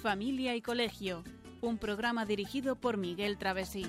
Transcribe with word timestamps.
Familia 0.00 0.56
y 0.56 0.62
Colegio, 0.62 1.22
un 1.60 1.76
programa 1.76 2.24
dirigido 2.24 2.74
por 2.74 2.96
Miguel 2.96 3.36
Travesí. 3.36 3.86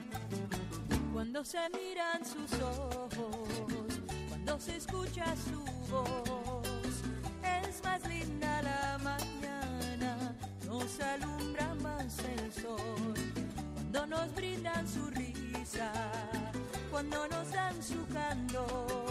Cuando 1.13 1.46
se 1.46 1.57
miran 1.69 2.26
sus 2.26 2.51
ojos, 2.62 3.15
cuando 4.28 4.60
se 4.60 4.76
escucha 4.76 5.33
su 5.37 5.63
voz, 5.89 6.67
es 7.65 7.81
más 7.85 8.05
linda 8.10 8.62
la 8.62 8.97
mañana, 9.01 10.35
nos 10.65 10.99
alumbra 10.99 11.76
más 11.76 12.17
el 12.19 12.51
sol. 12.51 13.13
Cuando 13.73 14.05
nos 14.07 14.35
brindan 14.35 14.85
su 14.89 15.09
risa, 15.12 15.93
cuando 16.91 17.25
nos 17.30 17.52
dan 17.53 17.81
su 17.81 18.05
candor, 18.07 19.10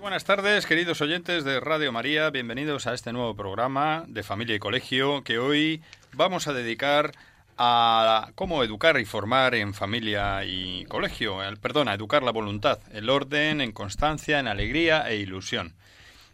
Buenas 0.00 0.24
tardes, 0.24 0.64
queridos 0.64 1.00
oyentes 1.00 1.42
de 1.44 1.58
Radio 1.58 1.90
María. 1.90 2.30
Bienvenidos 2.30 2.86
a 2.86 2.94
este 2.94 3.12
nuevo 3.12 3.34
programa 3.34 4.04
de 4.06 4.22
Familia 4.22 4.54
y 4.54 4.60
Colegio 4.60 5.24
que 5.24 5.40
hoy 5.40 5.82
vamos 6.12 6.46
a 6.46 6.52
dedicar 6.52 7.12
a 7.56 8.30
cómo 8.36 8.62
educar 8.62 9.00
y 9.00 9.04
formar 9.04 9.56
en 9.56 9.74
familia 9.74 10.44
y 10.44 10.84
colegio. 10.84 11.38
Perdón, 11.60 11.88
a 11.88 11.94
educar 11.94 12.22
la 12.22 12.30
voluntad, 12.30 12.78
el 12.92 13.10
orden, 13.10 13.60
en 13.60 13.72
constancia, 13.72 14.38
en 14.38 14.46
alegría 14.46 15.08
e 15.08 15.16
ilusión. 15.16 15.74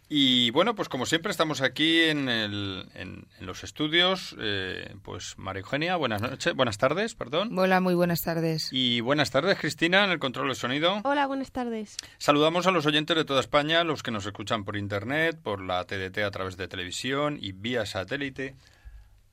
Y 0.07 0.51
bueno, 0.51 0.75
pues 0.75 0.87
como 0.87 1.07
siempre 1.07 1.31
estamos 1.31 1.61
aquí 1.61 2.01
en, 2.01 2.29
el, 2.29 2.87
en, 2.93 3.25
en 3.39 3.45
los 3.45 3.63
estudios. 3.63 4.35
Eh, 4.39 4.93
pues 5.01 5.33
María 5.37 5.61
Eugenia, 5.61 5.95
buenas 5.95 6.21
noches, 6.21 6.53
buenas 6.53 6.77
tardes, 6.77 7.15
perdón. 7.15 7.57
Hola, 7.57 7.81
muy 7.81 7.95
buenas 7.95 8.21
tardes. 8.21 8.69
Y 8.71 9.01
buenas 9.01 9.31
tardes, 9.31 9.57
Cristina, 9.57 10.03
en 10.03 10.11
el 10.11 10.19
control 10.19 10.49
de 10.49 10.55
sonido. 10.55 11.01
Hola, 11.03 11.25
buenas 11.25 11.51
tardes. 11.51 11.97
Saludamos 12.19 12.67
a 12.67 12.71
los 12.71 12.85
oyentes 12.85 13.17
de 13.17 13.25
toda 13.25 13.39
España, 13.39 13.83
los 13.83 14.03
que 14.03 14.11
nos 14.11 14.27
escuchan 14.27 14.63
por 14.63 14.77
internet, 14.77 15.39
por 15.41 15.59
la 15.59 15.83
TDT 15.85 16.19
a 16.19 16.31
través 16.31 16.55
de 16.55 16.67
televisión 16.67 17.39
y 17.41 17.53
vía 17.53 17.87
satélite. 17.87 18.55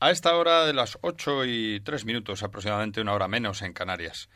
A 0.01 0.11
esta 0.11 0.34
hora 0.34 0.64
de 0.64 0.73
las 0.73 0.98
8 1.03 1.45
y 1.45 1.81
3 1.81 2.07
minutos, 2.07 2.42
aproximadamente 2.42 3.03
una 3.03 3.12
hora 3.12 3.29
menos 3.29 3.61
en 3.61 3.75
Canarias. 3.75 4.31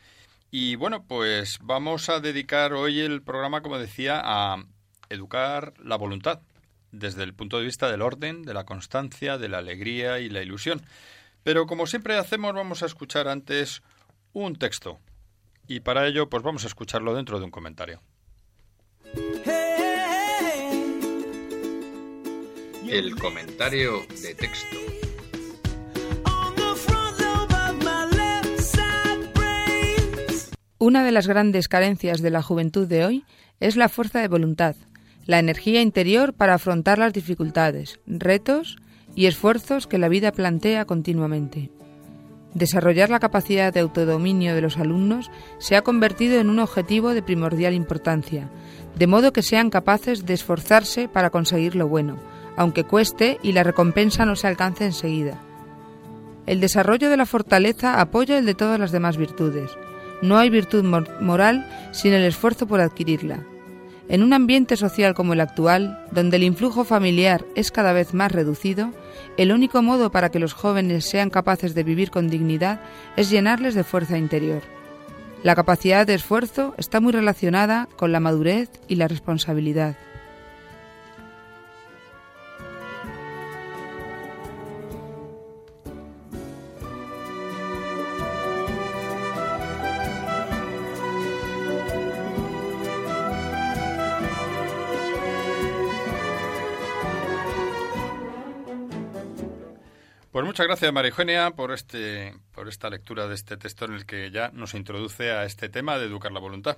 Y 0.51 0.75
bueno, 0.75 1.03
pues 1.05 1.57
vamos 1.61 2.09
a 2.09 2.19
dedicar 2.19 2.73
hoy 2.73 3.01
el 3.01 3.21
programa, 3.23 3.61
como 3.61 3.79
decía, 3.79 4.21
a 4.23 4.63
educar 5.09 5.73
la 5.83 5.95
voluntad 5.95 6.41
desde 6.91 7.23
el 7.23 7.33
punto 7.33 7.59
de 7.59 7.65
vista 7.65 7.89
del 7.91 8.01
orden, 8.01 8.43
de 8.43 8.53
la 8.53 8.65
constancia, 8.65 9.37
de 9.37 9.49
la 9.49 9.59
alegría 9.59 10.19
y 10.19 10.29
la 10.29 10.41
ilusión. 10.41 10.81
Pero 11.43 11.67
como 11.67 11.87
siempre 11.87 12.17
hacemos, 12.17 12.53
vamos 12.53 12.83
a 12.83 12.85
escuchar 12.85 13.27
antes 13.27 13.81
un 14.33 14.55
texto. 14.55 14.99
Y 15.67 15.81
para 15.81 16.07
ello, 16.07 16.29
pues 16.29 16.43
vamos 16.43 16.63
a 16.63 16.67
escucharlo 16.67 17.13
dentro 17.13 17.39
de 17.39 17.45
un 17.45 17.51
comentario. 17.51 18.01
El 22.89 23.15
comentario 23.19 24.05
de 24.21 24.35
texto. 24.35 24.77
Una 30.79 31.03
de 31.03 31.11
las 31.11 31.27
grandes 31.27 31.67
carencias 31.67 32.21
de 32.21 32.29
la 32.29 32.41
juventud 32.41 32.87
de 32.87 33.03
hoy 33.03 33.25
es 33.59 33.75
la 33.75 33.89
fuerza 33.89 34.19
de 34.19 34.27
voluntad, 34.27 34.75
la 35.27 35.39
energía 35.39 35.81
interior 35.81 36.33
para 36.33 36.55
afrontar 36.55 36.97
las 36.97 37.13
dificultades, 37.13 37.99
retos 38.07 38.77
y 39.13 39.25
esfuerzos 39.25 39.85
que 39.85 39.97
la 39.97 40.07
vida 40.07 40.31
plantea 40.31 40.85
continuamente. 40.85 41.69
Desarrollar 42.53 43.09
la 43.09 43.19
capacidad 43.19 43.73
de 43.73 43.81
autodominio 43.81 44.55
de 44.55 44.61
los 44.61 44.77
alumnos 44.77 45.29
se 45.59 45.75
ha 45.75 45.83
convertido 45.83 46.39
en 46.39 46.49
un 46.49 46.59
objetivo 46.59 47.13
de 47.13 47.21
primordial 47.21 47.73
importancia, 47.73 48.49
de 48.97 49.05
modo 49.05 49.33
que 49.33 49.43
sean 49.43 49.69
capaces 49.69 50.25
de 50.25 50.33
esforzarse 50.33 51.09
para 51.09 51.29
conseguir 51.29 51.75
lo 51.75 51.87
bueno, 51.87 52.17
aunque 52.55 52.85
cueste 52.85 53.37
y 53.43 53.51
la 53.51 53.63
recompensa 53.63 54.25
no 54.25 54.35
se 54.35 54.47
alcance 54.47 54.85
enseguida. 54.85 55.39
El 56.45 56.61
desarrollo 56.61 57.09
de 57.09 57.17
la 57.17 57.25
fortaleza 57.25 57.99
apoya 57.99 58.37
el 58.37 58.45
de 58.45 58.55
todas 58.55 58.79
las 58.79 58.93
demás 58.93 59.17
virtudes. 59.17 59.69
No 60.21 60.37
hay 60.37 60.49
virtud 60.49 60.85
moral 61.19 61.69
sin 61.91 62.13
el 62.13 62.23
esfuerzo 62.23 62.65
por 62.65 62.79
adquirirla. 62.79 63.43
En 64.09 64.23
un 64.23 64.31
ambiente 64.31 64.77
social 64.77 65.13
como 65.13 65.33
el 65.33 65.41
actual, 65.41 66.01
donde 66.11 66.37
el 66.37 66.43
influjo 66.43 66.85
familiar 66.85 67.43
es 67.55 67.71
cada 67.71 67.91
vez 67.91 68.13
más 68.13 68.31
reducido, 68.31 68.93
el 69.35 69.51
único 69.51 69.81
modo 69.81 70.11
para 70.11 70.29
que 70.29 70.39
los 70.39 70.53
jóvenes 70.53 71.03
sean 71.03 71.29
capaces 71.29 71.75
de 71.75 71.83
vivir 71.83 72.09
con 72.09 72.29
dignidad 72.29 72.79
es 73.17 73.29
llenarles 73.29 73.75
de 73.75 73.83
fuerza 73.83 74.17
interior. 74.17 74.61
La 75.43 75.55
capacidad 75.55 76.07
de 76.07 76.13
esfuerzo 76.13 76.73
está 76.77 77.01
muy 77.01 77.11
relacionada 77.11 77.89
con 77.97 78.13
la 78.13 78.21
madurez 78.21 78.69
y 78.87 78.95
la 78.95 79.09
responsabilidad. 79.09 79.97
Pues 100.37 100.45
muchas 100.45 100.67
gracias, 100.67 100.93
María 100.93 101.09
Eugenia, 101.09 101.49
por, 101.49 101.71
este, 101.71 102.35
por 102.51 102.67
esta 102.67 102.91
lectura 102.91 103.27
de 103.27 103.33
este 103.33 103.57
texto 103.57 103.85
en 103.85 103.93
el 103.93 104.05
que 104.05 104.29
ya 104.29 104.51
nos 104.53 104.75
introduce 104.75 105.31
a 105.31 105.45
este 105.45 105.67
tema 105.67 105.97
de 105.97 106.05
educar 106.05 106.31
la 106.31 106.39
voluntad. 106.39 106.77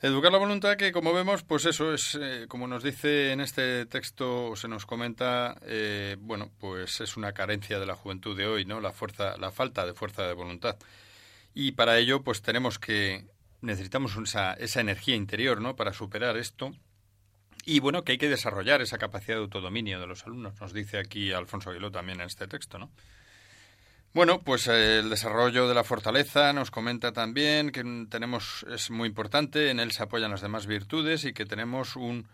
Educar 0.00 0.30
la 0.30 0.38
voluntad 0.38 0.76
que, 0.76 0.92
como 0.92 1.12
vemos, 1.12 1.42
pues 1.42 1.64
eso 1.64 1.92
es, 1.92 2.16
eh, 2.22 2.46
como 2.48 2.68
nos 2.68 2.84
dice 2.84 3.32
en 3.32 3.40
este 3.40 3.86
texto, 3.86 4.54
se 4.54 4.68
nos 4.68 4.86
comenta, 4.86 5.58
eh, 5.62 6.16
bueno, 6.20 6.52
pues 6.60 7.00
es 7.00 7.16
una 7.16 7.32
carencia 7.32 7.80
de 7.80 7.86
la 7.86 7.96
juventud 7.96 8.36
de 8.36 8.46
hoy, 8.46 8.64
¿no? 8.64 8.80
La 8.80 8.92
fuerza, 8.92 9.36
la 9.36 9.50
falta 9.50 9.84
de 9.84 9.92
fuerza 9.92 10.22
de 10.28 10.34
voluntad. 10.34 10.76
Y 11.52 11.72
para 11.72 11.98
ello, 11.98 12.22
pues 12.22 12.40
tenemos 12.40 12.78
que, 12.78 13.24
necesitamos 13.62 14.16
esa, 14.16 14.52
esa 14.52 14.80
energía 14.80 15.16
interior, 15.16 15.60
¿no? 15.60 15.74
Para 15.74 15.92
superar 15.92 16.36
esto 16.36 16.72
y 17.64 17.80
bueno, 17.80 18.02
que 18.04 18.12
hay 18.12 18.18
que 18.18 18.28
desarrollar 18.28 18.80
esa 18.82 18.98
capacidad 18.98 19.36
de 19.36 19.42
autodominio 19.42 20.00
de 20.00 20.06
los 20.06 20.24
alumnos, 20.26 20.60
nos 20.60 20.72
dice 20.72 20.98
aquí 20.98 21.32
Alfonso 21.32 21.70
Aguiló 21.70 21.90
también 21.90 22.20
en 22.20 22.26
este 22.26 22.46
texto, 22.46 22.78
¿no? 22.78 22.90
Bueno, 24.12 24.40
pues 24.40 24.66
eh, 24.66 24.98
el 24.98 25.08
desarrollo 25.08 25.68
de 25.68 25.74
la 25.74 25.84
fortaleza 25.84 26.52
nos 26.52 26.72
comenta 26.72 27.12
también 27.12 27.70
que 27.70 27.84
tenemos, 28.10 28.66
es 28.68 28.90
muy 28.90 29.08
importante, 29.08 29.70
en 29.70 29.78
él 29.78 29.92
se 29.92 30.02
apoyan 30.02 30.32
las 30.32 30.40
demás 30.40 30.66
virtudes 30.66 31.24
y 31.24 31.32
que 31.32 31.46
tenemos 31.46 31.94
un, 31.94 32.26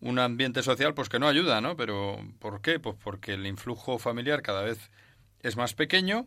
un 0.00 0.18
ambiente 0.18 0.62
social 0.62 0.92
pues 0.92 1.08
que 1.08 1.20
no 1.20 1.28
ayuda, 1.28 1.60
¿no? 1.60 1.76
Pero 1.76 2.18
¿por 2.40 2.60
qué? 2.60 2.80
Pues 2.80 2.96
porque 3.02 3.34
el 3.34 3.46
influjo 3.46 3.98
familiar 4.00 4.42
cada 4.42 4.62
vez 4.62 4.90
es 5.42 5.56
más 5.56 5.74
pequeño 5.74 6.26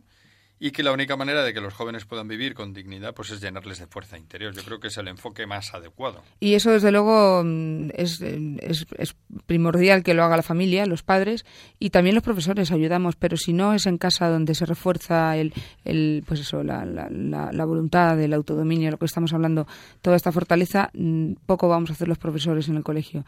y 0.58 0.70
que 0.70 0.82
la 0.82 0.92
única 0.92 1.16
manera 1.16 1.42
de 1.42 1.52
que 1.52 1.60
los 1.60 1.74
jóvenes 1.74 2.04
puedan 2.04 2.28
vivir 2.28 2.54
con 2.54 2.72
dignidad 2.72 3.14
pues 3.14 3.30
es 3.30 3.40
llenarles 3.40 3.78
de 3.80 3.86
fuerza 3.86 4.16
interior. 4.16 4.54
Yo 4.54 4.62
creo 4.62 4.80
que 4.80 4.88
es 4.88 4.96
el 4.96 5.08
enfoque 5.08 5.46
más 5.46 5.74
adecuado. 5.74 6.22
Y 6.40 6.54
eso, 6.54 6.70
desde 6.70 6.92
luego, 6.92 7.42
mm, 7.44 7.90
es, 7.94 8.20
es, 8.20 8.86
es, 8.96 9.16
primordial 9.46 10.02
que 10.02 10.14
lo 10.14 10.24
haga 10.24 10.36
la 10.36 10.42
familia, 10.42 10.86
los 10.86 11.02
padres, 11.02 11.44
y 11.78 11.90
también 11.90 12.14
los 12.14 12.24
profesores 12.24 12.70
ayudamos, 12.70 13.16
pero 13.16 13.36
si 13.36 13.52
no 13.52 13.74
es 13.74 13.86
en 13.86 13.98
casa 13.98 14.28
donde 14.28 14.54
se 14.54 14.64
refuerza 14.64 15.36
el, 15.36 15.52
el 15.84 16.22
pues 16.26 16.40
eso, 16.40 16.62
la, 16.62 16.84
la, 16.84 17.08
la, 17.10 17.64
voluntad, 17.64 18.20
el 18.20 18.32
autodominio, 18.32 18.90
lo 18.90 18.98
que 18.98 19.06
estamos 19.06 19.32
hablando, 19.32 19.66
toda 20.00 20.16
esta 20.16 20.32
fortaleza, 20.32 20.90
mm, 20.94 21.32
poco 21.46 21.68
vamos 21.68 21.90
a 21.90 21.92
hacer 21.94 22.08
los 22.08 22.18
profesores 22.18 22.68
en 22.68 22.76
el 22.76 22.84
colegio 22.84 23.24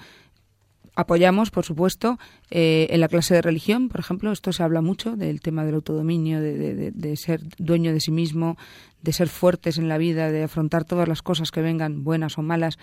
apoyamos, 0.97 1.51
por 1.51 1.65
supuesto, 1.65 2.19
eh, 2.51 2.89
en 2.91 3.01
la 3.01 3.09
clase 3.09 3.35
de 3.35 3.43
religión, 3.43 3.89
por 3.89 4.01
ejemplo, 4.01 4.33
esto 4.33 4.53
se 4.53 4.63
habla 4.63 4.81
mucho 4.81 5.15
del 5.15 5.41
tema 5.41 5.65
del 5.65 5.77
autodominio, 5.77 6.41
de, 6.41 6.57
de, 6.57 6.91
de, 6.91 7.17
ser 7.17 7.43
dueño 7.59 7.93
de 7.93 8.01
sí 8.01 8.11
mismo, 8.11 8.57
de 9.03 9.13
ser 9.13 9.29
fuertes 9.29 9.79
en 9.79 9.89
la 9.89 9.99
vida, 9.99 10.33
de 10.33 10.43
afrontar 10.43 10.85
todas 10.85 11.07
las 11.07 11.23
cosas 11.23 11.51
que 11.51 11.61
vengan, 11.61 12.03
buenas 12.03 12.39
o 12.39 12.43
malas, 12.43 12.79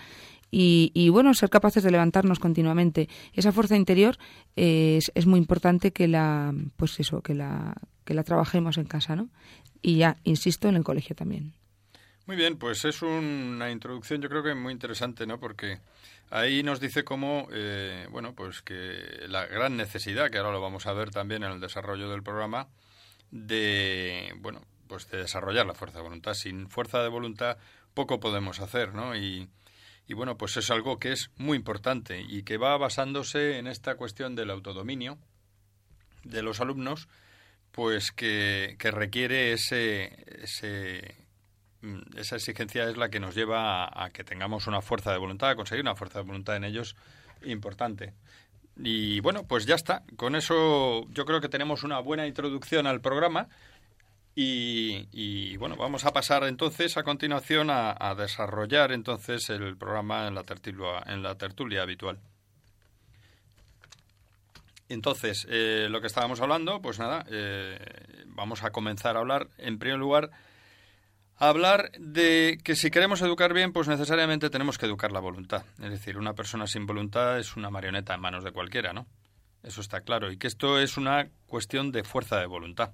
y, 0.50 0.92
y 0.94 1.08
bueno, 1.08 1.34
ser 1.34 1.50
capaces 1.50 1.82
de 1.82 1.90
levantarnos 1.90 2.38
continuamente. 2.38 3.08
Esa 3.32 3.50
fuerza 3.50 3.76
interior 3.76 4.16
eh, 4.54 4.96
es, 4.98 5.10
es, 5.16 5.26
muy 5.26 5.38
importante 5.38 5.92
que 5.92 6.06
la, 6.06 6.54
pues 6.76 6.98
eso, 7.00 7.20
que 7.20 7.34
la, 7.34 7.74
que 8.04 8.14
la 8.14 8.22
trabajemos 8.22 8.78
en 8.78 8.84
casa, 8.84 9.16
¿no? 9.16 9.28
Y 9.82 9.96
ya, 9.96 10.16
insisto, 10.22 10.68
en 10.68 10.76
el 10.76 10.84
colegio 10.84 11.16
también. 11.16 11.54
Muy 12.26 12.36
bien, 12.36 12.56
pues 12.56 12.84
es 12.86 13.02
una 13.02 13.70
introducción 13.70 14.22
yo 14.22 14.30
creo 14.30 14.42
que 14.42 14.54
muy 14.54 14.72
interesante, 14.72 15.26
¿no? 15.26 15.38
Porque 15.38 15.80
ahí 16.30 16.62
nos 16.62 16.80
dice 16.80 17.04
cómo, 17.04 17.48
eh, 17.52 18.06
bueno, 18.10 18.34
pues 18.34 18.62
que 18.62 19.26
la 19.28 19.46
gran 19.46 19.76
necesidad, 19.76 20.30
que 20.30 20.38
ahora 20.38 20.52
lo 20.52 20.60
vamos 20.60 20.86
a 20.86 20.92
ver 20.92 21.10
también 21.10 21.42
en 21.42 21.52
el 21.52 21.60
desarrollo 21.60 22.08
del 22.10 22.22
programa, 22.22 22.68
de, 23.30 24.32
bueno, 24.38 24.62
pues 24.88 25.10
de 25.10 25.18
desarrollar 25.18 25.66
la 25.66 25.74
fuerza 25.74 25.98
de 25.98 26.04
voluntad. 26.04 26.34
Sin 26.34 26.68
fuerza 26.68 27.02
de 27.02 27.08
voluntad 27.08 27.58
poco 27.94 28.20
podemos 28.20 28.60
hacer, 28.60 28.94
¿no? 28.94 29.16
Y, 29.16 29.48
y 30.06 30.14
bueno, 30.14 30.36
pues 30.36 30.56
es 30.56 30.70
algo 30.70 30.98
que 30.98 31.12
es 31.12 31.30
muy 31.36 31.56
importante 31.56 32.20
y 32.20 32.42
que 32.42 32.58
va 32.58 32.76
basándose 32.76 33.58
en 33.58 33.66
esta 33.66 33.96
cuestión 33.96 34.34
del 34.34 34.50
autodominio 34.50 35.18
de 36.24 36.42
los 36.42 36.60
alumnos, 36.60 37.08
pues 37.72 38.10
que, 38.12 38.76
que 38.78 38.90
requiere 38.90 39.52
ese, 39.52 40.24
ese 40.42 41.23
esa 42.16 42.36
exigencia 42.36 42.88
es 42.88 42.96
la 42.96 43.08
que 43.08 43.20
nos 43.20 43.34
lleva 43.34 43.84
a, 43.84 44.10
que 44.10 44.24
tengamos 44.24 44.66
una 44.66 44.82
fuerza 44.82 45.12
de 45.12 45.18
voluntad, 45.18 45.50
a 45.50 45.56
conseguir 45.56 45.82
una 45.82 45.94
fuerza 45.94 46.20
de 46.20 46.26
voluntad 46.26 46.56
en 46.56 46.64
ellos 46.64 46.96
importante. 47.44 48.14
Y 48.76 49.20
bueno, 49.20 49.44
pues 49.46 49.66
ya 49.66 49.74
está. 49.74 50.02
Con 50.16 50.34
eso 50.34 51.06
yo 51.10 51.24
creo 51.24 51.40
que 51.40 51.48
tenemos 51.48 51.84
una 51.84 52.00
buena 52.00 52.26
introducción 52.26 52.86
al 52.86 53.00
programa. 53.00 53.48
Y, 54.36 55.56
bueno, 55.58 55.76
vamos 55.76 56.04
a 56.04 56.12
pasar 56.12 56.42
entonces 56.42 56.96
a 56.96 57.04
continuación 57.04 57.68
a, 57.70 58.14
desarrollar 58.16 58.90
entonces 58.90 59.48
el 59.48 59.76
programa 59.76 60.26
en 60.26 60.34
la 60.34 60.42
tertulia, 60.42 61.04
en 61.06 61.22
la 61.22 61.36
tertulia 61.36 61.82
habitual. 61.82 62.18
Entonces, 64.88 65.46
eh, 65.48 65.86
lo 65.88 66.00
que 66.00 66.08
estábamos 66.08 66.40
hablando, 66.40 66.82
pues 66.82 66.98
nada, 66.98 67.24
eh, 67.30 67.78
vamos 68.26 68.64
a 68.64 68.70
comenzar 68.70 69.16
a 69.16 69.20
hablar 69.20 69.48
en 69.56 69.78
primer 69.78 69.98
lugar 69.98 70.30
hablar 71.36 71.90
de 71.98 72.58
que 72.62 72.76
si 72.76 72.90
queremos 72.90 73.20
educar 73.22 73.52
bien, 73.52 73.72
pues 73.72 73.88
necesariamente 73.88 74.50
tenemos 74.50 74.78
que 74.78 74.86
educar 74.86 75.12
la 75.12 75.20
voluntad. 75.20 75.64
Es 75.82 75.90
decir, 75.90 76.16
una 76.18 76.34
persona 76.34 76.66
sin 76.66 76.86
voluntad 76.86 77.38
es 77.38 77.56
una 77.56 77.70
marioneta 77.70 78.14
en 78.14 78.20
manos 78.20 78.44
de 78.44 78.52
cualquiera, 78.52 78.92
¿no? 78.92 79.06
Eso 79.62 79.80
está 79.80 80.02
claro. 80.02 80.30
Y 80.30 80.36
que 80.36 80.46
esto 80.46 80.78
es 80.78 80.96
una 80.96 81.28
cuestión 81.46 81.90
de 81.90 82.04
fuerza 82.04 82.38
de 82.38 82.46
voluntad. 82.46 82.92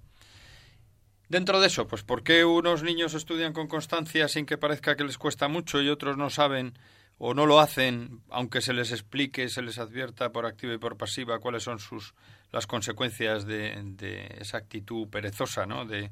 Dentro 1.29 1.61
de 1.61 1.69
eso, 1.69 1.87
pues 1.87 2.03
¿por 2.03 2.25
qué 2.25 2.45
unos 2.45 2.83
niños 2.83 3.15
estudian 3.15 3.53
con 3.53 3.69
constancia 3.69 4.27
sin 4.27 4.47
que 4.47 4.59
parezca 4.59 4.97
que 4.97 5.05
les 5.05 5.19
cuesta 5.19 5.47
mucho 5.47 5.81
y 5.81 5.89
otros 5.89 6.17
no 6.17 6.29
saben 6.29 6.77
o 7.19 7.35
no 7.35 7.47
lo 7.47 7.61
hacen, 7.61 8.23
aunque 8.31 8.63
se 8.63 8.73
les 8.73 8.91
explique, 8.93 9.49
se 9.49 9.63
les 9.63 9.79
advierta 9.79 10.33
por 10.33 10.47
activa 10.47 10.73
y 10.73 10.79
por 10.79 10.97
pasiva 10.97 11.39
cuáles 11.39 11.63
son 11.63 11.79
sus 11.79 12.15
las 12.51 12.67
consecuencias 12.67 13.45
de, 13.47 13.79
de 13.85 14.39
esa 14.41 14.57
actitud 14.57 15.07
perezosa, 15.09 15.67
¿no? 15.67 15.85
De, 15.85 16.11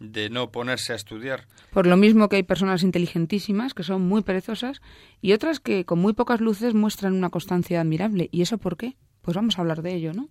de 0.00 0.30
no 0.30 0.50
ponerse 0.50 0.92
a 0.92 0.96
estudiar. 0.96 1.46
Por 1.70 1.86
lo 1.86 1.96
mismo 1.96 2.28
que 2.28 2.36
hay 2.36 2.42
personas 2.42 2.82
inteligentísimas 2.82 3.74
que 3.74 3.82
son 3.82 4.02
muy 4.02 4.22
perezosas 4.22 4.80
y 5.20 5.32
otras 5.32 5.60
que 5.60 5.84
con 5.84 5.98
muy 5.98 6.12
pocas 6.12 6.40
luces 6.40 6.74
muestran 6.74 7.14
una 7.14 7.30
constancia 7.30 7.80
admirable. 7.80 8.28
¿Y 8.32 8.42
eso 8.42 8.58
por 8.58 8.76
qué? 8.76 8.96
Pues 9.22 9.36
vamos 9.36 9.58
a 9.58 9.62
hablar 9.62 9.82
de 9.82 9.94
ello, 9.94 10.12
¿no? 10.12 10.28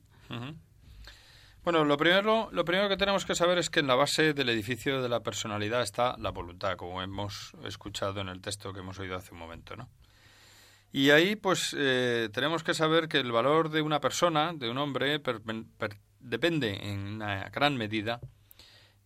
Bueno, 1.64 1.84
lo 1.84 1.98
primero, 1.98 2.50
lo 2.52 2.64
primero 2.64 2.88
que 2.88 2.96
tenemos 2.96 3.26
que 3.26 3.36
saber 3.36 3.58
es 3.58 3.70
que 3.70 3.82
en 3.82 3.88
la 3.88 3.96
base 3.96 4.34
del 4.34 4.50
edificio 4.50 5.02
de 5.02 5.10
la 5.10 5.22
personalidad 5.22 5.82
está 5.82 6.16
la 6.18 6.32
voluntad, 6.32 6.78
como 6.78 7.02
hemos 7.02 7.52
escuchado 7.66 8.22
en 8.22 8.30
el 8.30 8.42
texto 8.42 8.72
que 8.72 8.80
hemos 8.80 9.00
oído 9.00 9.18
hace 9.18 9.34
un 9.34 9.40
momento, 9.40 9.76
¿no? 9.76 9.90
Y 10.94 11.10
ahí, 11.10 11.36
pues, 11.36 11.76
eh, 11.78 12.30
tenemos 12.32 12.64
que 12.64 12.74
saber 12.74 13.10
que 13.10 13.18
el 13.18 13.34
valor 13.34 13.70
de 13.70 13.82
una 13.82 14.00
persona, 14.00 14.54
de 14.54 14.70
un 14.70 14.78
hombre, 14.78 15.22
depende 16.22 16.90
en 16.90 17.00
una 17.00 17.50
gran 17.50 17.76
medida 17.76 18.22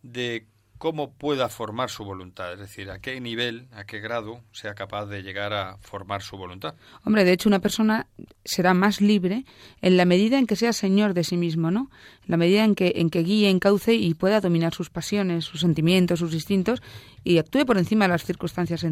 de 0.03 0.45
cómo 0.81 1.11
pueda 1.11 1.47
formar 1.47 1.91
su 1.91 2.03
voluntad, 2.03 2.53
es 2.53 2.59
decir, 2.59 2.89
a 2.89 2.97
qué 2.97 3.21
nivel, 3.21 3.67
a 3.71 3.83
qué 3.83 3.99
grado 3.99 4.41
sea 4.51 4.73
capaz 4.73 5.05
de 5.05 5.21
llegar 5.21 5.53
a 5.53 5.77
formar 5.77 6.23
su 6.23 6.37
voluntad. 6.37 6.73
Hombre, 7.05 7.23
de 7.23 7.33
hecho, 7.33 7.49
una 7.49 7.59
persona 7.59 8.07
será 8.43 8.73
más 8.73 8.99
libre 8.99 9.45
en 9.83 9.95
la 9.95 10.05
medida 10.05 10.39
en 10.39 10.47
que 10.47 10.55
sea 10.55 10.73
señor 10.73 11.13
de 11.13 11.23
sí 11.23 11.37
mismo, 11.37 11.69
¿no? 11.69 11.91
En 12.23 12.31
la 12.31 12.37
medida 12.37 12.63
en 12.63 12.73
que, 12.73 12.93
en 12.95 13.11
que 13.11 13.21
guíe, 13.21 13.51
encauce 13.51 13.93
y 13.93 14.15
pueda 14.15 14.41
dominar 14.41 14.73
sus 14.73 14.89
pasiones, 14.89 15.45
sus 15.45 15.61
sentimientos, 15.61 16.17
sus 16.17 16.33
instintos 16.33 16.81
y 17.23 17.37
actúe 17.37 17.65
por 17.65 17.77
encima 17.77 18.05
de 18.05 18.09
las 18.09 18.23
circunstancias 18.23 18.85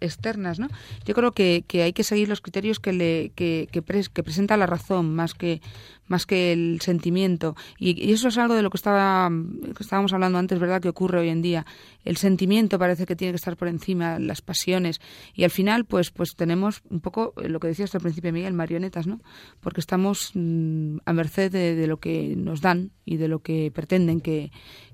externas, 0.00 0.58
¿no? 0.58 0.68
Yo 1.04 1.14
creo 1.14 1.32
que, 1.32 1.64
que 1.66 1.82
hay 1.82 1.92
que 1.92 2.04
seguir 2.04 2.28
los 2.28 2.40
criterios 2.40 2.80
que, 2.80 2.92
le, 2.92 3.32
que, 3.34 3.68
que, 3.70 3.82
que 3.82 4.22
presenta 4.22 4.56
la 4.56 4.66
razón 4.66 5.14
más 5.14 5.34
que 5.34 5.60
más 6.08 6.26
que 6.26 6.52
el 6.52 6.80
sentimiento. 6.80 7.56
Y, 7.78 8.12
eso 8.12 8.28
es 8.28 8.38
algo 8.38 8.54
de 8.54 8.62
lo 8.62 8.70
que, 8.70 8.76
estaba, 8.76 9.30
que 9.30 9.82
estábamos 9.82 10.12
hablando 10.12 10.38
antes, 10.38 10.58
¿verdad?, 10.58 10.80
que 10.80 10.88
ocurre 10.88 11.20
hoy 11.20 11.28
en 11.28 11.42
día. 11.42 11.66
El 12.04 12.16
sentimiento 12.16 12.78
parece 12.78 13.06
que 13.06 13.16
tiene 13.16 13.32
que 13.32 13.36
estar 13.36 13.56
por 13.56 13.68
encima, 13.68 14.18
las 14.18 14.42
pasiones. 14.42 15.00
Y 15.34 15.44
al 15.44 15.50
final, 15.50 15.84
pues, 15.84 16.10
pues 16.10 16.36
tenemos 16.36 16.82
un 16.90 17.00
poco 17.00 17.34
lo 17.36 17.60
que 17.60 17.68
decías 17.68 17.94
al 17.94 18.00
principio, 18.00 18.32
Miguel, 18.32 18.54
marionetas, 18.54 19.06
¿no? 19.06 19.20
Porque 19.60 19.80
estamos 19.80 20.30
mm, 20.34 20.98
a 21.04 21.12
merced 21.12 21.50
de, 21.50 21.86
lo 21.86 21.98
que 21.98 22.34
nos 22.36 22.60
dan 22.60 22.90
y 23.04 23.16
de 23.16 23.28
lo 23.28 23.40
que 23.40 23.70
pretenden 23.74 24.20
que, 24.20 24.50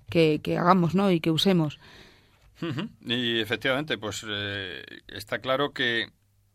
que, 0.08 0.58
hagamos, 0.58 0.94
¿no? 0.94 1.10
Y 1.10 1.20
que 1.20 1.30
usemos. 1.30 1.78
Y 3.04 3.40
efectivamente, 3.40 3.98
pues 3.98 4.24
eh, 4.28 4.84
está 5.08 5.40
claro 5.40 5.72
que 5.72 6.10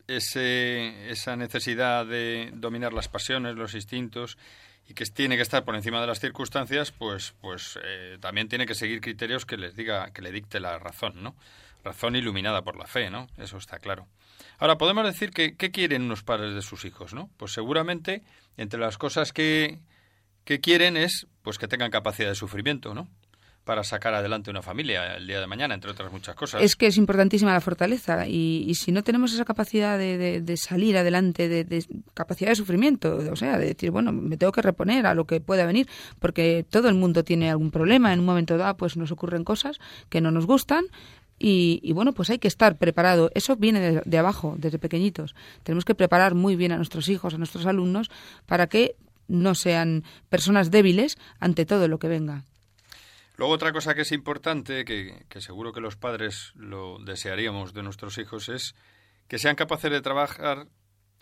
ese, 0.07 1.11
esa 1.11 1.35
necesidad 1.35 2.05
de 2.05 2.51
dominar 2.53 2.93
las 2.93 3.09
pasiones, 3.09 3.55
los 3.55 3.75
instintos 3.75 4.37
y 4.87 4.93
que 4.93 5.05
tiene 5.05 5.35
que 5.35 5.41
estar 5.41 5.65
por 5.65 5.75
encima 5.75 5.99
de 5.99 6.07
las 6.07 6.19
circunstancias, 6.19 6.91
pues, 6.91 7.33
pues 7.41 7.77
eh, 7.83 8.17
también 8.21 8.47
tiene 8.47 8.65
que 8.65 8.73
seguir 8.73 9.01
criterios 9.01 9.45
que 9.45 9.57
les 9.57 9.75
diga, 9.75 10.11
que 10.11 10.21
le 10.21 10.31
dicte 10.31 10.59
la 10.59 10.79
razón, 10.79 11.21
¿no? 11.21 11.35
Razón 11.83 12.15
iluminada 12.15 12.61
por 12.61 12.77
la 12.77 12.87
fe, 12.87 13.09
¿no? 13.09 13.27
Eso 13.37 13.57
está 13.57 13.79
claro. 13.79 14.07
Ahora, 14.59 14.77
podemos 14.77 15.05
decir 15.05 15.31
que, 15.31 15.55
¿qué 15.55 15.71
quieren 15.71 16.03
unos 16.03 16.23
padres 16.23 16.55
de 16.55 16.61
sus 16.61 16.85
hijos, 16.85 17.13
no? 17.13 17.29
Pues 17.37 17.51
seguramente, 17.51 18.23
entre 18.55 18.79
las 18.79 18.97
cosas 18.97 19.33
que, 19.33 19.79
que 20.45 20.61
quieren 20.61 20.95
es, 20.95 21.27
pues 21.41 21.57
que 21.57 21.67
tengan 21.67 21.91
capacidad 21.91 22.29
de 22.29 22.35
sufrimiento, 22.35 22.93
¿no? 22.93 23.09
Para 23.67 23.83
sacar 23.83 24.13
adelante 24.13 24.49
una 24.49 24.61
familia 24.61 25.17
el 25.17 25.27
día 25.27 25.41
de 25.41 25.45
mañana, 25.45 25.75
entre 25.75 25.91
otras 25.91 26.09
muchas 26.09 26.35
cosas. 26.35 26.63
Es 26.63 26.77
que 26.77 26.87
es 26.87 26.95
importantísima 26.95 27.51
la 27.51 27.59
fortaleza 27.59 28.25
y, 28.25 28.73
si 28.75 28.93
no 28.93 29.03
tenemos 29.03 29.33
esa 29.33 29.43
capacidad 29.43 29.97
de, 29.99 30.57
salir 30.57 30.97
adelante, 30.97 31.49
de, 31.49 31.85
capacidad 32.13 32.49
de 32.49 32.55
sufrimiento, 32.55 33.17
o 33.29 33.35
sea, 33.35 33.57
de 33.57 33.67
decir, 33.67 33.91
bueno, 33.91 34.13
me 34.13 34.37
tengo 34.37 34.53
que 34.53 34.61
reponer 34.61 35.05
a 35.05 35.13
lo 35.13 35.25
que 35.25 35.41
pueda 35.41 35.65
venir, 35.65 35.87
porque 36.19 36.65
todo 36.67 36.87
el 36.87 36.95
mundo 36.95 37.25
tiene 37.25 37.51
algún 37.51 37.69
problema, 37.69 38.13
en 38.13 38.21
un 38.21 38.25
momento 38.25 38.57
dado 38.57 38.77
pues 38.77 38.95
nos 38.95 39.11
ocurren 39.11 39.43
cosas 39.43 39.79
que 40.09 40.21
no 40.21 40.31
nos 40.31 40.47
gustan, 40.47 40.85
y, 41.39 41.91
bueno, 41.93 42.13
pues 42.13 42.31
hay 42.31 42.39
que 42.39 42.47
estar 42.47 42.77
preparado. 42.77 43.29
Eso 43.35 43.55
viene 43.57 43.79
de, 43.79 44.01
de, 44.03 44.17
abajo, 44.17 44.55
desde 44.57 44.79
pequeñitos. 44.79 45.35
Tenemos 45.61 45.85
que 45.85 45.93
preparar 45.93 46.33
muy 46.33 46.55
bien 46.55 46.71
a 46.71 46.77
nuestros 46.77 47.09
hijos, 47.09 47.35
a 47.35 47.37
nuestros 47.37 47.67
alumnos, 47.67 48.09
para 48.47 48.65
que 48.65 48.95
no 49.27 49.53
sean 49.53 50.03
personas 50.29 50.71
débiles 50.71 51.19
ante 51.39 51.67
todo 51.67 51.87
lo 51.87 51.99
que 51.99 52.07
venga. 52.07 52.43
Luego 53.37 53.53
otra 53.53 53.71
cosa 53.71 53.93
que 53.93 54.01
es 54.01 54.11
importante, 54.11 54.83
que, 54.83 55.25
seguro 55.39 55.71
que 55.71 55.79
los 55.79 55.95
padres 55.95 56.53
lo 56.55 56.97
desearíamos 56.97 57.71
de 57.73 57.83
nuestros 57.83 58.17
hijos, 58.17 58.49
es 58.49 58.73
que 59.27 59.37
sean 59.37 59.55
capaces 59.55 59.91
de 59.91 60.01
trabajar 60.01 60.67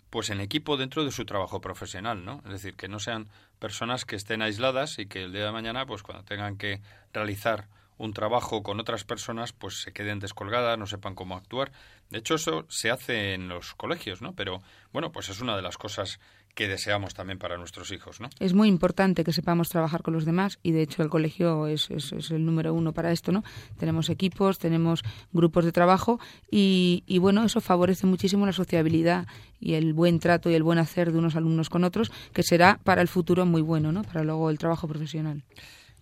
pues 0.08 0.30
en 0.30 0.40
equipo 0.40 0.78
dentro 0.78 1.04
de 1.04 1.10
su 1.10 1.26
trabajo 1.26 1.60
profesional, 1.60 2.24
¿no? 2.24 2.42
Es 2.46 2.52
decir, 2.52 2.74
que 2.74 2.88
no 2.88 3.00
sean 3.00 3.28
personas 3.58 4.06
que 4.06 4.16
estén 4.16 4.40
aisladas 4.40 4.98
y 4.98 5.06
que 5.06 5.24
el 5.24 5.32
día 5.32 5.44
de 5.44 5.52
mañana, 5.52 5.84
pues 5.84 6.02
cuando 6.02 6.24
tengan 6.24 6.56
que 6.56 6.80
realizar 7.12 7.68
un 7.98 8.14
trabajo 8.14 8.62
con 8.62 8.80
otras 8.80 9.04
personas, 9.04 9.52
pues 9.52 9.82
se 9.82 9.92
queden 9.92 10.18
descolgadas, 10.18 10.78
no 10.78 10.86
sepan 10.86 11.14
cómo 11.14 11.36
actuar. 11.36 11.70
De 12.08 12.18
hecho, 12.18 12.36
eso 12.36 12.64
se 12.70 12.90
hace 12.90 13.34
en 13.34 13.48
los 13.48 13.74
colegios, 13.74 14.22
¿no? 14.22 14.34
Pero 14.34 14.62
bueno, 14.90 15.12
pues 15.12 15.28
es 15.28 15.42
una 15.42 15.54
de 15.54 15.62
las 15.62 15.76
cosas 15.76 16.18
que 16.56 16.66
deseamos 16.68 17.12
también 17.12 17.38
para 17.38 17.58
nuestros 17.58 17.92
hijos. 17.92 18.18
¿no? 18.18 18.30
Es 18.40 18.54
muy 18.54 18.68
importante 18.68 19.24
que 19.24 19.32
sepamos 19.32 19.68
trabajar 19.68 20.02
con 20.02 20.14
los 20.14 20.24
demás 20.24 20.58
y 20.62 20.72
de 20.72 20.80
hecho 20.80 21.02
el 21.02 21.10
colegio 21.10 21.66
es, 21.66 21.90
es, 21.90 22.30
el 22.30 22.46
número 22.46 22.72
uno 22.72 22.92
para 22.92 23.12
esto. 23.12 23.30
¿no? 23.30 23.44
Tenemos 23.78 24.08
equipos, 24.08 24.58
tenemos 24.58 25.04
grupos 25.32 25.66
de 25.66 25.72
trabajo 25.72 26.18
y, 26.50 27.04
y, 27.06 27.18
bueno, 27.18 27.44
eso 27.44 27.60
favorece 27.60 28.06
muchísimo 28.06 28.46
la 28.46 28.52
sociabilidad 28.52 29.26
y 29.60 29.74
el 29.74 29.92
buen 29.92 30.18
trato 30.18 30.48
y 30.48 30.54
el 30.54 30.62
buen 30.62 30.78
hacer 30.78 31.12
de 31.12 31.18
unos 31.18 31.36
alumnos 31.36 31.68
con 31.68 31.84
otros, 31.84 32.10
que 32.32 32.42
será 32.42 32.80
para 32.82 33.02
el 33.02 33.08
futuro 33.08 33.44
muy 33.44 33.60
bueno, 33.60 33.92
¿no? 33.92 34.02
para 34.02 34.24
luego 34.24 34.48
el 34.48 34.56
trabajo 34.56 34.88
profesional. 34.88 35.44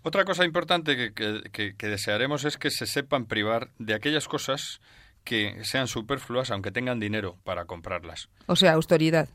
Otra 0.02 0.25
cosa 0.25 0.44
importante 0.44 0.96
que, 0.96 1.42
que, 1.50 1.75
que 1.75 1.88
desearemos 1.88 2.44
es 2.44 2.58
que 2.58 2.70
se 2.70 2.87
sepan 2.87 3.26
privar 3.26 3.70
de 3.80 3.94
aquellas 3.94 4.28
cosas 4.28 4.80
que 5.25 5.64
sean 5.64 5.88
superfluas 5.88 6.52
aunque 6.52 6.70
tengan 6.70 7.00
dinero 7.00 7.38
para 7.42 7.64
comprarlas. 7.64 8.28
O 8.46 8.54
sea, 8.54 8.75
autoridad. 8.75 9.28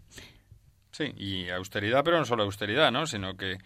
Sí, 0.91 1.13
y 1.17 1.49
austeridad, 1.49 2.03
pero 2.03 2.17
no 2.17 2.25
solo 2.25 2.43
austeridad, 2.43 2.91
¿no? 2.91 3.05
Sino 3.05 3.37
que, 3.37 3.57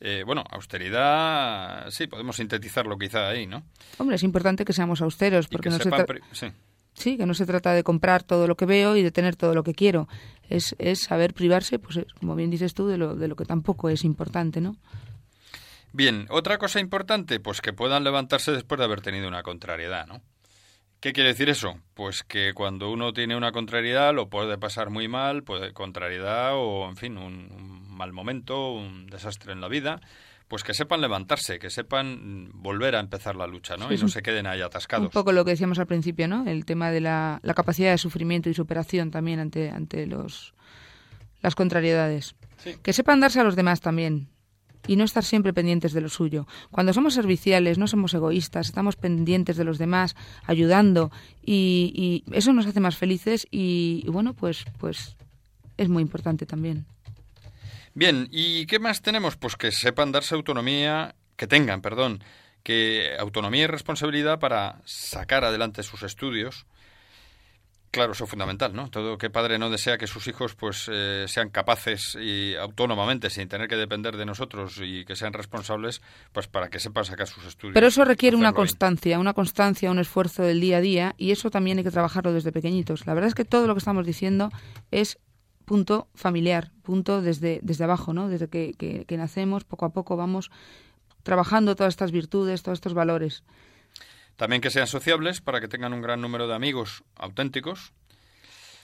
eh, 0.00 0.22
bueno, 0.24 0.42
austeridad, 0.50 1.90
sí, 1.90 2.06
podemos 2.06 2.36
sintetizarlo 2.36 2.98
quizá 2.98 3.28
ahí, 3.28 3.46
¿no? 3.46 3.62
Hombre, 3.98 4.16
es 4.16 4.22
importante 4.22 4.64
que 4.64 4.72
seamos 4.72 5.00
austeros, 5.02 5.48
porque 5.48 5.70
no 5.70 5.78
se 5.78 5.90
sí. 6.32 6.52
sí. 6.94 7.16
que 7.16 7.26
no 7.26 7.34
se 7.34 7.46
trata 7.46 7.72
de 7.72 7.84
comprar 7.84 8.22
todo 8.22 8.46
lo 8.46 8.56
que 8.56 8.66
veo 8.66 8.96
y 8.96 9.02
de 9.02 9.10
tener 9.10 9.36
todo 9.36 9.54
lo 9.54 9.62
que 9.62 9.74
quiero. 9.74 10.08
Es, 10.48 10.74
es 10.78 11.02
saber 11.02 11.34
privarse, 11.34 11.78
pues 11.78 12.00
como 12.18 12.34
bien 12.34 12.50
dices 12.50 12.74
tú, 12.74 12.88
de 12.88 12.98
lo, 12.98 13.14
de 13.14 13.28
lo 13.28 13.36
que 13.36 13.44
tampoco 13.44 13.88
es 13.88 14.04
importante, 14.04 14.60
¿no? 14.60 14.76
Bien, 15.92 16.26
otra 16.30 16.56
cosa 16.56 16.80
importante, 16.80 17.38
pues 17.38 17.60
que 17.60 17.74
puedan 17.74 18.02
levantarse 18.02 18.50
después 18.50 18.78
de 18.78 18.84
haber 18.86 19.02
tenido 19.02 19.28
una 19.28 19.42
contrariedad, 19.42 20.06
¿no? 20.06 20.22
¿Qué 21.02 21.12
quiere 21.12 21.30
decir 21.30 21.48
eso? 21.48 21.80
Pues 21.94 22.22
que 22.22 22.54
cuando 22.54 22.88
uno 22.92 23.12
tiene 23.12 23.36
una 23.36 23.50
contrariedad 23.50 24.14
lo 24.14 24.28
puede 24.28 24.56
pasar 24.56 24.88
muy 24.88 25.08
mal, 25.08 25.42
puede 25.42 25.72
contrariedad 25.72 26.52
o, 26.54 26.88
en 26.88 26.96
fin, 26.96 27.18
un, 27.18 27.88
mal 27.88 28.12
momento, 28.12 28.72
un 28.72 29.08
desastre 29.08 29.52
en 29.52 29.60
la 29.60 29.66
vida, 29.66 30.00
pues 30.46 30.62
que 30.62 30.74
sepan 30.74 31.00
levantarse, 31.00 31.58
que 31.58 31.70
sepan 31.70 32.50
volver 32.54 32.94
a 32.94 33.00
empezar 33.00 33.34
la 33.34 33.48
lucha, 33.48 33.76
¿no? 33.76 33.92
y 33.92 33.98
no 33.98 34.06
se 34.06 34.22
queden 34.22 34.46
ahí 34.46 34.60
atascados. 34.60 35.06
Un 35.06 35.10
poco 35.10 35.32
lo 35.32 35.44
que 35.44 35.50
decíamos 35.50 35.80
al 35.80 35.88
principio, 35.88 36.28
¿no? 36.28 36.46
El 36.46 36.64
tema 36.64 36.92
de 36.92 37.00
la, 37.00 37.40
capacidad 37.56 37.90
de 37.90 37.98
sufrimiento 37.98 38.48
y 38.48 38.54
superación 38.54 39.10
también 39.10 39.40
ante, 39.40 39.70
ante 39.70 40.06
los, 40.06 40.54
las 41.40 41.56
contrariedades. 41.56 42.36
Que 42.84 42.92
sepan 42.92 43.18
darse 43.18 43.40
a 43.40 43.42
los 43.42 43.56
demás 43.56 43.80
también, 43.80 44.28
y 44.86 44.96
no 44.96 45.04
estar 45.04 45.24
siempre 45.24 45.52
pendientes 45.52 45.92
de 45.92 46.00
lo 46.00 46.08
suyo. 46.08 46.46
Cuando 46.70 46.92
somos 46.92 47.14
serviciales, 47.14 47.78
no 47.78 47.86
somos 47.86 48.14
egoístas, 48.14 48.66
estamos 48.66 48.96
pendientes 48.96 49.56
de 49.56 49.64
los 49.64 49.78
demás, 49.78 50.16
ayudando 50.46 51.10
y, 51.44 52.24
eso 52.32 52.52
nos 52.52 52.66
hace 52.66 52.80
más 52.80 52.96
felices 52.96 53.46
y, 53.50 54.04
bueno, 54.08 54.34
pues, 54.34 54.64
pues 54.78 55.16
es 55.76 55.88
muy 55.88 56.02
importante 56.02 56.46
también. 56.46 56.86
Bien, 57.94 58.28
¿y 58.30 58.66
qué 58.66 58.78
más 58.78 59.02
tenemos? 59.02 59.36
Pues 59.36 59.56
que 59.56 59.70
sepan 59.70 60.12
darse 60.12 60.34
autonomía, 60.34 61.14
que 61.36 61.46
tengan, 61.46 61.82
perdón, 61.82 62.22
que 62.62 63.16
autonomía 63.18 63.64
y 63.64 63.66
responsabilidad 63.66 64.38
para 64.38 64.80
sacar 64.84 65.44
adelante 65.44 65.82
sus 65.82 66.02
estudios, 66.02 66.66
Claro, 67.92 68.12
eso 68.12 68.24
es 68.24 68.30
fundamental, 68.30 68.74
¿no? 68.74 68.88
Todo 68.88 69.18
que 69.18 69.28
padre 69.28 69.58
no 69.58 69.68
desea 69.68 69.98
que 69.98 70.06
sus 70.06 70.26
hijos 70.26 70.54
pues 70.54 70.88
eh, 70.90 71.26
sean 71.28 71.50
capaces 71.50 72.16
y 72.18 72.54
autónomamente, 72.54 73.28
sin 73.28 73.48
tener 73.48 73.68
que 73.68 73.76
depender 73.76 74.16
de 74.16 74.24
nosotros 74.24 74.80
y 74.82 75.04
que 75.04 75.14
sean 75.14 75.34
responsables, 75.34 76.00
pues 76.32 76.48
para 76.48 76.70
que 76.70 76.80
sepan 76.80 77.04
sacar 77.04 77.26
sus 77.28 77.44
estudios. 77.44 77.74
Pero 77.74 77.86
eso 77.86 78.06
requiere 78.06 78.34
una 78.34 78.54
constancia, 78.54 79.18
una 79.18 79.34
constancia, 79.34 79.90
un 79.90 79.98
esfuerzo 79.98 80.42
del 80.42 80.62
día 80.62 80.78
a 80.78 80.80
día 80.80 81.14
y 81.18 81.32
eso 81.32 81.50
también 81.50 81.76
hay 81.76 81.84
que 81.84 81.90
trabajarlo 81.90 82.32
desde 82.32 82.50
pequeñitos. 82.50 83.06
La 83.06 83.12
verdad 83.12 83.28
es 83.28 83.34
que 83.34 83.44
todo 83.44 83.66
lo 83.66 83.74
que 83.74 83.80
estamos 83.80 84.06
diciendo 84.06 84.48
es 84.90 85.18
punto 85.66 86.08
familiar, 86.14 86.70
punto 86.82 87.20
desde, 87.20 87.60
desde 87.62 87.84
abajo, 87.84 88.14
¿no? 88.14 88.30
Desde 88.30 88.48
que, 88.48 88.72
que 89.06 89.16
nacemos, 89.18 89.64
poco 89.64 89.84
a 89.84 89.92
poco 89.92 90.16
vamos 90.16 90.50
trabajando 91.24 91.76
todas 91.76 91.92
estas 91.92 92.10
virtudes, 92.10 92.62
todos 92.62 92.76
estos 92.76 92.94
valores. 92.94 93.44
También 94.36 94.60
que 94.60 94.70
sean 94.70 94.86
sociables 94.86 95.40
para 95.40 95.60
que 95.60 95.68
tengan 95.68 95.92
un 95.92 96.02
gran 96.02 96.20
número 96.20 96.48
de 96.48 96.54
amigos 96.54 97.04
auténticos. 97.16 97.92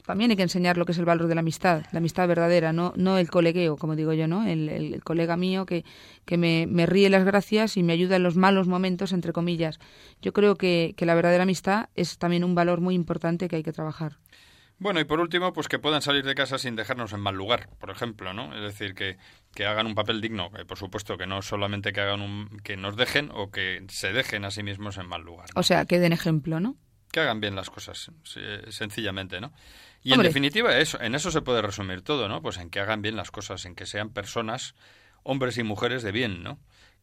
También 0.08 0.30
hay 0.30 0.38
que 0.38 0.42
enseñar 0.42 0.78
lo 0.78 0.86
que 0.86 0.92
es 0.92 0.98
el 0.98 1.04
valor 1.04 1.26
de 1.26 1.34
la 1.34 1.40
amistad, 1.40 1.82
la 1.92 1.98
amistad 1.98 2.26
verdadera, 2.26 2.72
no, 2.72 2.94
no 2.96 3.18
el 3.18 3.28
colegueo, 3.28 3.76
como 3.76 3.94
digo 3.94 4.14
yo, 4.14 4.26
¿no? 4.26 4.46
El, 4.46 5.02
colega 5.04 5.36
mío 5.36 5.66
que, 5.66 5.84
que 6.24 6.38
me, 6.38 6.66
me, 6.66 6.86
ríe 6.86 7.10
las 7.10 7.26
gracias 7.26 7.76
y 7.76 7.82
me 7.82 7.92
ayuda 7.92 8.16
en 8.16 8.22
los 8.22 8.34
malos 8.34 8.68
momentos, 8.68 9.12
entre 9.12 9.34
comillas. 9.34 9.78
Yo 10.22 10.32
creo 10.32 10.56
que, 10.56 10.94
que 10.96 11.04
la 11.04 11.14
verdadera 11.14 11.42
amistad 11.42 11.90
es 11.94 12.16
también 12.16 12.42
un 12.42 12.54
valor 12.54 12.80
muy 12.80 12.94
importante 12.94 13.48
que 13.48 13.56
hay 13.56 13.62
que 13.62 13.72
trabajar. 13.72 14.16
Bueno, 14.78 15.00
y 15.00 15.04
por 15.04 15.18
último, 15.18 15.52
pues 15.52 15.66
que 15.66 15.80
puedan 15.80 16.02
salir 16.02 16.24
de 16.24 16.36
casa 16.36 16.56
sin 16.56 16.76
dejarnos 16.76 17.12
en 17.12 17.20
mal 17.20 17.34
lugar, 17.34 17.68
por 17.80 17.90
ejemplo, 17.90 18.32
¿no? 18.32 18.54
Es 18.54 18.62
decir, 18.62 18.94
que, 18.94 19.18
que 19.54 19.66
hagan 19.66 19.86
un 19.86 19.96
papel 19.96 20.20
digno, 20.20 20.50
por 20.68 20.78
supuesto 20.78 21.18
que 21.18 21.26
no 21.26 21.42
solamente 21.42 21.92
que 21.92 22.00
hagan 22.00 22.20
un, 22.20 22.60
que 22.62 22.76
nos 22.76 22.96
dejen 22.96 23.30
o 23.34 23.50
que 23.50 23.84
se 23.88 24.12
dejen 24.12 24.44
a 24.44 24.52
sí 24.52 24.62
mismos 24.62 24.96
en 24.98 25.08
mal 25.08 25.22
lugar. 25.22 25.48
O 25.56 25.64
sea, 25.64 25.84
que 25.84 25.98
den 25.98 26.12
ejemplo, 26.12 26.60
¿no? 26.60 26.76
Que 27.10 27.20
hagan 27.20 27.40
bien 27.40 27.56
las 27.56 27.70
cosas, 27.70 28.12
sencillamente, 28.68 29.40
¿no? 29.40 29.52
Y 30.02 30.12
en 30.12 30.22
definitiva, 30.22 30.76
eso, 30.78 31.00
en 31.00 31.16
eso 31.16 31.32
se 31.32 31.42
puede 31.42 31.60
resumir 31.60 32.02
todo, 32.02 32.28
¿no? 32.28 32.40
Pues 32.40 32.58
en 32.58 32.70
que 32.70 32.78
hagan 32.78 33.02
bien 33.02 33.16
las 33.16 33.32
cosas, 33.32 33.64
en 33.64 33.74
que 33.74 33.84
sean 33.84 34.10
personas, 34.10 34.76
hombres 35.24 35.58
y 35.58 35.64
mujeres 35.64 36.04
de 36.04 36.12
bien, 36.12 36.44
¿no? 36.44 36.60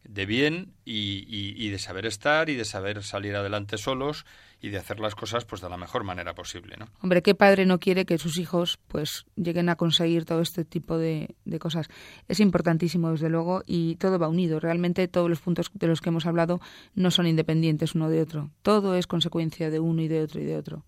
de 0.07 0.25
bien 0.25 0.75
y, 0.85 1.25
y, 1.27 1.69
de 1.69 1.79
saber 1.79 2.05
estar 2.05 2.49
y 2.49 2.55
de 2.55 2.65
saber 2.65 3.03
salir 3.03 3.35
adelante 3.35 3.77
solos 3.77 4.25
y 4.65 4.71
de 4.71 4.79
hacer 4.79 4.99
las 4.99 5.13
cosas 5.13 5.45
pues 5.45 5.61
de 5.61 5.69
la 5.69 5.77
mejor 5.77 6.03
manera 6.03 6.33
posible, 6.33 6.75
¿no? 6.75 6.87
Hombre, 7.01 7.21
¿qué 7.21 7.35
padre 7.35 7.67
no 7.67 7.79
quiere 7.79 8.07
que 8.07 8.17
sus 8.17 8.39
hijos 8.39 8.79
pues 8.87 9.27
lleguen 9.35 9.69
a 9.69 9.75
conseguir 9.75 10.25
todo 10.25 10.41
este 10.41 10.65
tipo 10.65 10.97
de, 10.97 11.35
de 11.45 11.59
cosas? 11.59 11.87
Es 12.27 12.39
importantísimo, 12.39 13.11
desde 13.11 13.29
luego, 13.29 13.61
y 13.67 13.95
todo 13.97 14.17
va 14.17 14.27
unido. 14.27 14.59
Realmente 14.59 15.07
todos 15.07 15.29
los 15.29 15.39
puntos 15.39 15.69
de 15.71 15.85
los 15.85 16.01
que 16.01 16.09
hemos 16.09 16.25
hablado 16.25 16.61
no 16.95 17.11
son 17.11 17.27
independientes 17.27 17.93
uno 17.93 18.09
de 18.09 18.23
otro. 18.23 18.49
Todo 18.63 18.95
es 18.95 19.05
consecuencia 19.05 19.69
de 19.69 19.79
uno 19.79 20.01
y 20.01 20.07
de 20.07 20.23
otro 20.23 20.41
y 20.41 20.45
de 20.45 20.57
otro. 20.57 20.83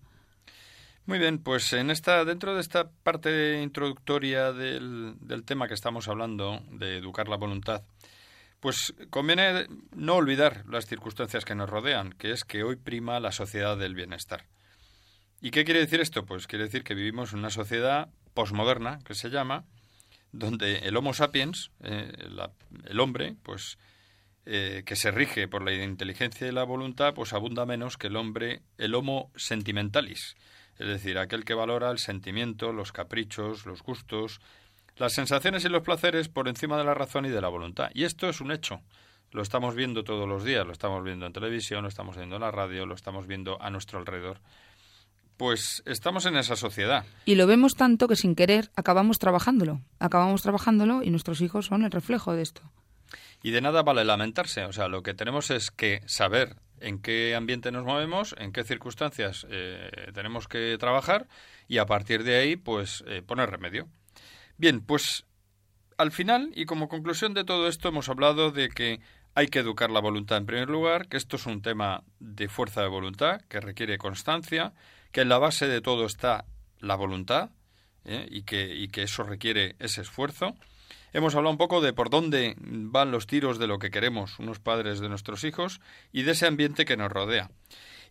Muy 1.06 1.20
bien, 1.20 1.38
pues 1.38 1.72
en 1.72 1.92
esta, 1.92 2.24
dentro 2.24 2.56
de 2.56 2.60
esta 2.60 2.90
parte 2.90 3.62
introductoria 3.62 4.52
del, 4.52 5.14
del 5.20 5.44
tema 5.44 5.68
que 5.68 5.74
estamos 5.74 6.08
hablando, 6.08 6.60
de 6.72 6.98
educar 6.98 7.28
la 7.28 7.36
voluntad, 7.36 7.84
pues 8.60 8.94
conviene 9.10 9.66
no 9.94 10.16
olvidar 10.16 10.64
las 10.68 10.86
circunstancias 10.86 11.44
que 11.44 11.54
nos 11.54 11.70
rodean, 11.70 12.12
que 12.12 12.32
es 12.32 12.44
que 12.44 12.62
hoy 12.62 12.76
prima 12.76 13.20
la 13.20 13.32
sociedad 13.32 13.76
del 13.76 13.94
bienestar. 13.94 14.46
¿Y 15.40 15.50
qué 15.50 15.64
quiere 15.64 15.80
decir 15.80 16.00
esto? 16.00 16.24
Pues 16.24 16.46
quiere 16.46 16.64
decir 16.64 16.82
que 16.82 16.94
vivimos 16.94 17.32
en 17.32 17.40
una 17.40 17.50
sociedad 17.50 18.08
posmoderna, 18.34 18.98
que 19.04 19.14
se 19.14 19.30
llama, 19.30 19.64
donde 20.32 20.78
el 20.78 20.96
Homo 20.96 21.14
sapiens, 21.14 21.70
eh, 21.80 22.12
el 22.84 23.00
hombre, 23.00 23.36
pues 23.42 23.78
eh, 24.46 24.82
que 24.84 24.96
se 24.96 25.10
rige 25.10 25.46
por 25.46 25.62
la 25.62 25.72
inteligencia 25.72 26.48
y 26.48 26.52
la 26.52 26.64
voluntad, 26.64 27.14
pues 27.14 27.32
abunda 27.32 27.66
menos 27.66 27.96
que 27.96 28.08
el 28.08 28.16
hombre, 28.16 28.62
el 28.78 28.94
Homo 28.94 29.30
sentimentalis, 29.36 30.36
es 30.78 30.86
decir, 30.86 31.18
aquel 31.18 31.44
que 31.44 31.54
valora 31.54 31.90
el 31.90 31.98
sentimiento, 31.98 32.72
los 32.72 32.92
caprichos, 32.92 33.66
los 33.66 33.82
gustos, 33.82 34.40
las 34.98 35.12
sensaciones 35.12 35.64
y 35.64 35.68
los 35.68 35.82
placeres 35.82 36.28
por 36.28 36.48
encima 36.48 36.76
de 36.76 36.84
la 36.84 36.94
razón 36.94 37.26
y 37.26 37.30
de 37.30 37.40
la 37.40 37.48
voluntad. 37.48 37.90
Y 37.94 38.04
esto 38.04 38.28
es 38.28 38.40
un 38.40 38.52
hecho. 38.52 38.80
Lo 39.30 39.42
estamos 39.42 39.74
viendo 39.74 40.04
todos 40.04 40.28
los 40.28 40.44
días, 40.44 40.66
lo 40.66 40.72
estamos 40.72 41.04
viendo 41.04 41.26
en 41.26 41.32
televisión, 41.32 41.82
lo 41.82 41.88
estamos 41.88 42.16
viendo 42.16 42.36
en 42.36 42.42
la 42.42 42.50
radio, 42.50 42.86
lo 42.86 42.94
estamos 42.94 43.26
viendo 43.26 43.60
a 43.60 43.70
nuestro 43.70 43.98
alrededor. 43.98 44.40
Pues 45.36 45.82
estamos 45.86 46.26
en 46.26 46.36
esa 46.36 46.56
sociedad. 46.56 47.04
Y 47.24 47.36
lo 47.36 47.46
vemos 47.46 47.76
tanto 47.76 48.08
que 48.08 48.16
sin 48.16 48.34
querer 48.34 48.70
acabamos 48.74 49.18
trabajándolo. 49.18 49.82
Acabamos 50.00 50.42
trabajándolo 50.42 51.02
y 51.02 51.10
nuestros 51.10 51.40
hijos 51.42 51.66
son 51.66 51.84
el 51.84 51.92
reflejo 51.92 52.32
de 52.32 52.42
esto. 52.42 52.62
Y 53.42 53.52
de 53.52 53.60
nada 53.60 53.82
vale 53.82 54.04
lamentarse. 54.04 54.64
O 54.64 54.72
sea, 54.72 54.88
lo 54.88 55.02
que 55.02 55.14
tenemos 55.14 55.50
es 55.50 55.70
que 55.70 56.00
saber 56.06 56.56
en 56.80 57.00
qué 57.00 57.36
ambiente 57.36 57.70
nos 57.70 57.84
movemos, 57.84 58.34
en 58.38 58.52
qué 58.52 58.64
circunstancias 58.64 59.46
eh, 59.50 60.10
tenemos 60.12 60.48
que 60.48 60.76
trabajar 60.78 61.28
y 61.68 61.78
a 61.78 61.86
partir 61.86 62.24
de 62.24 62.36
ahí, 62.36 62.56
pues 62.56 63.04
eh, 63.06 63.22
poner 63.22 63.50
remedio. 63.50 63.88
Bien, 64.58 64.80
pues 64.80 65.24
al 65.98 66.10
final 66.10 66.50
y 66.56 66.64
como 66.64 66.88
conclusión 66.88 67.32
de 67.32 67.44
todo 67.44 67.68
esto 67.68 67.88
hemos 67.88 68.08
hablado 68.08 68.50
de 68.50 68.68
que 68.68 69.00
hay 69.36 69.46
que 69.46 69.60
educar 69.60 69.88
la 69.88 70.00
voluntad 70.00 70.38
en 70.38 70.46
primer 70.46 70.68
lugar, 70.68 71.06
que 71.06 71.16
esto 71.16 71.36
es 71.36 71.46
un 71.46 71.62
tema 71.62 72.02
de 72.18 72.48
fuerza 72.48 72.82
de 72.82 72.88
voluntad, 72.88 73.40
que 73.42 73.60
requiere 73.60 73.98
constancia, 73.98 74.72
que 75.12 75.20
en 75.20 75.28
la 75.28 75.38
base 75.38 75.68
de 75.68 75.80
todo 75.80 76.06
está 76.06 76.44
la 76.80 76.96
voluntad 76.96 77.50
¿eh? 78.04 78.26
y, 78.28 78.42
que, 78.42 78.74
y 78.74 78.88
que 78.88 79.04
eso 79.04 79.22
requiere 79.22 79.76
ese 79.78 80.00
esfuerzo. 80.00 80.56
Hemos 81.12 81.36
hablado 81.36 81.52
un 81.52 81.58
poco 81.58 81.80
de 81.80 81.92
por 81.92 82.10
dónde 82.10 82.56
van 82.58 83.12
los 83.12 83.28
tiros 83.28 83.60
de 83.60 83.68
lo 83.68 83.78
que 83.78 83.92
queremos 83.92 84.40
unos 84.40 84.58
padres 84.58 84.98
de 84.98 85.08
nuestros 85.08 85.44
hijos 85.44 85.80
y 86.12 86.22
de 86.22 86.32
ese 86.32 86.48
ambiente 86.48 86.84
que 86.84 86.96
nos 86.96 87.12
rodea. 87.12 87.48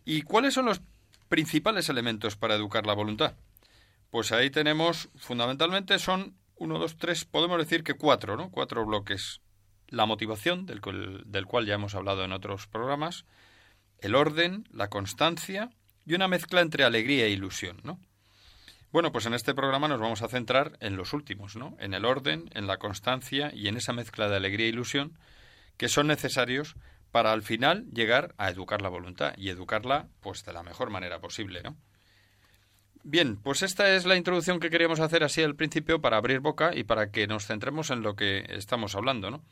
¿Y 0.06 0.22
cuáles 0.22 0.54
son 0.54 0.64
los 0.64 0.80
principales 1.28 1.90
elementos 1.90 2.36
para 2.36 2.54
educar 2.54 2.86
la 2.86 2.94
voluntad? 2.94 3.34
Pues 4.10 4.32
ahí 4.32 4.50
tenemos, 4.50 5.10
fundamentalmente 5.16 5.98
son 5.98 6.36
uno, 6.56 6.78
dos, 6.78 6.96
tres, 6.96 7.24
podemos 7.24 7.58
decir 7.58 7.84
que 7.84 7.94
cuatro, 7.94 8.36
¿no? 8.36 8.50
Cuatro 8.50 8.84
bloques. 8.84 9.40
La 9.88 10.06
motivación, 10.06 10.66
del, 10.66 10.80
del 11.26 11.46
cual 11.46 11.66
ya 11.66 11.74
hemos 11.74 11.94
hablado 11.94 12.24
en 12.24 12.32
otros 12.32 12.66
programas, 12.66 13.24
el 14.00 14.14
orden, 14.14 14.64
la 14.70 14.88
constancia 14.88 15.70
y 16.04 16.14
una 16.14 16.28
mezcla 16.28 16.60
entre 16.60 16.84
alegría 16.84 17.26
e 17.26 17.30
ilusión, 17.30 17.80
¿no? 17.84 18.00
Bueno, 18.90 19.12
pues 19.12 19.26
en 19.26 19.34
este 19.34 19.54
programa 19.54 19.88
nos 19.88 20.00
vamos 20.00 20.22
a 20.22 20.28
centrar 20.28 20.78
en 20.80 20.96
los 20.96 21.12
últimos, 21.12 21.56
¿no? 21.56 21.76
En 21.78 21.92
el 21.92 22.06
orden, 22.06 22.48
en 22.54 22.66
la 22.66 22.78
constancia 22.78 23.50
y 23.54 23.68
en 23.68 23.76
esa 23.76 23.92
mezcla 23.92 24.28
de 24.28 24.36
alegría 24.36 24.66
e 24.66 24.70
ilusión 24.70 25.18
que 25.76 25.88
son 25.88 26.06
necesarios 26.06 26.74
para 27.10 27.32
al 27.32 27.42
final 27.42 27.86
llegar 27.92 28.34
a 28.38 28.48
educar 28.48 28.80
la 28.80 28.88
voluntad 28.88 29.34
y 29.36 29.50
educarla 29.50 30.08
pues 30.20 30.44
de 30.44 30.54
la 30.54 30.62
mejor 30.62 30.90
manera 30.90 31.20
posible, 31.20 31.62
¿no? 31.62 31.76
Bien, 33.10 33.38
pues 33.38 33.62
esta 33.62 33.94
es 33.94 34.04
la 34.04 34.16
introducción 34.16 34.60
que 34.60 34.68
queríamos 34.68 35.00
hacer 35.00 35.24
así 35.24 35.42
al 35.42 35.56
principio 35.56 35.98
para 36.02 36.18
abrir 36.18 36.40
boca 36.40 36.72
y 36.74 36.84
para 36.84 37.10
que 37.10 37.26
nos 37.26 37.46
centremos 37.46 37.88
en 37.88 38.02
lo 38.02 38.14
que 38.16 38.44
estamos 38.50 38.94
hablando, 38.94 39.30
¿no? 39.30 39.42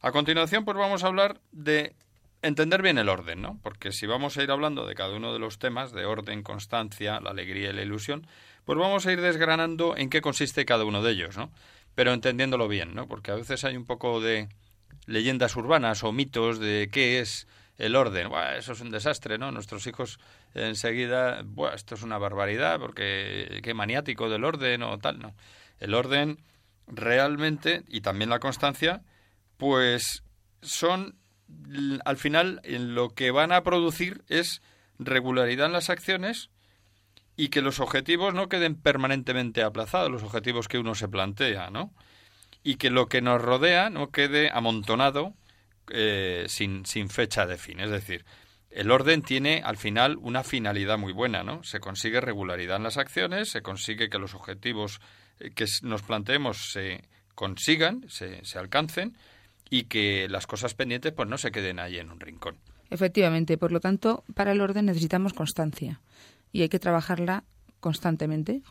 A 0.00 0.12
continuación, 0.12 0.64
pues 0.64 0.78
vamos 0.78 1.04
a 1.04 1.08
hablar 1.08 1.38
de 1.50 1.94
entender 2.40 2.80
bien 2.80 2.96
el 2.96 3.10
orden, 3.10 3.42
¿no? 3.42 3.60
Porque 3.62 3.92
si 3.92 4.06
vamos 4.06 4.38
a 4.38 4.42
ir 4.42 4.50
hablando 4.50 4.86
de 4.86 4.94
cada 4.94 5.14
uno 5.14 5.34
de 5.34 5.38
los 5.38 5.58
temas, 5.58 5.92
de 5.92 6.06
orden, 6.06 6.42
constancia, 6.42 7.20
la 7.20 7.32
alegría 7.32 7.68
y 7.68 7.72
la 7.74 7.82
ilusión, 7.82 8.26
pues 8.64 8.78
vamos 8.78 9.04
a 9.04 9.12
ir 9.12 9.20
desgranando 9.20 9.94
en 9.94 10.08
qué 10.08 10.22
consiste 10.22 10.64
cada 10.64 10.86
uno 10.86 11.02
de 11.02 11.12
ellos, 11.12 11.36
¿no? 11.36 11.52
Pero 11.94 12.14
entendiéndolo 12.14 12.66
bien, 12.66 12.94
¿no? 12.94 13.08
Porque 13.08 13.30
a 13.30 13.34
veces 13.34 13.62
hay 13.64 13.76
un 13.76 13.84
poco 13.84 14.22
de 14.22 14.48
leyendas 15.04 15.54
urbanas 15.54 16.02
o 16.02 16.12
mitos 16.12 16.58
de 16.58 16.88
qué 16.90 17.20
es 17.20 17.46
el 17.78 17.96
orden. 17.96 18.30
eso 18.56 18.72
es 18.72 18.80
un 18.80 18.90
desastre, 18.90 19.38
¿no? 19.38 19.50
Nuestros 19.50 19.86
hijos 19.86 20.18
enseguida, 20.54 21.42
Buah, 21.44 21.74
esto 21.74 21.94
es 21.94 22.02
una 22.02 22.18
barbaridad 22.18 22.78
porque 22.78 23.60
qué 23.62 23.74
maniático 23.74 24.28
del 24.28 24.44
orden 24.44 24.82
o 24.82 24.98
tal, 24.98 25.18
¿no? 25.18 25.34
El 25.80 25.94
orden 25.94 26.38
realmente, 26.86 27.82
y 27.88 28.00
también 28.00 28.30
la 28.30 28.38
constancia, 28.38 29.02
pues 29.56 30.22
son, 30.60 31.16
al 32.04 32.16
final, 32.16 32.60
lo 32.64 33.10
que 33.10 33.30
van 33.30 33.52
a 33.52 33.62
producir 33.62 34.22
es 34.28 34.62
regularidad 34.98 35.66
en 35.66 35.72
las 35.72 35.90
acciones 35.90 36.50
y 37.36 37.48
que 37.48 37.62
los 37.62 37.80
objetivos 37.80 38.34
no 38.34 38.48
queden 38.48 38.76
permanentemente 38.76 39.62
aplazados, 39.62 40.10
los 40.10 40.22
objetivos 40.22 40.68
que 40.68 40.78
uno 40.78 40.94
se 40.94 41.08
plantea, 41.08 41.70
¿no? 41.70 41.92
Y 42.62 42.76
que 42.76 42.90
lo 42.90 43.08
que 43.08 43.22
nos 43.22 43.40
rodea 43.40 43.90
no 43.90 44.10
quede 44.10 44.50
amontonado 44.52 45.34
eh, 45.90 46.44
sin, 46.48 46.84
sin 46.86 47.08
fecha 47.08 47.46
de 47.46 47.58
fin. 47.58 47.80
Es 47.80 47.90
decir, 47.90 48.24
el 48.70 48.90
orden 48.90 49.22
tiene 49.22 49.62
al 49.64 49.76
final 49.76 50.16
una 50.16 50.42
finalidad 50.42 50.98
muy 50.98 51.12
buena, 51.12 51.42
¿no? 51.42 51.62
Se 51.62 51.80
consigue 51.80 52.20
regularidad 52.20 52.76
en 52.76 52.84
las 52.84 52.96
acciones, 52.96 53.50
se 53.50 53.62
consigue 53.62 54.08
que 54.08 54.18
los 54.18 54.34
objetivos 54.34 55.00
eh, 55.40 55.50
que 55.50 55.66
nos 55.82 56.02
planteemos 56.02 56.70
se 56.72 57.02
consigan, 57.34 58.04
se, 58.08 58.44
se 58.44 58.58
alcancen 58.58 59.16
y 59.70 59.84
que 59.84 60.28
las 60.28 60.46
cosas 60.46 60.74
pendientes 60.74 61.12
pues 61.12 61.28
no 61.28 61.38
se 61.38 61.50
queden 61.50 61.78
ahí 61.78 61.98
en 61.98 62.10
un 62.10 62.20
rincón. 62.20 62.58
Efectivamente, 62.90 63.56
por 63.56 63.72
lo 63.72 63.80
tanto, 63.80 64.22
para 64.34 64.52
el 64.52 64.60
orden 64.60 64.86
necesitamos 64.86 65.32
constancia 65.32 66.00
y 66.52 66.62
hay 66.62 66.68
que 66.68 66.78
trabajarla 66.78 67.44
constantemente. 67.80 68.62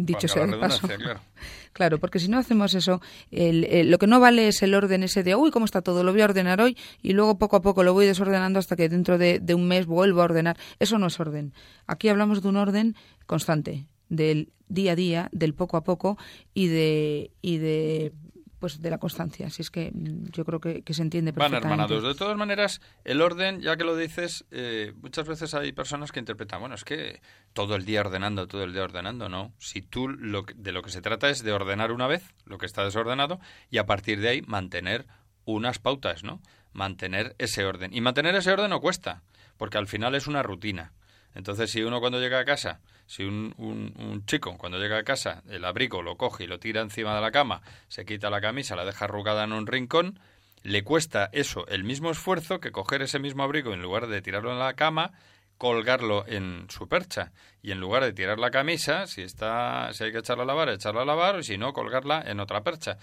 Dicho 0.00 0.28
sea 0.28 0.46
de 0.46 0.56
paso. 0.56 0.86
Claro. 0.86 1.20
claro. 1.72 1.98
porque 1.98 2.20
si 2.20 2.28
no 2.28 2.38
hacemos 2.38 2.72
eso, 2.74 3.00
lo 3.32 3.98
que 3.98 4.06
no 4.06 4.20
vale 4.20 4.46
es 4.46 4.62
el 4.62 4.74
orden 4.74 5.02
ese 5.02 5.24
de, 5.24 5.34
uy, 5.34 5.50
¿cómo 5.50 5.64
está 5.64 5.82
todo? 5.82 6.04
Lo 6.04 6.12
voy 6.12 6.20
a 6.20 6.26
ordenar 6.26 6.60
hoy 6.60 6.76
y 7.02 7.14
luego 7.14 7.36
poco 7.36 7.56
a 7.56 7.62
poco 7.62 7.82
lo 7.82 7.94
voy 7.94 8.06
desordenando 8.06 8.60
hasta 8.60 8.76
que 8.76 8.88
dentro 8.88 9.18
de, 9.18 9.40
de 9.40 9.54
un 9.54 9.66
mes 9.66 9.86
vuelvo 9.86 10.20
a 10.22 10.26
ordenar. 10.26 10.56
Eso 10.78 10.98
no 10.98 11.08
es 11.08 11.18
orden. 11.18 11.52
Aquí 11.88 12.08
hablamos 12.08 12.42
de 12.42 12.48
un 12.48 12.56
orden 12.58 12.94
constante, 13.26 13.86
del 14.08 14.52
día 14.68 14.92
a 14.92 14.96
día, 14.96 15.28
del 15.32 15.54
poco 15.54 15.76
a 15.76 15.82
poco 15.82 16.16
y 16.54 16.68
de, 16.68 17.32
y 17.42 17.58
de 17.58 18.12
pues 18.58 18.80
de 18.80 18.90
la 18.90 18.98
constancia. 18.98 19.46
Así 19.46 19.62
es 19.62 19.70
que 19.70 19.90
mm, 19.92 20.30
yo 20.32 20.44
creo 20.44 20.60
que, 20.60 20.82
se 20.92 21.02
entiende 21.02 21.32
perfectamente. 21.32 21.68
Van 21.68 21.80
hermanados. 21.80 22.02
De 22.02 22.14
todas 22.14 22.36
maneras, 22.36 22.80
el 23.04 23.20
orden, 23.20 23.60
ya 23.60 23.76
que 23.76 23.84
lo 23.84 23.96
dices, 23.96 24.44
eh, 24.50 24.92
muchas 25.00 25.26
veces 25.26 25.54
hay 25.54 25.72
personas 25.72 26.12
que 26.12 26.20
interpretan, 26.20 26.60
bueno, 26.60 26.74
es 26.74 26.84
que 26.84 27.20
todo 27.52 27.76
el 27.76 27.84
día 27.84 28.00
ordenando, 28.00 28.46
todo 28.46 28.64
el 28.64 28.72
día 28.72 28.84
ordenando, 28.84 29.28
no. 29.28 29.52
Si 29.58 29.82
tú 29.82 30.08
lo, 30.08 30.44
de 30.54 30.72
lo 30.72 30.82
que 30.82 30.90
se 30.90 31.00
trata 31.00 31.30
es 31.30 31.42
de 31.42 31.52
ordenar 31.52 31.92
una 31.92 32.06
vez 32.06 32.34
lo 32.44 32.58
que 32.58 32.66
está 32.66 32.84
desordenado 32.84 33.40
y 33.70 33.78
a 33.78 33.86
partir 33.86 34.20
de 34.20 34.28
ahí 34.28 34.42
mantener 34.42 35.06
unas 35.44 35.78
pautas, 35.78 36.24
¿no? 36.24 36.40
Mantener 36.72 37.34
ese 37.38 37.64
orden. 37.64 37.94
Y 37.94 38.00
mantener 38.00 38.34
ese 38.34 38.52
orden 38.52 38.70
no 38.70 38.80
cuesta, 38.80 39.22
porque 39.56 39.78
al 39.78 39.86
final 39.86 40.14
es 40.14 40.26
una 40.26 40.42
rutina. 40.42 40.92
Entonces, 41.34 41.70
si 41.70 41.82
uno 41.82 42.00
cuando 42.00 42.20
llega 42.20 42.40
a 42.40 42.44
casa, 42.44 42.80
si 43.08 43.24
un, 43.24 43.54
un, 43.56 44.26
chico 44.26 44.58
cuando 44.58 44.78
llega 44.78 44.98
a 44.98 45.02
casa, 45.02 45.42
el 45.48 45.64
abrigo 45.64 46.02
lo 46.02 46.16
coge 46.16 46.44
y 46.44 46.46
lo 46.46 46.60
tira 46.60 46.82
encima 46.82 47.14
de 47.14 47.22
la 47.22 47.32
cama, 47.32 47.62
se 47.88 48.04
quita 48.04 48.28
la 48.28 48.42
camisa, 48.42 48.76
la 48.76 48.84
deja 48.84 49.06
arrugada 49.06 49.44
en 49.44 49.54
un 49.54 49.66
rincón, 49.66 50.20
le 50.62 50.84
cuesta 50.84 51.30
eso 51.32 51.66
el 51.68 51.84
mismo 51.84 52.10
esfuerzo 52.10 52.60
que 52.60 52.70
coger 52.70 53.00
ese 53.00 53.18
mismo 53.18 53.42
abrigo 53.42 53.72
en 53.72 53.80
lugar 53.80 54.08
de 54.08 54.20
tirarlo 54.20 54.52
en 54.52 54.58
la 54.58 54.74
cama, 54.74 55.12
colgarlo 55.56 56.26
en 56.28 56.66
su 56.68 56.86
percha 56.86 57.32
y 57.62 57.72
en 57.72 57.80
lugar 57.80 58.04
de 58.04 58.12
tirar 58.12 58.38
la 58.38 58.50
camisa, 58.50 59.06
si 59.06 59.22
está 59.22 59.90
si 59.94 60.04
hay 60.04 60.12
que 60.12 60.18
echarla 60.18 60.42
a 60.42 60.46
lavar, 60.46 60.68
echarla 60.68 61.02
a 61.02 61.06
lavar 61.06 61.40
y 61.40 61.44
si 61.44 61.56
no 61.56 61.72
colgarla 61.72 62.22
en 62.26 62.40
otra 62.40 62.62
percha. 62.62 62.98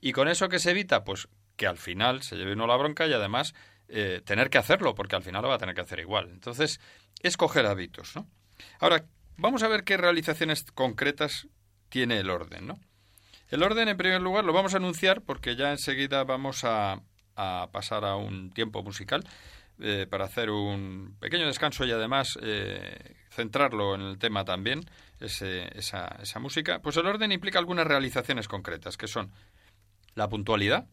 Y 0.00 0.12
con 0.12 0.28
eso 0.28 0.48
que 0.48 0.58
se 0.58 0.70
evita, 0.70 1.04
pues 1.04 1.28
que 1.56 1.66
al 1.66 1.76
final 1.76 2.22
se 2.22 2.36
lleve 2.36 2.54
uno 2.54 2.66
la 2.66 2.76
bronca 2.76 3.06
y 3.06 3.12
además 3.12 3.54
eh, 3.88 4.22
tener 4.24 4.48
que 4.48 4.56
hacerlo, 4.56 4.94
porque 4.94 5.16
al 5.16 5.22
final 5.22 5.42
lo 5.42 5.48
va 5.48 5.56
a 5.56 5.58
tener 5.58 5.74
que 5.74 5.82
hacer 5.82 6.00
igual. 6.00 6.30
Entonces, 6.30 6.80
escoger 7.22 7.66
hábitos, 7.66 8.16
¿no? 8.16 8.26
Ahora, 8.78 9.04
vamos 9.40 9.62
a 9.62 9.68
ver 9.68 9.84
qué 9.84 9.96
realizaciones 9.96 10.64
concretas 10.72 11.48
tiene 11.88 12.18
el 12.18 12.30
orden, 12.30 12.66
¿no? 12.66 12.78
El 13.48 13.62
orden, 13.64 13.88
en 13.88 13.96
primer 13.96 14.20
lugar, 14.20 14.44
lo 14.44 14.52
vamos 14.52 14.74
a 14.74 14.76
anunciar 14.76 15.22
porque 15.22 15.56
ya 15.56 15.72
enseguida 15.72 16.22
vamos 16.22 16.62
a, 16.64 17.02
pasar 17.72 18.04
a 18.04 18.16
un 18.16 18.50
tiempo 18.52 18.82
musical 18.82 19.24
eh, 19.78 20.06
para 20.08 20.26
hacer 20.26 20.50
un 20.50 21.16
pequeño 21.20 21.46
descanso 21.46 21.86
y 21.86 21.90
además 21.90 22.38
eh, 22.42 23.16
centrarlo 23.30 23.94
en 23.94 24.02
el 24.02 24.18
tema 24.18 24.44
también, 24.44 24.84
esa, 25.20 26.06
esa 26.22 26.38
música. 26.38 26.82
Pues 26.82 26.98
el 26.98 27.06
orden 27.06 27.32
implica 27.32 27.58
algunas 27.58 27.86
realizaciones 27.86 28.46
concretas, 28.46 28.98
que 28.98 29.08
son 29.08 29.32
la 30.14 30.28
puntualidad, 30.28 30.86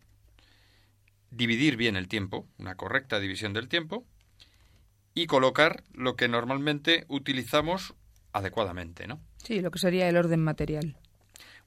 dividir 1.32 1.76
bien 1.76 1.98
el 1.98 2.08
tiempo, 2.08 2.48
una 2.58 2.76
correcta 2.76 3.20
división 3.20 3.52
del 3.52 3.68
tiempo, 3.68 4.06
y 5.14 5.28
colocar 5.28 5.84
lo 5.94 6.16
que 6.16 6.30
normalmente 6.30 7.06
utilizamos 7.10 7.94
adecuadamente, 8.34 9.08
¿no? 9.08 9.20
Sí, 9.44 9.62
lo 9.62 9.72
que 9.72 9.80
sería 9.80 10.10
el 10.10 10.18
orden 10.18 10.44
material. 10.44 10.98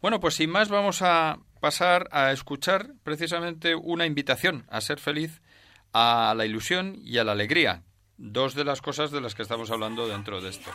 Bueno, 0.00 0.20
pues 0.20 0.34
sin 0.34 0.50
más 0.50 0.68
vamos 0.68 1.02
a 1.02 1.38
pasar 1.60 2.08
a 2.10 2.32
escuchar 2.32 2.94
precisamente 3.02 3.74
una 3.74 4.06
invitación 4.06 4.64
a 4.68 4.80
ser 4.80 4.98
feliz, 4.98 5.42
a 5.92 6.34
la 6.36 6.46
ilusión 6.46 6.98
y 7.04 7.18
a 7.18 7.24
la 7.24 7.32
alegría, 7.32 7.82
dos 8.16 8.54
de 8.54 8.64
las 8.64 8.80
cosas 8.80 9.10
de 9.10 9.20
las 9.20 9.34
que 9.34 9.42
estamos 9.42 9.70
hablando 9.70 10.08
dentro 10.08 10.40
de 10.40 10.50
esto. 10.50 10.70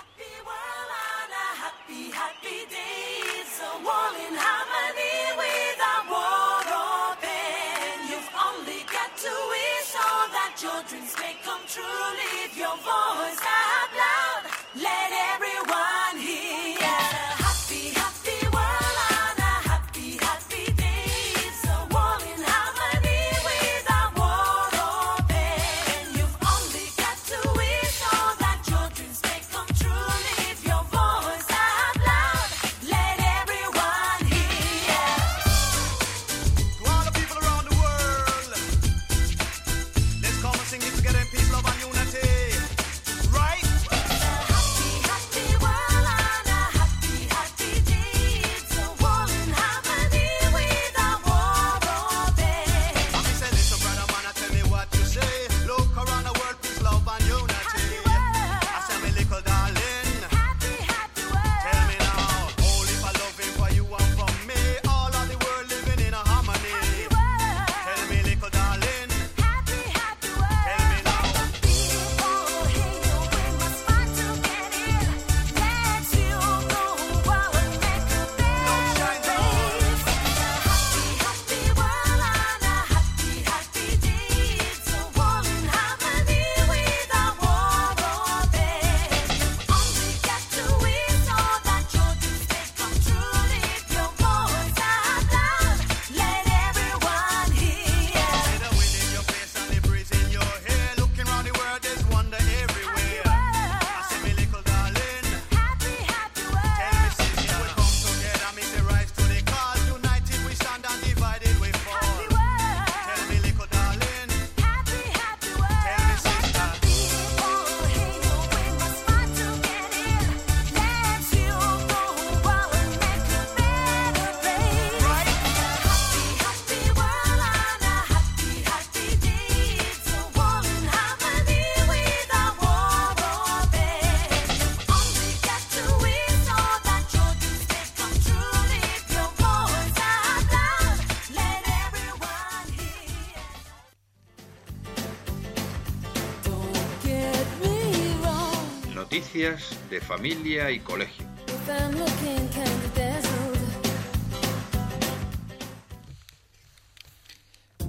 De 149.36 150.00
familia 150.00 150.72
y 150.72 150.80
colegio. 150.80 151.26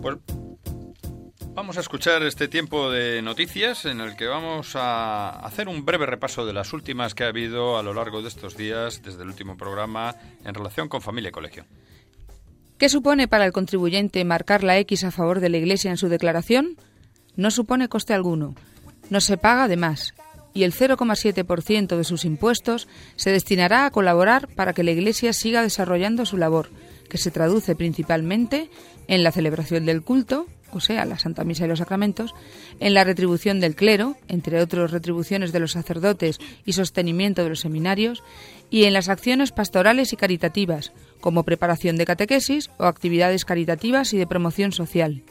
Pues 0.02 0.16
vamos 1.54 1.76
a 1.76 1.80
escuchar 1.80 2.24
este 2.24 2.48
tiempo 2.48 2.90
de 2.90 3.22
noticias 3.22 3.84
en 3.84 4.00
el 4.00 4.16
que 4.16 4.26
vamos 4.26 4.74
a 4.74 5.38
hacer 5.38 5.68
un 5.68 5.84
breve 5.84 6.06
repaso 6.06 6.44
de 6.44 6.52
las 6.52 6.72
últimas 6.72 7.14
que 7.14 7.22
ha 7.22 7.28
habido 7.28 7.78
a 7.78 7.84
lo 7.84 7.94
largo 7.94 8.22
de 8.22 8.28
estos 8.28 8.56
días 8.56 9.02
desde 9.04 9.22
el 9.22 9.28
último 9.28 9.56
programa 9.56 10.16
en 10.44 10.52
relación 10.52 10.88
con 10.88 11.00
familia 11.00 11.28
y 11.28 11.32
colegio. 11.32 11.64
¿Qué 12.76 12.88
supone 12.88 13.28
para 13.28 13.46
el 13.46 13.52
contribuyente 13.52 14.24
marcar 14.24 14.64
la 14.64 14.78
X 14.78 15.04
a 15.04 15.12
favor 15.12 15.38
de 15.38 15.50
la 15.50 15.58
Iglesia 15.58 15.92
en 15.92 15.96
su 15.96 16.08
declaración? 16.08 16.76
No 17.36 17.52
supone 17.52 17.88
coste 17.88 18.14
alguno. 18.14 18.56
No 19.10 19.20
se 19.20 19.36
paga 19.36 19.68
de 19.68 19.76
más. 19.76 20.12
Y 20.56 20.64
el 20.64 20.72
0,7% 20.72 21.98
de 21.98 22.04
sus 22.04 22.24
impuestos 22.24 22.88
se 23.16 23.30
destinará 23.30 23.84
a 23.84 23.90
colaborar 23.90 24.48
para 24.48 24.72
que 24.72 24.82
la 24.82 24.90
Iglesia 24.92 25.34
siga 25.34 25.60
desarrollando 25.60 26.24
su 26.24 26.38
labor, 26.38 26.70
que 27.10 27.18
se 27.18 27.30
traduce 27.30 27.76
principalmente 27.76 28.70
en 29.06 29.22
la 29.22 29.32
celebración 29.32 29.84
del 29.84 30.00
culto, 30.00 30.46
o 30.72 30.80
sea, 30.80 31.04
la 31.04 31.18
Santa 31.18 31.44
Misa 31.44 31.66
y 31.66 31.68
los 31.68 31.80
sacramentos, 31.80 32.34
en 32.80 32.94
la 32.94 33.04
retribución 33.04 33.60
del 33.60 33.76
clero, 33.76 34.16
entre 34.28 34.62
otros 34.62 34.92
retribuciones 34.92 35.52
de 35.52 35.60
los 35.60 35.72
sacerdotes 35.72 36.38
y 36.64 36.72
sostenimiento 36.72 37.42
de 37.42 37.50
los 37.50 37.60
seminarios, 37.60 38.22
y 38.70 38.84
en 38.84 38.94
las 38.94 39.10
acciones 39.10 39.52
pastorales 39.52 40.14
y 40.14 40.16
caritativas, 40.16 40.92
como 41.20 41.42
preparación 41.42 41.98
de 41.98 42.06
catequesis 42.06 42.70
o 42.78 42.84
actividades 42.84 43.44
caritativas 43.44 44.14
y 44.14 44.16
de 44.16 44.26
promoción 44.26 44.72
social. 44.72 45.22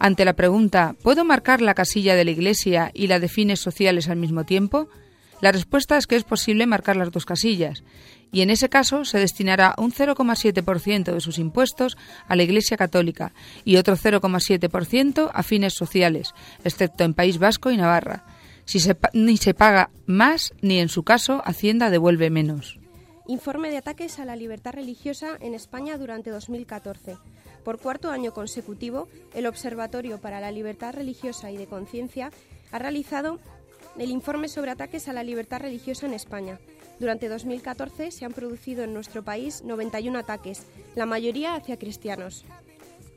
Ante 0.00 0.24
la 0.24 0.32
pregunta 0.32 0.96
¿puedo 1.02 1.26
marcar 1.26 1.60
la 1.60 1.74
casilla 1.74 2.16
de 2.16 2.24
la 2.24 2.30
Iglesia 2.30 2.90
y 2.94 3.06
la 3.06 3.20
de 3.20 3.28
fines 3.28 3.60
sociales 3.60 4.08
al 4.08 4.16
mismo 4.16 4.44
tiempo? 4.44 4.88
La 5.42 5.52
respuesta 5.52 5.98
es 5.98 6.06
que 6.06 6.16
es 6.16 6.24
posible 6.24 6.66
marcar 6.66 6.96
las 6.96 7.12
dos 7.12 7.26
casillas, 7.26 7.84
y 8.32 8.40
en 8.40 8.48
ese 8.48 8.70
caso 8.70 9.04
se 9.04 9.18
destinará 9.18 9.74
un 9.76 9.92
0,7% 9.92 11.12
de 11.12 11.20
sus 11.20 11.38
impuestos 11.38 11.98
a 12.26 12.34
la 12.34 12.42
Iglesia 12.42 12.78
Católica 12.78 13.32
y 13.64 13.76
otro 13.76 13.94
0,7% 13.94 15.30
a 15.32 15.42
fines 15.42 15.74
sociales, 15.74 16.34
excepto 16.64 17.04
en 17.04 17.12
País 17.12 17.38
Vasco 17.38 17.70
y 17.70 17.76
Navarra. 17.76 18.24
Si 18.64 18.80
se, 18.80 18.96
ni 19.12 19.36
se 19.36 19.52
paga 19.52 19.90
más, 20.06 20.54
ni 20.62 20.78
en 20.78 20.88
su 20.88 21.02
caso 21.02 21.42
Hacienda 21.44 21.90
devuelve 21.90 22.30
menos. 22.30 22.78
Informe 23.26 23.70
de 23.70 23.76
ataques 23.76 24.18
a 24.18 24.24
la 24.24 24.36
libertad 24.36 24.72
religiosa 24.72 25.36
en 25.40 25.54
España 25.54 25.98
durante 25.98 26.30
2014. 26.30 27.16
Por 27.64 27.78
cuarto 27.78 28.10
año 28.10 28.32
consecutivo, 28.32 29.08
el 29.34 29.46
Observatorio 29.46 30.18
para 30.18 30.40
la 30.40 30.50
Libertad 30.50 30.94
Religiosa 30.94 31.50
y 31.50 31.56
de 31.56 31.66
Conciencia 31.66 32.30
ha 32.72 32.78
realizado 32.78 33.38
el 33.98 34.10
informe 34.10 34.48
sobre 34.48 34.70
ataques 34.70 35.08
a 35.08 35.12
la 35.12 35.24
libertad 35.24 35.60
religiosa 35.60 36.06
en 36.06 36.14
España. 36.14 36.58
Durante 36.98 37.28
2014 37.28 38.10
se 38.10 38.24
han 38.24 38.32
producido 38.32 38.84
en 38.84 38.94
nuestro 38.94 39.22
país 39.22 39.62
91 39.62 40.18
ataques, 40.18 40.62
la 40.94 41.06
mayoría 41.06 41.54
hacia 41.54 41.78
cristianos. 41.78 42.44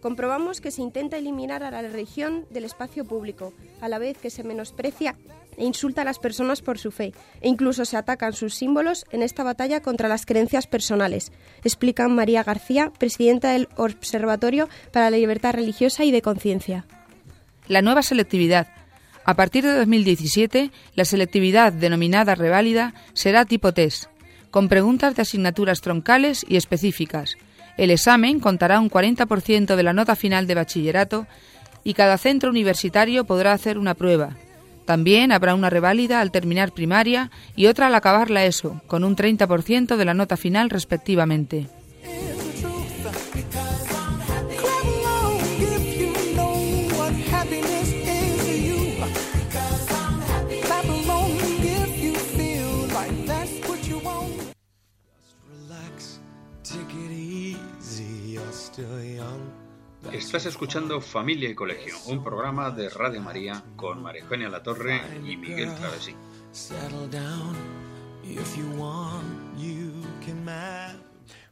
Comprobamos 0.01 0.59
que 0.59 0.71
se 0.71 0.81
intenta 0.81 1.17
eliminar 1.17 1.63
a 1.63 1.71
la 1.71 1.81
religión 1.81 2.45
del 2.49 2.65
espacio 2.65 3.05
público, 3.05 3.53
a 3.79 3.87
la 3.87 3.99
vez 3.99 4.17
que 4.17 4.29
se 4.29 4.43
menosprecia 4.43 5.15
e 5.57 5.65
insulta 5.65 6.01
a 6.01 6.05
las 6.05 6.19
personas 6.19 6.61
por 6.61 6.77
su 6.77 6.91
fe, 6.91 7.13
e 7.41 7.49
incluso 7.49 7.85
se 7.85 7.97
atacan 7.97 8.33
sus 8.33 8.53
símbolos 8.53 9.05
en 9.11 9.23
esta 9.23 9.43
batalla 9.43 9.81
contra 9.81 10.09
las 10.09 10.25
creencias 10.25 10.67
personales, 10.67 11.31
explica 11.63 12.07
María 12.07 12.43
García, 12.43 12.91
presidenta 12.97 13.51
del 13.51 13.69
Observatorio 13.75 14.69
para 14.91 15.09
la 15.09 15.17
Libertad 15.17 15.53
Religiosa 15.53 16.03
y 16.03 16.11
de 16.11 16.21
Conciencia. 16.21 16.85
La 17.67 17.81
nueva 17.81 18.01
selectividad. 18.01 18.67
A 19.25 19.35
partir 19.35 19.63
de 19.63 19.73
2017, 19.73 20.71
la 20.95 21.05
selectividad 21.05 21.71
denominada 21.71 22.35
reválida 22.35 22.93
será 23.13 23.45
tipo 23.45 23.73
test, 23.73 24.05
con 24.51 24.67
preguntas 24.67 25.15
de 25.15 25.21
asignaturas 25.21 25.81
troncales 25.81 26.45
y 26.47 26.57
específicas. 26.57 27.37
El 27.77 27.89
examen 27.89 28.39
contará 28.39 28.79
un 28.79 28.89
40% 28.89 29.75
de 29.75 29.83
la 29.83 29.93
nota 29.93 30.15
final 30.15 30.45
de 30.45 30.55
bachillerato 30.55 31.25
y 31.83 31.93
cada 31.93 32.17
centro 32.17 32.49
universitario 32.49 33.25
podrá 33.25 33.53
hacer 33.53 33.77
una 33.77 33.93
prueba, 33.95 34.35
también 34.85 35.31
habrá 35.31 35.55
una 35.55 35.69
reválida 35.69 36.21
al 36.21 36.31
terminar 36.31 36.71
primaria 36.73 37.31
y 37.55 37.67
otra 37.67 37.87
al 37.87 37.95
acabar 37.95 38.29
la 38.29 38.45
ESO, 38.45 38.81
con 38.87 39.03
un 39.03 39.15
30% 39.15 39.95
de 39.95 40.05
la 40.05 40.13
nota 40.13 40.37
final 40.37 40.69
respectivamente. 40.69 41.67
Estás 60.11 60.45
escuchando 60.45 61.01
Familia 61.01 61.49
y 61.49 61.55
Colegio, 61.55 61.95
un 62.07 62.23
programa 62.23 62.69
de 62.71 62.89
Radio 62.89 63.21
María 63.21 63.63
con 63.75 64.03
María 64.03 64.21
Eugenia 64.23 64.49
Latorre 64.49 65.01
y 65.25 65.37
Miguel 65.37 65.73
Travesí. 65.75 66.15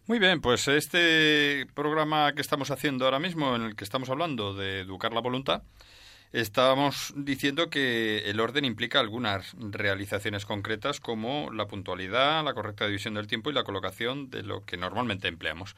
Muy 0.07 0.19
bien, 0.19 0.41
pues 0.41 0.67
este 0.67 1.65
programa 1.73 2.33
que 2.33 2.41
estamos 2.41 2.69
haciendo 2.71 3.05
ahora 3.05 3.19
mismo, 3.19 3.55
en 3.55 3.63
el 3.63 3.75
que 3.75 3.83
estamos 3.83 4.09
hablando 4.09 4.53
de 4.53 4.81
educar 4.81 5.13
la 5.13 5.21
voluntad, 5.21 5.63
estábamos 6.33 7.13
diciendo 7.15 7.69
que 7.69 8.29
el 8.29 8.39
orden 8.39 8.65
implica 8.65 8.99
algunas 8.99 9.55
realizaciones 9.57 10.45
concretas 10.45 10.99
como 10.99 11.51
la 11.51 11.67
puntualidad, 11.67 12.43
la 12.43 12.53
correcta 12.53 12.85
división 12.87 13.15
del 13.15 13.27
tiempo 13.27 13.49
y 13.49 13.53
la 13.53 13.63
colocación 13.63 14.29
de 14.29 14.43
lo 14.43 14.65
que 14.65 14.77
normalmente 14.77 15.27
empleamos. 15.27 15.75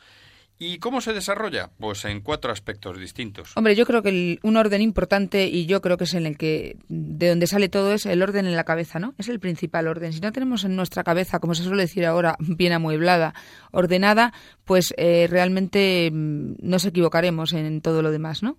¿Y 0.59 0.77
cómo 0.77 1.01
se 1.01 1.13
desarrolla? 1.13 1.71
Pues 1.77 2.05
en 2.05 2.21
cuatro 2.21 2.51
aspectos 2.51 2.99
distintos. 2.99 3.51
Hombre, 3.57 3.75
yo 3.75 3.85
creo 3.85 4.01
que 4.01 4.39
un 4.43 4.55
orden 4.55 4.81
importante 4.81 5.47
y 5.47 5.65
yo 5.65 5.81
creo 5.81 5.97
que 5.97 6.03
es 6.03 6.13
en 6.13 6.25
el 6.25 6.37
que 6.37 6.77
de 6.87 7.29
donde 7.29 7.47
sale 7.47 7.69
todo 7.69 7.93
es 7.93 8.05
el 8.05 8.21
orden 8.21 8.45
en 8.45 8.55
la 8.55 8.63
cabeza, 8.63 8.99
¿no? 8.99 9.13
Es 9.17 9.29
el 9.29 9.39
principal 9.39 9.87
orden. 9.87 10.13
Si 10.13 10.21
no 10.21 10.31
tenemos 10.31 10.63
en 10.63 10.75
nuestra 10.75 11.03
cabeza, 11.03 11.39
como 11.39 11.55
se 11.55 11.63
suele 11.63 11.83
decir 11.83 12.05
ahora, 12.05 12.37
bien 12.39 12.71
amueblada, 12.71 13.33
ordenada, 13.71 14.31
pues 14.63 14.93
eh, 14.97 15.27
realmente 15.29 16.09
mm, 16.11 16.53
nos 16.59 16.85
equivocaremos 16.85 17.53
en 17.53 17.81
todo 17.81 18.01
lo 18.01 18.11
demás, 18.11 18.43
¿no? 18.43 18.57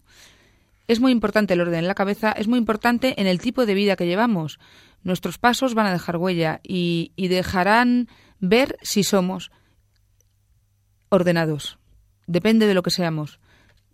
Es 0.87 1.01
muy 1.01 1.13
importante 1.13 1.55
el 1.55 1.63
orden 1.63 1.79
en 1.79 1.89
la 1.89 1.95
cabeza, 1.95 2.33
es 2.33 2.49
muy 2.49 2.59
importante 2.59 3.19
en 3.19 3.27
el 3.27 3.41
tipo 3.41 3.65
de 3.65 3.73
vida 3.73 3.97
que 3.97 4.07
llevamos. 4.07 4.59
Nuestros 5.03 5.39
pasos 5.39 5.73
van 5.73 5.87
a 5.87 5.93
dejar 5.93 6.19
huella 6.19 6.61
y 6.63 7.11
dejarán 7.17 8.09
ver 8.41 8.77
si 8.83 9.03
somos 9.03 9.51
ordenados 11.09 11.79
depende 12.27 12.67
de 12.67 12.75
lo 12.75 12.83
que 12.83 12.91
seamos. 12.91 13.39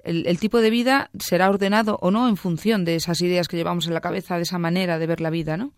El, 0.03 0.39
tipo 0.39 0.61
de 0.61 0.71
vida 0.71 1.11
será 1.19 1.51
ordenado 1.51 1.99
o 2.01 2.11
no 2.11 2.29
en 2.29 2.37
función 2.37 2.85
de 2.85 2.97
esas 2.97 3.21
ideas 3.21 3.49
que 3.49 3.57
llevamos 3.57 3.87
en 3.87 3.95
la 3.95 4.01
cabeza, 4.01 4.37
de 4.37 4.43
esa 4.43 4.59
manera 4.59 4.99
de 4.99 5.07
ver 5.07 5.21
la 5.21 5.29
vida, 5.29 5.59
¿no? 5.59 5.73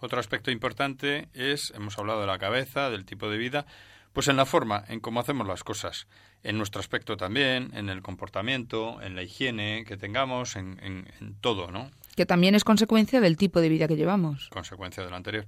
Otro 0.00 0.20
aspecto 0.20 0.50
importante 0.50 1.28
es, 1.32 1.72
hemos 1.74 1.98
hablado 1.98 2.20
de 2.20 2.26
la 2.26 2.38
cabeza, 2.38 2.90
del 2.90 3.06
tipo 3.06 3.30
de 3.30 3.38
vida, 3.38 3.64
pues 4.12 4.28
en 4.28 4.36
la 4.36 4.44
forma, 4.44 4.84
en 4.88 5.00
cómo 5.00 5.20
hacemos 5.20 5.46
las 5.46 5.64
cosas, 5.64 6.06
en 6.42 6.58
nuestro 6.58 6.78
aspecto 6.78 7.16
también, 7.16 7.70
en 7.74 7.88
el 7.88 8.02
comportamiento, 8.02 9.00
en 9.00 9.16
la 9.16 9.22
higiene 9.22 9.84
que 9.86 9.96
tengamos, 9.96 10.56
en, 10.56 10.78
en 10.82 11.34
todo, 11.40 11.70
¿no? 11.70 11.90
Que 12.16 12.26
también 12.26 12.54
es 12.54 12.64
consecuencia 12.64 13.22
del 13.22 13.38
tipo 13.38 13.62
de 13.62 13.70
vida 13.70 13.88
que 13.88 13.96
llevamos. 13.96 14.50
Consecuencia 14.50 15.02
de 15.02 15.10
lo 15.10 15.16
anterior. 15.16 15.46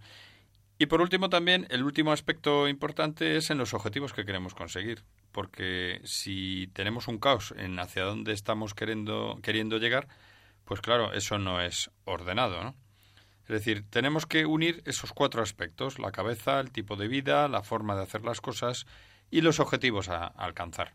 Y 0.79 0.87
por 0.87 1.01
último 1.01 1.29
también, 1.29 1.67
el 1.71 1.85
último 1.85 2.13
aspecto 2.13 2.69
importante 2.69 3.37
es 3.37 3.51
en 3.51 3.59
los 3.59 3.73
objetivos 3.73 4.13
que 4.13 4.25
queremos 4.25 4.55
conseguir, 4.55 5.03
porque 5.37 6.01
si 6.03 6.71
tenemos 6.73 7.09
un 7.09 7.19
caos 7.19 7.53
en 7.59 7.79
hacia 7.79 8.05
dónde 8.05 8.33
estamos 8.33 8.73
queriendo, 8.73 9.39
queriendo 9.43 9.77
llegar, 9.77 10.09
pues 10.65 10.81
claro, 10.81 11.13
eso 11.13 11.37
no 11.37 11.61
es 11.61 11.91
ordenado, 12.07 12.65
¿no? 12.65 12.75
Es 13.43 13.49
decir, 13.51 13.85
tenemos 13.91 14.25
que 14.25 14.47
unir 14.47 14.81
esos 14.87 15.13
cuatro 15.13 15.43
aspectos, 15.43 15.99
la 15.99 16.11
cabeza, 16.11 16.59
el 16.59 16.73
tipo 16.73 16.97
de 16.97 17.09
vida, 17.09 17.49
la 17.49 17.63
forma 17.63 17.95
de 17.95 18.05
hacer 18.05 18.25
las 18.25 18.41
cosas 18.41 18.87
y 19.31 19.43
los 19.43 19.61
objetivos 19.61 20.09
a 20.09 20.25
alcanzar. 20.25 20.95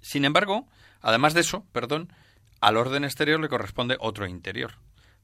Sin 0.00 0.24
embargo, 0.24 0.68
además 1.00 1.34
de 1.34 1.40
eso, 1.40 1.66
perdón, 1.72 2.12
al 2.60 2.76
orden 2.76 3.02
exterior 3.02 3.40
le 3.40 3.48
corresponde 3.48 3.96
otro 3.98 4.28
interior, 4.28 4.74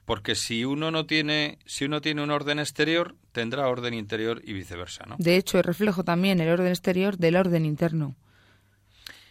porque 0.04 0.34
si 0.34 0.64
uno 0.64 0.90
no 0.90 1.06
tiene 1.06 1.58
si 1.66 1.84
uno 1.84 2.00
tiene 2.00 2.22
un 2.22 2.30
orden 2.30 2.58
exterior 2.58 3.16
tendrá 3.32 3.68
orden 3.68 3.94
interior 3.94 4.40
y 4.44 4.52
viceversa 4.52 5.04
¿no? 5.06 5.16
de 5.18 5.36
hecho 5.36 5.58
es 5.58 5.66
reflejo 5.66 6.04
también 6.04 6.40
el 6.40 6.48
orden 6.48 6.68
exterior 6.68 7.16
del 7.16 7.36
orden 7.36 7.64
interno. 7.64 8.16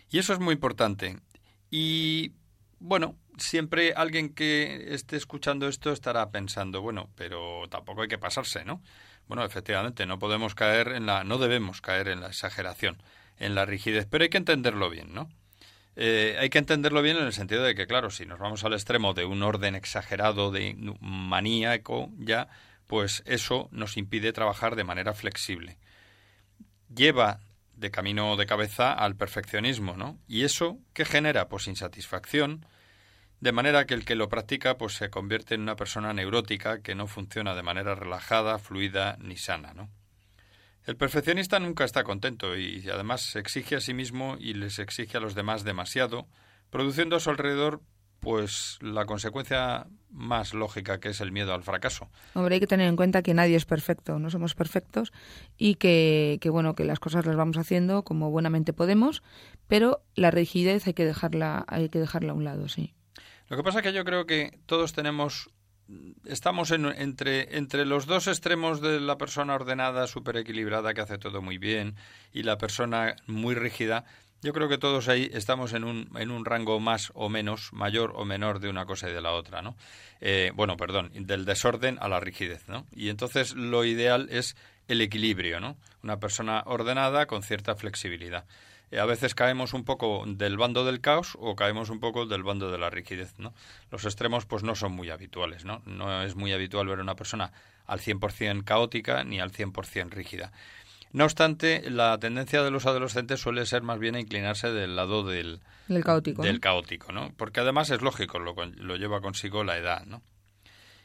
Y 0.10 0.20
eso 0.20 0.34
es 0.34 0.40
muy 0.40 0.54
importante. 0.54 1.18
Y 1.72 2.34
bueno 2.80 3.16
siempre 3.38 3.94
alguien 3.96 4.34
que 4.34 4.94
esté 4.94 5.16
escuchando 5.16 5.68
esto 5.68 5.92
estará 5.92 6.30
pensando 6.32 6.82
bueno 6.82 7.10
pero 7.16 7.68
tampoco 7.70 8.02
hay 8.02 8.08
que 8.08 8.18
pasarse 8.18 8.66
no 8.66 8.82
bueno 9.28 9.44
efectivamente 9.46 10.06
no 10.06 10.20
podemos 10.20 10.54
caer 10.54 10.90
en 10.90 11.06
la 11.06 11.24
no 11.24 11.38
debemos 11.38 11.82
caer 11.82 12.10
en 12.10 12.22
la 12.22 12.28
exageración 12.28 13.02
en 13.38 13.56
la 13.56 13.66
rigidez 13.66 14.06
pero 14.10 14.24
hay 14.24 14.30
que 14.30 14.38
entenderlo 14.38 14.90
bien 14.90 15.14
no 15.14 15.30
eh, 15.96 16.38
hay 16.40 16.50
que 16.50 16.58
entenderlo 16.58 17.02
bien 17.02 17.18
en 17.18 17.26
el 17.26 17.34
sentido 17.34 17.64
de 17.64 17.76
que, 17.76 17.88
claro, 17.88 18.10
si 18.10 18.26
nos 18.26 18.40
vamos 18.40 18.64
al 18.64 18.74
extremo 18.74 19.14
de 19.14 19.26
un 19.26 19.44
orden 19.44 19.76
exagerado, 19.76 20.52
de 20.52 20.76
maníaco, 21.00 22.10
ya, 22.18 22.48
pues 22.88 23.24
eso 23.26 23.70
nos 23.72 23.98
impide 23.98 24.34
trabajar 24.34 24.76
de 24.76 24.84
manera 24.84 25.14
flexible. 25.14 25.78
Lleva 26.94 27.40
de 27.76 27.92
camino 27.92 28.36
de 28.38 28.46
cabeza 28.46 28.94
al 28.94 29.16
perfeccionismo, 29.16 29.98
¿no? 29.98 30.20
Y 30.28 30.44
eso, 30.44 30.78
¿qué 30.94 31.06
genera? 31.06 31.50
Pues 31.50 31.68
insatisfacción, 31.68 32.66
de 33.40 33.52
manera 33.52 33.86
que 33.86 33.94
el 33.94 34.06
que 34.06 34.16
lo 34.16 34.30
practica 34.30 34.78
pues 34.78 34.94
se 34.94 35.10
convierte 35.10 35.56
en 35.56 35.62
una 35.62 35.76
persona 35.76 36.14
neurótica 36.14 36.82
que 36.82 36.96
no 36.96 37.08
funciona 37.08 37.56
de 37.56 37.64
manera 37.64 37.94
relajada, 37.94 38.58
fluida 38.58 39.18
ni 39.20 39.38
sana, 39.38 39.74
¿no? 39.74 39.90
El 40.86 40.98
perfeccionista 40.98 41.60
nunca 41.60 41.86
está 41.86 42.04
contento 42.04 42.58
y 42.58 42.90
además 42.90 43.22
se 43.22 43.40
exige 43.40 43.78
a 43.78 43.80
sí 43.80 43.94
mismo 43.94 44.36
y 44.40 44.54
les 44.54 44.80
exige 44.80 45.18
a 45.18 45.22
los 45.22 45.34
demás 45.34 45.64
demasiado, 45.64 46.28
produciendo 46.70 47.16
a 47.16 47.20
su 47.20 47.30
alrededor 47.30 47.82
pues 48.20 48.80
la 48.82 49.06
consecuencia 49.06 49.86
más 50.10 50.54
lógica 50.54 51.00
que 51.00 51.10
es 51.10 51.20
el 51.20 51.32
miedo 51.32 51.54
al 51.54 51.64
fracaso. 51.64 52.10
Hombre, 52.34 52.56
hay 52.56 52.60
que 52.62 52.68
tener 52.68 52.88
en 52.88 52.96
cuenta 52.96 53.22
que 53.22 53.34
nadie 53.34 53.58
es 53.58 53.66
perfecto, 53.66 54.18
no 54.18 54.30
somos 54.30 54.56
perfectos 54.56 55.12
y 55.58 55.76
que, 55.76 56.38
que, 56.42 56.50
bueno, 56.50 56.74
que 56.74 56.86
las 56.86 57.00
cosas 57.00 57.26
las 57.26 57.36
vamos 57.36 57.58
haciendo 57.58 58.04
como 58.04 58.32
buenamente 58.32 58.72
podemos, 58.72 59.24
pero 59.68 60.04
la 60.16 60.32
rigidez 60.32 60.88
hay 60.88 60.94
que 60.94 61.06
dejarla, 61.06 61.66
hay 61.68 61.90
que 61.90 62.00
dejarla 62.00 62.32
a 62.32 62.36
un 62.36 62.46
lado, 62.46 62.70
sí. 62.70 62.94
Lo 63.50 63.58
que 63.58 63.64
pasa 63.64 63.80
es 63.80 63.84
que 63.84 63.94
yo 63.94 64.06
creo 64.06 64.26
que 64.26 64.58
todos 64.66 64.94
tenemos 64.94 65.50
estamos 66.26 66.72
en, 66.72 66.86
entre, 66.86 67.86
los 67.86 68.06
dos 68.06 68.28
extremos 68.28 68.82
de 68.82 69.00
la 69.00 69.18
persona 69.18 69.56
ordenada, 69.56 70.08
súper 70.08 70.38
equilibrada, 70.38 70.94
que 70.94 71.02
hace 71.02 71.18
todo 71.18 71.42
muy 71.42 71.58
bien, 71.58 71.96
y 72.32 72.44
la 72.44 72.58
persona 72.58 73.16
muy 73.28 73.56
rígida, 73.56 74.06
yo 74.42 74.52
creo 74.52 74.68
que 74.68 74.78
todos 74.78 75.08
ahí 75.08 75.30
estamos 75.34 75.72
en 75.74 75.86
un, 75.86 76.10
en 76.18 76.30
un 76.30 76.44
rango 76.44 76.80
más 76.80 77.12
o 77.16 77.30
menos, 77.30 77.72
mayor 77.72 78.12
o 78.16 78.26
menor 78.26 78.60
de 78.60 78.70
una 78.70 78.86
cosa 78.86 79.10
y 79.10 79.14
de 79.14 79.22
la 79.22 79.32
otra, 79.32 79.62
¿no? 79.62 79.78
Eh, 80.20 80.52
bueno, 80.54 80.76
perdón, 80.76 81.12
del 81.14 81.46
desorden 81.46 81.98
a 82.02 82.10
la 82.10 82.20
rigidez, 82.20 82.68
¿no? 82.68 82.86
Y 82.92 83.10
entonces 83.10 83.56
lo 83.56 83.86
ideal 83.86 84.28
es 84.30 84.58
el 84.88 85.00
equilibrio, 85.00 85.62
¿no? 85.62 85.78
Una 86.04 86.20
persona 86.20 86.64
ordenada 86.66 87.26
con 87.26 87.42
cierta 87.42 87.76
flexibilidad. 87.76 88.46
Eh, 88.94 89.00
a 89.00 89.06
veces 89.06 89.34
caemos 89.34 89.74
un 89.74 89.86
poco 89.86 90.24
del 90.28 90.56
bando 90.56 90.86
del 90.86 91.02
caos 91.02 91.36
o 91.40 91.56
caemos 91.56 91.90
un 91.90 92.00
poco 92.00 92.28
del 92.28 92.44
bando 92.44 92.72
de 92.72 92.78
la 92.78 92.92
rigidez, 92.92 93.40
¿no? 93.40 93.54
Los 93.90 94.06
extremos 94.06 94.46
pues 94.46 94.62
no 94.62 94.76
son 94.76 94.92
muy 94.92 95.10
habituales, 95.10 95.66
¿no? 95.66 95.82
No 95.86 96.22
es 96.22 96.36
muy 96.36 96.54
habitual 96.54 96.88
ver 96.88 97.00
una 97.00 97.16
persona 97.16 97.52
al 97.88 98.00
100% 98.00 98.64
caótica 98.64 99.24
ni 99.24 99.40
al 99.40 99.52
100% 99.52 100.12
rígida. 100.12 100.52
No 101.12 101.24
obstante, 101.24 101.90
la 101.90 102.20
tendencia 102.20 102.62
de 102.62 102.70
los 102.70 102.86
adolescentes 102.86 103.40
suele 103.40 103.66
ser 103.66 103.82
más 103.82 103.98
bien 103.98 104.14
a 104.14 104.20
inclinarse 104.20 104.72
del 104.72 104.96
lado 104.96 105.24
del, 105.24 105.62
del 105.88 106.04
caótico, 106.04 106.44
del 106.44 106.60
caótico, 106.60 107.12
¿no? 107.12 107.34
Porque 107.36 107.62
además 107.62 107.90
es 107.90 108.04
lógico, 108.04 108.38
lo, 108.38 108.54
lo 108.54 108.96
lleva 108.96 109.22
consigo 109.22 109.64
la 109.64 109.78
edad, 109.78 110.06
¿no? 110.06 110.22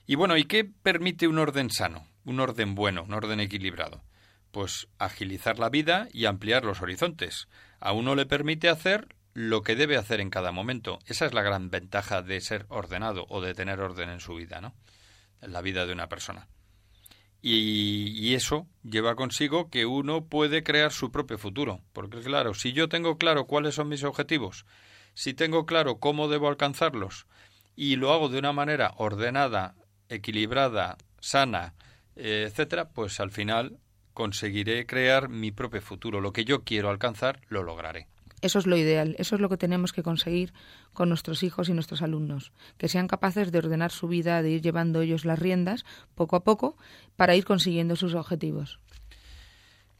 Y 0.06 0.14
bueno, 0.14 0.36
¿y 0.36 0.44
qué 0.44 0.64
permite 0.64 1.26
un 1.26 1.38
orden 1.38 1.70
sano, 1.70 2.06
un 2.24 2.38
orden 2.40 2.74
bueno, 2.74 3.04
un 3.04 3.14
orden 3.14 3.40
equilibrado? 3.40 4.02
Pues 4.50 4.88
agilizar 4.98 5.58
la 5.58 5.70
vida 5.70 6.08
y 6.12 6.26
ampliar 6.26 6.64
los 6.64 6.82
horizontes. 6.82 7.48
A 7.80 7.92
uno 7.92 8.14
le 8.14 8.26
permite 8.26 8.68
hacer 8.68 9.08
lo 9.34 9.62
que 9.62 9.76
debe 9.76 9.96
hacer 9.96 10.20
en 10.20 10.30
cada 10.30 10.52
momento. 10.52 10.98
Esa 11.06 11.26
es 11.26 11.34
la 11.34 11.42
gran 11.42 11.70
ventaja 11.70 12.22
de 12.22 12.40
ser 12.40 12.66
ordenado 12.68 13.26
o 13.28 13.40
de 13.40 13.54
tener 13.54 13.80
orden 13.80 14.10
en 14.10 14.20
su 14.20 14.34
vida, 14.34 14.60
¿no? 14.60 14.74
En 15.40 15.52
la 15.52 15.62
vida 15.62 15.86
de 15.86 15.92
una 15.92 16.08
persona. 16.08 16.48
Y, 17.40 18.34
eso 18.34 18.66
lleva 18.82 19.14
consigo 19.14 19.70
que 19.70 19.86
uno 19.86 20.26
puede 20.26 20.62
crear 20.62 20.92
su 20.92 21.12
propio 21.12 21.38
futuro. 21.38 21.80
Porque 21.92 22.20
claro, 22.20 22.54
si 22.54 22.72
yo 22.72 22.88
tengo 22.88 23.16
claro 23.16 23.46
cuáles 23.46 23.76
son 23.76 23.88
mis 23.88 24.02
objetivos, 24.02 24.66
si 25.14 25.34
tengo 25.34 25.66
claro 25.66 25.98
cómo 25.98 26.28
debo 26.28 26.48
alcanzarlos 26.48 27.26
y 27.76 27.96
lo 27.96 28.12
hago 28.12 28.28
de 28.28 28.38
una 28.38 28.52
manera 28.52 28.92
ordenada, 28.96 29.76
equilibrada, 30.08 30.96
sana, 31.20 31.74
eh, 32.16 32.46
etcétera, 32.48 32.90
pues 32.90 33.20
al 33.20 33.30
final 33.30 33.78
conseguiré 34.18 34.84
crear 34.84 35.28
mi 35.28 35.52
propio 35.52 35.80
futuro. 35.80 36.20
Lo 36.20 36.32
que 36.32 36.44
yo 36.44 36.64
quiero 36.64 36.90
alcanzar, 36.90 37.40
lo 37.48 37.62
lograré. 37.62 38.08
Eso 38.40 38.58
es 38.58 38.66
lo 38.66 38.76
ideal, 38.76 39.14
eso 39.16 39.36
es 39.36 39.40
lo 39.40 39.48
que 39.48 39.56
tenemos 39.56 39.92
que 39.92 40.02
conseguir 40.02 40.52
con 40.92 41.08
nuestros 41.08 41.44
hijos 41.44 41.68
y 41.68 41.72
nuestros 41.72 42.02
alumnos, 42.02 42.50
que 42.78 42.88
sean 42.88 43.06
capaces 43.06 43.52
de 43.52 43.58
ordenar 43.58 43.92
su 43.92 44.08
vida, 44.08 44.42
de 44.42 44.50
ir 44.50 44.60
llevando 44.60 45.02
ellos 45.02 45.24
las 45.24 45.38
riendas 45.38 45.84
poco 46.16 46.34
a 46.34 46.42
poco 46.42 46.76
para 47.14 47.36
ir 47.36 47.44
consiguiendo 47.44 47.94
sus 47.94 48.14
objetivos. 48.14 48.80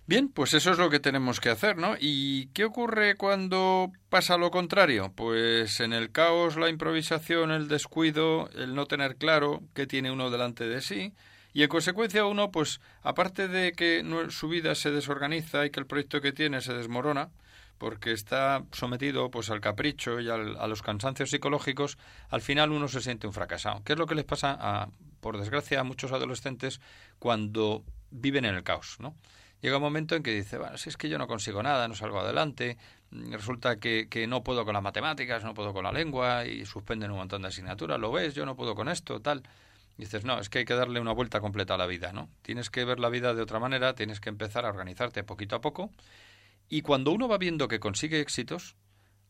Bien, 0.09 0.29
pues 0.29 0.53
eso 0.53 0.73
es 0.73 0.79
lo 0.79 0.91
que 0.91 0.99
tenemos 0.99 1.39
que 1.39 1.51
hacer, 1.51 1.77
¿no? 1.77 1.95
¿Y 2.01 2.47
qué 2.49 2.65
ocurre 2.65 3.15
cuando 3.15 3.93
pasa 4.09 4.37
lo 4.37 4.51
contrario? 4.51 5.13
Pues 5.15 5.79
en 5.79 5.93
el 5.93 6.11
caos, 6.11 6.57
la 6.57 6.71
improvisación, 6.71 7.53
el 7.53 7.69
descuido, 7.69 8.51
el 8.57 8.75
no 8.75 8.87
tener 8.87 9.15
claro 9.15 9.63
qué 9.75 9.87
tiene 9.87 10.11
uno 10.11 10.31
delante 10.31 10.67
de 10.67 10.81
sí, 10.81 11.15
y 11.53 11.63
en 11.63 11.69
consecuencia 11.69 12.25
uno, 12.27 12.51
pues 12.51 12.81
aparte 13.03 13.49
de 13.49 13.73
que 13.73 14.05
su 14.31 14.49
vida 14.49 14.75
se 14.75 14.91
desorganiza 14.91 15.67
y 15.67 15.71
que 15.71 15.81
el 15.81 15.87
proyecto 15.87 16.21
que 16.21 16.33
tiene 16.33 16.61
se 16.61 16.75
desmorona, 16.75 17.31
porque 17.79 18.13
está 18.13 18.65
sometido 18.73 19.31
pues 19.31 19.51
al 19.51 19.61
capricho 19.61 20.21
y 20.21 20.29
a 20.29 20.37
los 20.37 20.83
cansancios 20.83 21.31
psicológicos, 21.31 21.97
al 22.29 22.43
final 22.43 22.73
uno 22.73 22.89
se 22.89 23.01
siente 23.01 23.27
un 23.27 23.33
fracasado. 23.33 23.83
¿Qué 23.85 23.93
es 23.93 23.99
lo 23.99 24.07
que 24.07 24.15
les 24.15 24.25
pasa, 24.25 24.57
a, 24.61 24.89
por 25.21 25.39
desgracia, 25.39 25.81
a 25.81 25.85
muchos 25.85 26.13
adolescentes 26.13 26.81
cuando 27.19 27.85
viven 28.11 28.45
en 28.45 28.57
el 28.57 28.65
caos? 28.65 28.97
¿no? 28.99 29.15
Llega 29.61 29.77
un 29.77 29.83
momento 29.83 30.17
en 30.17 30.23
que 30.23 30.33
dice, 30.33 30.59
bueno, 30.59 30.77
si 30.77 30.89
es 30.89 30.97
que 30.97 31.09
yo 31.09 31.19
no 31.19 31.27
consigo 31.27 31.63
nada, 31.63 31.89
no 31.89 31.95
salgo 31.95 32.21
adelante, 32.21 32.77
mm, 33.11 33.33
resulta 33.33 33.79
que, 33.79 34.09
que 34.09 34.27
no 34.27 34.43
puedo 34.43 34.65
con 34.65 34.75
las 34.75 34.83
matemáticas, 34.83 35.45
no 35.45 35.55
puedo 35.55 35.73
con 35.73 35.85
la 35.85 35.93
lengua 35.93 36.47
y 36.47 36.67
suspenden 36.67 37.13
un 37.13 37.19
montón 37.19 37.43
de 37.43 37.49
asignaturas, 37.49 37.99
lo 37.99 38.13
ves, 38.13 38.35
yo 38.35 38.45
no 38.45 38.57
puedo 38.57 38.75
con 38.75 38.89
esto, 38.89 39.21
tal. 39.21 39.43
Dices, 39.99 40.25
no, 40.25 40.39
es 40.39 40.49
que 40.49 40.61
hay 40.61 40.65
que 40.65 40.75
darle 40.75 41.01
una 41.01 41.13
vuelta 41.13 41.41
completa 41.41 41.75
a 41.75 41.77
la 41.77 41.87
vida, 41.87 42.13
¿no? 42.13 42.31
Tienes 42.43 42.71
que 42.71 42.85
ver 42.85 43.01
la 43.01 43.09
vida 43.09 43.35
de 43.35 43.43
otra 43.43 43.59
manera, 43.59 43.95
tienes 43.95 44.21
que 44.21 44.31
empezar 44.31 44.65
a 44.65 44.69
organizarte 44.69 45.25
poquito 45.25 45.57
a 45.57 45.61
poco 45.61 45.91
y 46.69 46.83
cuando 46.83 47.13
uno 47.13 47.29
va 47.29 47.39
viendo 47.39 47.69
que 47.69 47.81
consigue 47.81 48.21
éxitos, 48.21 48.77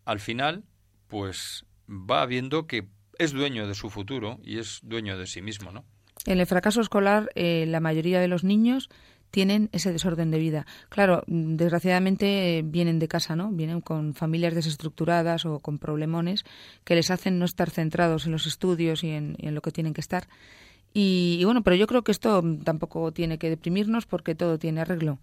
al 0.04 0.20
final, 0.20 0.64
pues 1.06 1.64
va 1.88 2.26
viendo 2.26 2.66
que 2.66 2.88
es 3.18 3.32
dueño 3.32 3.66
de 3.66 3.74
su 3.74 3.90
futuro 3.90 4.38
y 4.42 4.58
es 4.58 4.80
dueño 4.82 5.18
de 5.18 5.26
sí 5.26 5.42
mismo, 5.42 5.70
¿no? 5.70 5.84
En 6.26 6.40
el 6.40 6.46
fracaso 6.46 6.80
escolar, 6.80 7.30
eh, 7.36 7.64
la 7.66 7.80
mayoría 7.80 8.20
de 8.20 8.28
los 8.28 8.42
niños 8.42 8.88
tienen 9.30 9.68
ese 9.72 9.92
desorden 9.92 10.30
de 10.30 10.38
vida. 10.38 10.66
Claro, 10.88 11.22
desgraciadamente 11.26 12.62
vienen 12.64 12.98
de 12.98 13.08
casa, 13.08 13.36
¿no? 13.36 13.50
Vienen 13.50 13.80
con 13.80 14.14
familias 14.14 14.54
desestructuradas 14.54 15.44
o 15.44 15.60
con 15.60 15.78
problemones 15.78 16.44
que 16.84 16.94
les 16.94 17.10
hacen 17.10 17.38
no 17.38 17.44
estar 17.44 17.70
centrados 17.70 18.26
en 18.26 18.32
los 18.32 18.46
estudios 18.46 19.04
y 19.04 19.10
en 19.10 19.54
lo 19.54 19.60
que 19.60 19.72
tienen 19.72 19.94
que 19.94 20.00
estar. 20.00 20.28
Y, 20.94 21.44
bueno, 21.44 21.62
pero 21.62 21.76
yo 21.76 21.86
creo 21.86 22.02
que 22.02 22.12
esto 22.12 22.42
tampoco 22.64 23.12
tiene 23.12 23.38
que 23.38 23.50
deprimirnos 23.50 24.06
porque 24.06 24.34
todo 24.34 24.58
tiene 24.58 24.80
arreglo. 24.80 25.18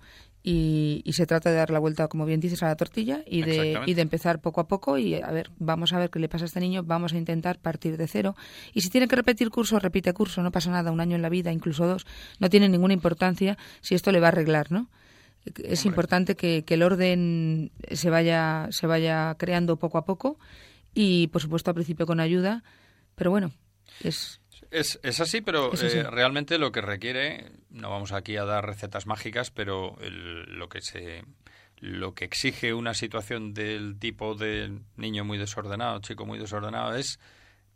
Y, 0.48 1.02
se 1.12 1.26
trata 1.26 1.50
de 1.50 1.56
dar 1.56 1.72
la 1.72 1.80
vuelta, 1.80 2.08
como 2.08 2.24
bien 2.24 2.40
dices, 2.40 2.62
a 2.62 2.68
la 2.68 2.76
tortilla 2.76 3.24
y 3.26 3.42
de, 3.42 3.80
y 3.88 3.96
de 3.96 4.02
empezar 4.04 4.42
poco 4.42 4.62
a 4.62 4.68
poco 4.68 5.00
y 5.00 5.16
a 5.16 5.32
ver, 5.32 5.50
vamos 5.58 5.92
a 5.92 5.98
ver 5.98 6.12
qué 6.12 6.20
le 6.20 6.30
pasa 6.30 6.46
a 6.46 6.48
este 6.48 6.60
niño, 6.60 6.84
vamos 6.84 7.14
a 7.14 7.18
intentar 7.18 7.58
partir 7.58 7.98
de 7.98 8.08
cero. 8.08 8.36
Y 8.72 8.82
si 8.82 8.92
tiene 8.92 9.08
que 9.08 9.16
repetir 9.16 9.50
curso, 9.50 9.80
repite 9.80 10.14
curso, 10.14 10.44
no 10.44 10.52
pasa 10.52 10.70
nada, 10.70 10.92
un 10.92 11.00
año 11.00 11.16
en 11.16 11.24
la 11.24 11.30
vida, 11.30 11.52
incluso 11.52 11.88
dos, 11.88 12.06
no 12.38 12.48
tiene 12.48 12.70
ninguna 12.70 12.94
importancia 12.94 13.58
si 13.82 13.96
esto 13.96 14.12
le 14.12 14.20
va 14.20 14.28
a 14.28 14.30
arreglar, 14.30 14.72
¿no? 14.72 14.88
Es 15.64 15.86
importante 15.86 16.36
que, 16.36 16.64
que 16.64 16.76
el 16.76 16.84
orden 16.84 17.72
se 17.92 18.12
vaya, 18.12 18.68
se 18.70 18.86
vaya 18.86 19.34
creando 19.40 19.78
poco 19.78 19.98
a 19.98 20.06
poco 20.06 20.38
y, 20.94 21.28
por 21.28 21.42
supuesto, 21.42 21.72
al 21.72 21.76
principio 21.76 22.06
con 22.06 22.20
ayuda, 22.20 22.64
pero 23.16 23.32
bueno, 23.32 23.52
es 24.04 24.42
es, 24.76 25.00
es 25.04 25.20
así, 25.20 25.42
pero 25.42 25.72
eh, 25.74 26.04
realmente 26.04 26.58
lo 26.58 26.72
que 26.72 26.82
requiere, 26.82 27.52
no 27.70 27.90
vamos 27.90 28.12
aquí 28.12 28.38
a 28.38 28.46
dar 28.46 28.66
recetas 28.66 29.08
mágicas, 29.08 29.52
pero 29.52 29.96
lo 30.00 30.70
que 30.70 30.82
se 30.82 31.24
lo 31.78 32.14
que 32.14 32.26
exige 32.26 32.74
una 32.74 32.94
situación 32.94 33.54
del 33.54 34.00
tipo 34.00 34.36
de 34.36 34.80
niño 34.96 35.26
muy 35.26 35.38
desordenado, 35.38 36.00
chico 36.00 36.26
muy 36.26 36.40
desordenado, 36.40 36.96
es 36.96 37.20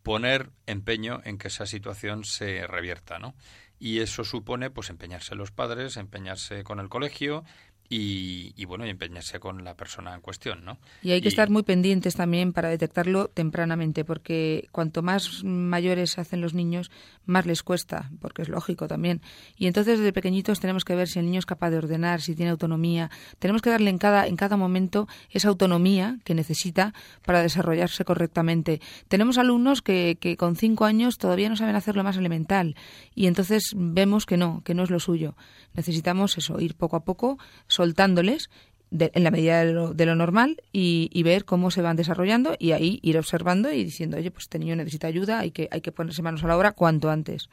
poner 0.04 0.52
empeño 0.66 1.22
en 1.26 1.38
que 1.38 1.50
esa 1.50 1.66
situación 1.66 2.24
se 2.24 2.66
revierta, 2.66 3.20
¿no? 3.20 3.36
Y 3.78 4.00
eso 4.00 4.24
supone, 4.24 4.70
pues, 4.70 4.90
empeñarse 4.90 5.36
los 5.36 5.52
padres, 5.52 5.98
empeñarse 5.98 6.64
con 6.64 6.80
el 6.80 6.90
colegio 6.90 7.44
y, 7.92 8.66
bueno, 8.66 8.86
y 8.86 8.90
empeñarse 8.90 9.40
con 9.40 9.64
la 9.64 9.74
persona 9.74 10.14
en 10.14 10.22
cuestión, 10.22 10.64
¿no? 10.64 10.78
Y 11.02 11.12
hay 11.12 11.22
que 11.22 11.28
estar 11.28 11.50
muy 11.50 11.64
pendientes 11.64 12.16
también 12.16 12.54
para 12.54 12.70
detectarlo 12.70 13.30
tempranamente, 13.30 14.06
porque 14.06 14.68
cuanto 14.72 15.02
más 15.02 15.44
mayores 15.44 16.12
se 16.12 16.22
hacen 16.22 16.40
los 16.40 16.54
niños, 16.54 16.92
más 17.26 17.48
les 17.48 17.64
cuesta, 17.64 18.12
porque 18.22 18.44
es 18.44 18.50
lógico 18.50 18.88
también. 18.88 19.22
Y 19.58 19.66
entonces 19.66 19.98
desde 19.98 20.14
pequeñitos 20.14 20.60
tenemos 20.60 20.86
que 20.86 20.96
ver 20.96 21.08
si 21.08 21.18
el 21.18 21.26
niño 21.26 21.40
es 21.40 21.48
capaz 21.48 21.72
de 21.72 21.78
ordenar, 21.78 22.22
si 22.22 22.36
tiene 22.36 22.52
autonomía. 22.52 23.10
Tenemos 23.40 23.64
que 23.64 23.72
darle 23.72 23.90
en 23.90 23.98
cada, 23.98 24.28
en 24.28 24.36
cada 24.36 24.56
momento 24.56 25.08
esa 25.32 25.50
autonomía 25.50 26.20
que 26.24 26.36
necesita 26.36 26.94
para 27.26 27.42
desarrollarse 27.42 28.06
correctamente. 28.06 28.82
Tenemos 29.08 29.40
alumnos 29.40 29.82
que, 29.82 30.20
que 30.22 30.38
con 30.38 30.56
cinco 30.56 30.86
años 30.86 31.18
todavía 31.18 31.50
no 31.50 31.56
saben 31.56 31.76
hacer 31.76 31.96
lo 31.96 32.04
más 32.04 32.18
elemental 32.18 32.76
y 33.16 33.26
entonces 33.26 33.74
vemos 33.76 34.28
que 34.28 34.38
no, 34.38 34.62
que 34.64 34.76
no 34.76 34.84
es 34.84 34.92
lo 34.92 35.00
suyo. 35.00 35.36
Necesitamos 35.74 36.38
eso, 36.38 36.60
ir 36.60 36.76
poco 36.76 36.96
a 36.96 37.04
poco 37.04 37.40
soltándoles 37.80 38.50
en 38.92 39.24
la 39.24 39.32
medida 39.32 39.64
de 39.64 40.06
lo, 40.06 40.16
normal 40.16 40.62
y, 40.74 41.24
ver 41.24 41.46
cómo 41.46 41.72
se 41.72 41.82
van 41.82 41.96
desarrollando 41.96 42.58
y 42.60 42.74
ahí 42.74 43.00
ir 43.04 43.18
observando 43.18 43.72
y 43.72 43.86
diciendo, 43.86 44.18
oye, 44.18 44.32
pues 44.32 44.44
este 44.44 44.60
niño 44.60 44.76
necesita 44.76 45.08
ayuda, 45.08 45.40
hay 45.40 45.52
que, 45.52 45.70
hay 45.72 45.80
que 45.80 45.94
ponerse 45.94 46.22
manos 46.22 46.44
a 46.44 46.48
la 46.48 46.58
obra 46.58 46.74
cuanto 46.74 47.10
antes. 47.10 47.50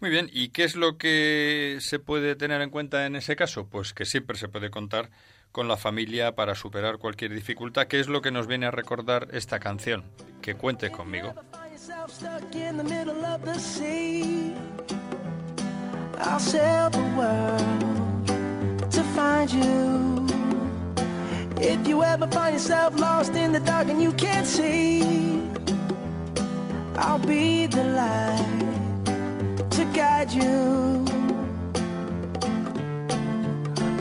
Muy 0.00 0.10
bien, 0.10 0.28
¿y 0.32 0.48
qué 0.48 0.64
es 0.64 0.74
lo 0.74 0.98
que 0.98 1.76
se 1.80 2.00
puede 2.00 2.34
tener 2.34 2.62
en 2.62 2.70
cuenta 2.70 3.06
en 3.06 3.14
ese 3.14 3.36
caso? 3.36 3.68
Pues 3.68 3.92
que 3.92 4.06
siempre 4.06 4.36
se 4.36 4.48
puede 4.48 4.70
contar 4.70 5.10
con 5.52 5.68
la 5.68 5.76
familia 5.76 6.34
para 6.34 6.56
superar 6.56 6.98
cualquier 6.98 7.32
dificultad, 7.32 7.86
que 7.86 8.00
es 8.00 8.08
lo 8.08 8.20
que 8.22 8.32
nos 8.32 8.48
viene 8.48 8.66
a 8.66 8.72
recordar 8.72 9.28
esta 9.32 9.60
canción. 9.60 10.02
Que 10.42 10.54
cuente 10.56 10.90
conmigo. 10.90 11.34
If 21.62 21.86
you 21.86 22.02
ever 22.02 22.26
find 22.26 22.54
yourself 22.54 22.98
lost 22.98 23.34
in 23.34 23.52
the 23.52 23.60
dark 23.60 23.88
and 23.88 24.02
you 24.02 24.12
can't 24.12 24.46
see, 24.46 25.42
I'll 26.96 27.18
be 27.18 27.66
the 27.66 27.84
light 27.84 28.46
to 29.70 29.84
guide 29.94 30.32
you. 30.32 31.04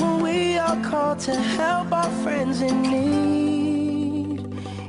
when 0.00 0.20
we 0.22 0.58
are 0.58 0.80
called 0.82 1.20
to 1.20 1.34
help 1.34 1.92
our 1.92 2.10
friends 2.22 2.60
in 2.60 2.82
need. 2.82 4.44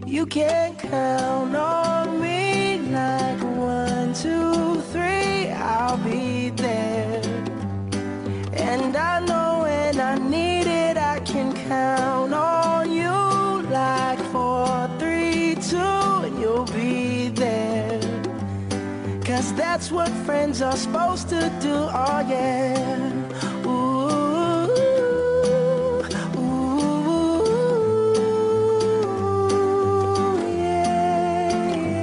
You 0.08 0.26
can 0.26 0.76
count 0.76 1.56
on 1.56 2.20
me 2.20 2.80
like 2.92 3.42
one, 3.44 4.14
two, 4.14 4.82
three, 4.82 4.89
I'll 5.70 5.98
be 5.98 6.50
there. 6.50 7.22
And 8.54 8.96
I 8.98 9.20
know 9.20 9.60
when 9.62 10.00
I 10.00 10.16
need 10.18 10.66
it, 10.66 10.98
I 10.98 11.20
can 11.20 11.54
count 11.70 12.34
on 12.34 12.92
you 12.92 13.62
like 13.70 14.20
four, 14.34 14.90
three, 14.98 15.56
two, 15.70 15.78
and 15.78 16.40
you'll 16.42 16.66
be 16.66 17.30
there. 17.30 18.00
Cause 19.24 19.54
that's 19.54 19.92
what 19.92 20.10
friends 20.26 20.64
are 20.64 20.76
supposed 20.76 21.30
to 21.30 21.40
do, 21.62 21.76
oh 21.76 22.20
yeah. 22.28 23.14
Ooh, 23.68 24.70
ooh, 26.40 26.80
yeah. 30.58 32.02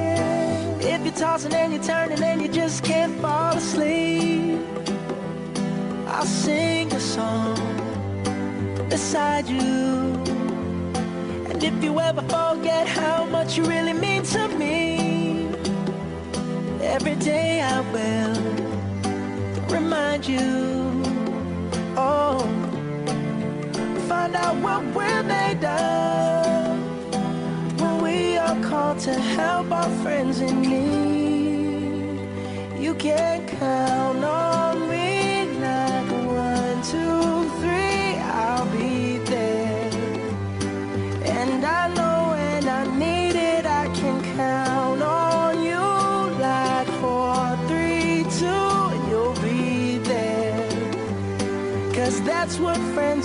If 0.94 1.04
you're 1.04 1.14
tossing 1.14 1.52
and 1.52 1.72
you're 1.74 1.82
turning 1.82 2.35
I'll 6.16 6.24
sing 6.24 6.90
a 6.94 6.98
song 6.98 7.58
beside 8.88 9.46
you. 9.46 10.14
And 11.50 11.62
if 11.62 11.84
you 11.84 12.00
ever 12.00 12.22
forget 12.22 12.88
how 12.88 13.26
much 13.26 13.58
you 13.58 13.64
really 13.64 13.92
mean 13.92 14.22
to 14.22 14.48
me, 14.48 15.50
every 16.80 17.16
day 17.16 17.60
I 17.60 17.80
will 17.92 18.34
remind 19.68 20.26
you. 20.26 21.02
Oh, 21.98 22.38
find 24.08 24.34
out 24.36 24.56
what 24.56 24.82
we're 24.94 25.22
made 25.22 25.62
of 25.62 26.78
when 27.78 28.00
we 28.00 28.38
are 28.38 28.58
called 28.62 29.00
to 29.00 29.12
help 29.12 29.70
our 29.70 29.90
friends 30.02 30.40
in 30.40 30.62
need. 30.62 32.20
You 32.82 32.94
can 32.94 33.46
count 33.58 34.24
on 34.24 34.55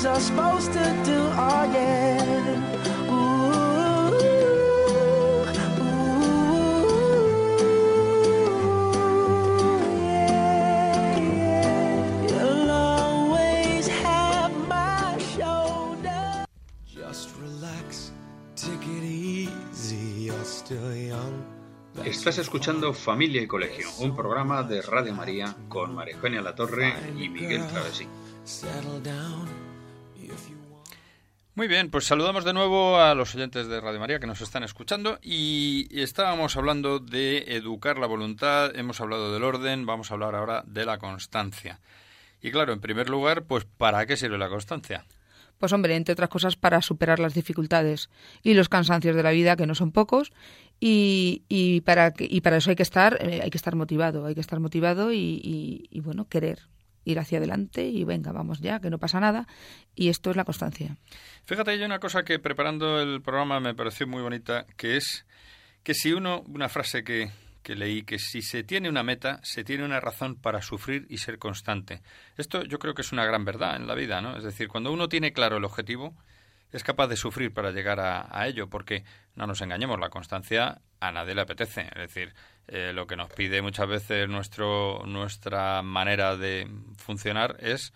are 0.06 0.20
supposed 0.20 0.74
to 0.74 0.80
do, 1.06 1.14
oh 1.14 1.64
yeah. 1.74 2.18
Ooh, 3.08 4.12
ooh, 5.52 6.02
yeah, 10.02 11.18
yeah. 11.18 12.28
You'll 12.28 12.72
always 12.72 13.88
have 13.88 14.52
my 14.68 15.18
shoulder. 15.36 16.46
Just 16.88 17.30
relax, 17.40 18.12
take 18.56 18.88
it 18.88 19.04
easy, 19.04 20.26
you're 20.26 20.46
still 20.46 20.96
young. 20.96 21.44
Estás 22.06 22.38
escuchando 22.40 22.94
Familia 22.94 23.42
y 23.42 23.48
Colegio, 23.48 23.88
un 24.00 24.16
programa 24.16 24.64
de 24.64 24.82
Radio 24.82 25.14
María 25.14 25.56
con 25.70 25.94
María 25.94 26.16
Eugenia 26.16 26.42
Latorre 26.42 26.94
y 27.20 27.30
Miguel 27.30 27.68
Travesí. 27.68 28.08
Muy 31.54 31.68
bien, 31.68 31.92
pues 31.92 32.06
saludamos 32.06 32.46
de 32.46 32.54
nuevo 32.54 32.98
a 32.98 33.14
los 33.14 33.36
oyentes 33.36 33.68
de 33.68 33.82
Radio 33.82 34.00
María 34.00 34.20
que 34.20 34.28
nos 34.28 34.40
están 34.40 34.64
escuchando 34.64 35.20
y 35.22 35.86
estábamos 35.92 36.56
hablando 36.56 37.00
de 37.00 37.40
educar 37.58 37.98
la 37.98 38.08
voluntad, 38.08 38.74
hemos 38.74 39.02
hablado 39.02 39.34
del 39.34 39.44
orden, 39.44 39.86
vamos 39.86 40.10
a 40.10 40.14
hablar 40.14 40.34
ahora 40.34 40.64
de 40.66 40.86
la 40.86 40.98
constancia. 40.98 41.82
Y 42.42 42.52
claro, 42.52 42.72
en 42.72 42.80
primer 42.80 43.10
lugar, 43.10 43.44
pues 43.44 43.66
¿para 43.66 44.06
qué 44.06 44.16
sirve 44.16 44.38
la 44.38 44.48
constancia? 44.48 45.06
Pues 45.58 45.74
hombre, 45.74 45.98
entre 45.98 46.14
otras 46.14 46.30
cosas 46.30 46.56
para 46.56 46.82
superar 46.82 47.20
las 47.20 47.34
dificultades 47.34 48.10
y 48.42 48.54
los 48.54 48.70
cansancios 48.70 49.16
de 49.16 49.24
la 49.24 49.32
vida, 49.32 49.58
que 49.58 49.68
no 49.68 49.76
son 49.76 49.92
pocos, 49.92 50.32
y, 50.80 51.84
para, 51.86 52.14
y 52.18 52.40
para 52.42 52.58
eso 52.58 52.70
hay 52.70 52.78
que 52.78 52.84
estar, 52.84 53.18
eh, 53.22 53.42
hay 53.44 53.50
que 53.50 53.58
estar 53.58 53.76
motivado, 53.76 54.26
hay 54.26 54.36
que 54.36 54.42
estar 54.42 54.62
motivado 54.62 55.12
y, 55.12 55.90
bueno, 56.02 56.30
querer 56.30 56.60
ir 57.04 57.20
hacia 57.20 57.38
adelante 57.38 57.86
y 57.86 58.04
venga, 58.04 58.32
vamos 58.32 58.60
ya, 58.60 58.80
que 58.80 58.90
no 58.90 58.98
pasa 58.98 59.20
nada. 59.20 59.48
Y 59.96 60.10
esto 60.10 60.30
es 60.30 60.36
la 60.36 60.46
constancia. 60.46 60.98
Fíjate, 61.46 61.72
hay 61.72 61.84
una 61.84 62.00
cosa 62.00 62.24
que 62.24 62.40
preparando 62.40 63.00
el 63.02 63.22
programa 63.22 63.60
me 63.60 63.76
pareció 63.76 64.08
muy 64.08 64.22
bonita, 64.22 64.66
que 64.78 64.98
es 64.98 65.26
que 65.84 65.94
si 65.94 66.14
uno, 66.14 66.44
una 66.48 66.70
frase 66.70 67.04
que, 67.04 67.32
que 67.64 67.76
leí, 67.76 68.04
que 68.04 68.20
si 68.20 68.42
se 68.42 68.64
tiene 68.64 68.90
una 68.90 69.04
meta, 69.04 69.40
se 69.44 69.64
tiene 69.64 69.84
una 69.84 70.00
razón 70.00 70.36
para 70.36 70.62
sufrir 70.62 71.06
y 71.10 71.18
ser 71.18 71.40
constante. 71.40 72.02
Esto 72.38 72.64
yo 72.64 72.80
creo 72.80 72.94
que 72.94 73.02
es 73.02 73.12
una 73.12 73.26
gran 73.26 73.46
verdad 73.46 73.76
en 73.76 73.88
la 73.88 73.96
vida, 73.96 74.22
¿no? 74.22 74.38
Es 74.38 74.44
decir, 74.44 74.68
cuando 74.68 74.92
uno 74.92 75.10
tiene 75.10 75.34
claro 75.34 75.58
el 75.58 75.64
objetivo, 75.64 76.16
es 76.72 76.84
capaz 76.84 77.08
de 77.08 77.18
sufrir 77.18 77.54
para 77.54 77.72
llegar 77.72 78.00
a, 78.00 78.28
a 78.32 78.48
ello, 78.48 78.70
porque 78.70 79.04
no 79.36 79.48
nos 79.48 79.62
engañemos, 79.62 80.00
la 80.00 80.10
constancia 80.10 80.82
a 81.00 81.12
nadie 81.12 81.36
le 81.36 81.42
apetece. 81.42 81.88
Es 81.94 82.02
decir, 82.02 82.34
eh, 82.68 82.94
lo 82.94 83.08
que 83.08 83.16
nos 83.16 83.30
pide 83.30 83.62
muchas 83.62 83.88
veces 83.88 84.30
nuestro, 84.30 85.04
nuestra 85.06 85.82
manera 85.82 86.38
de 86.38 86.70
funcionar 86.98 87.58
es 87.60 87.94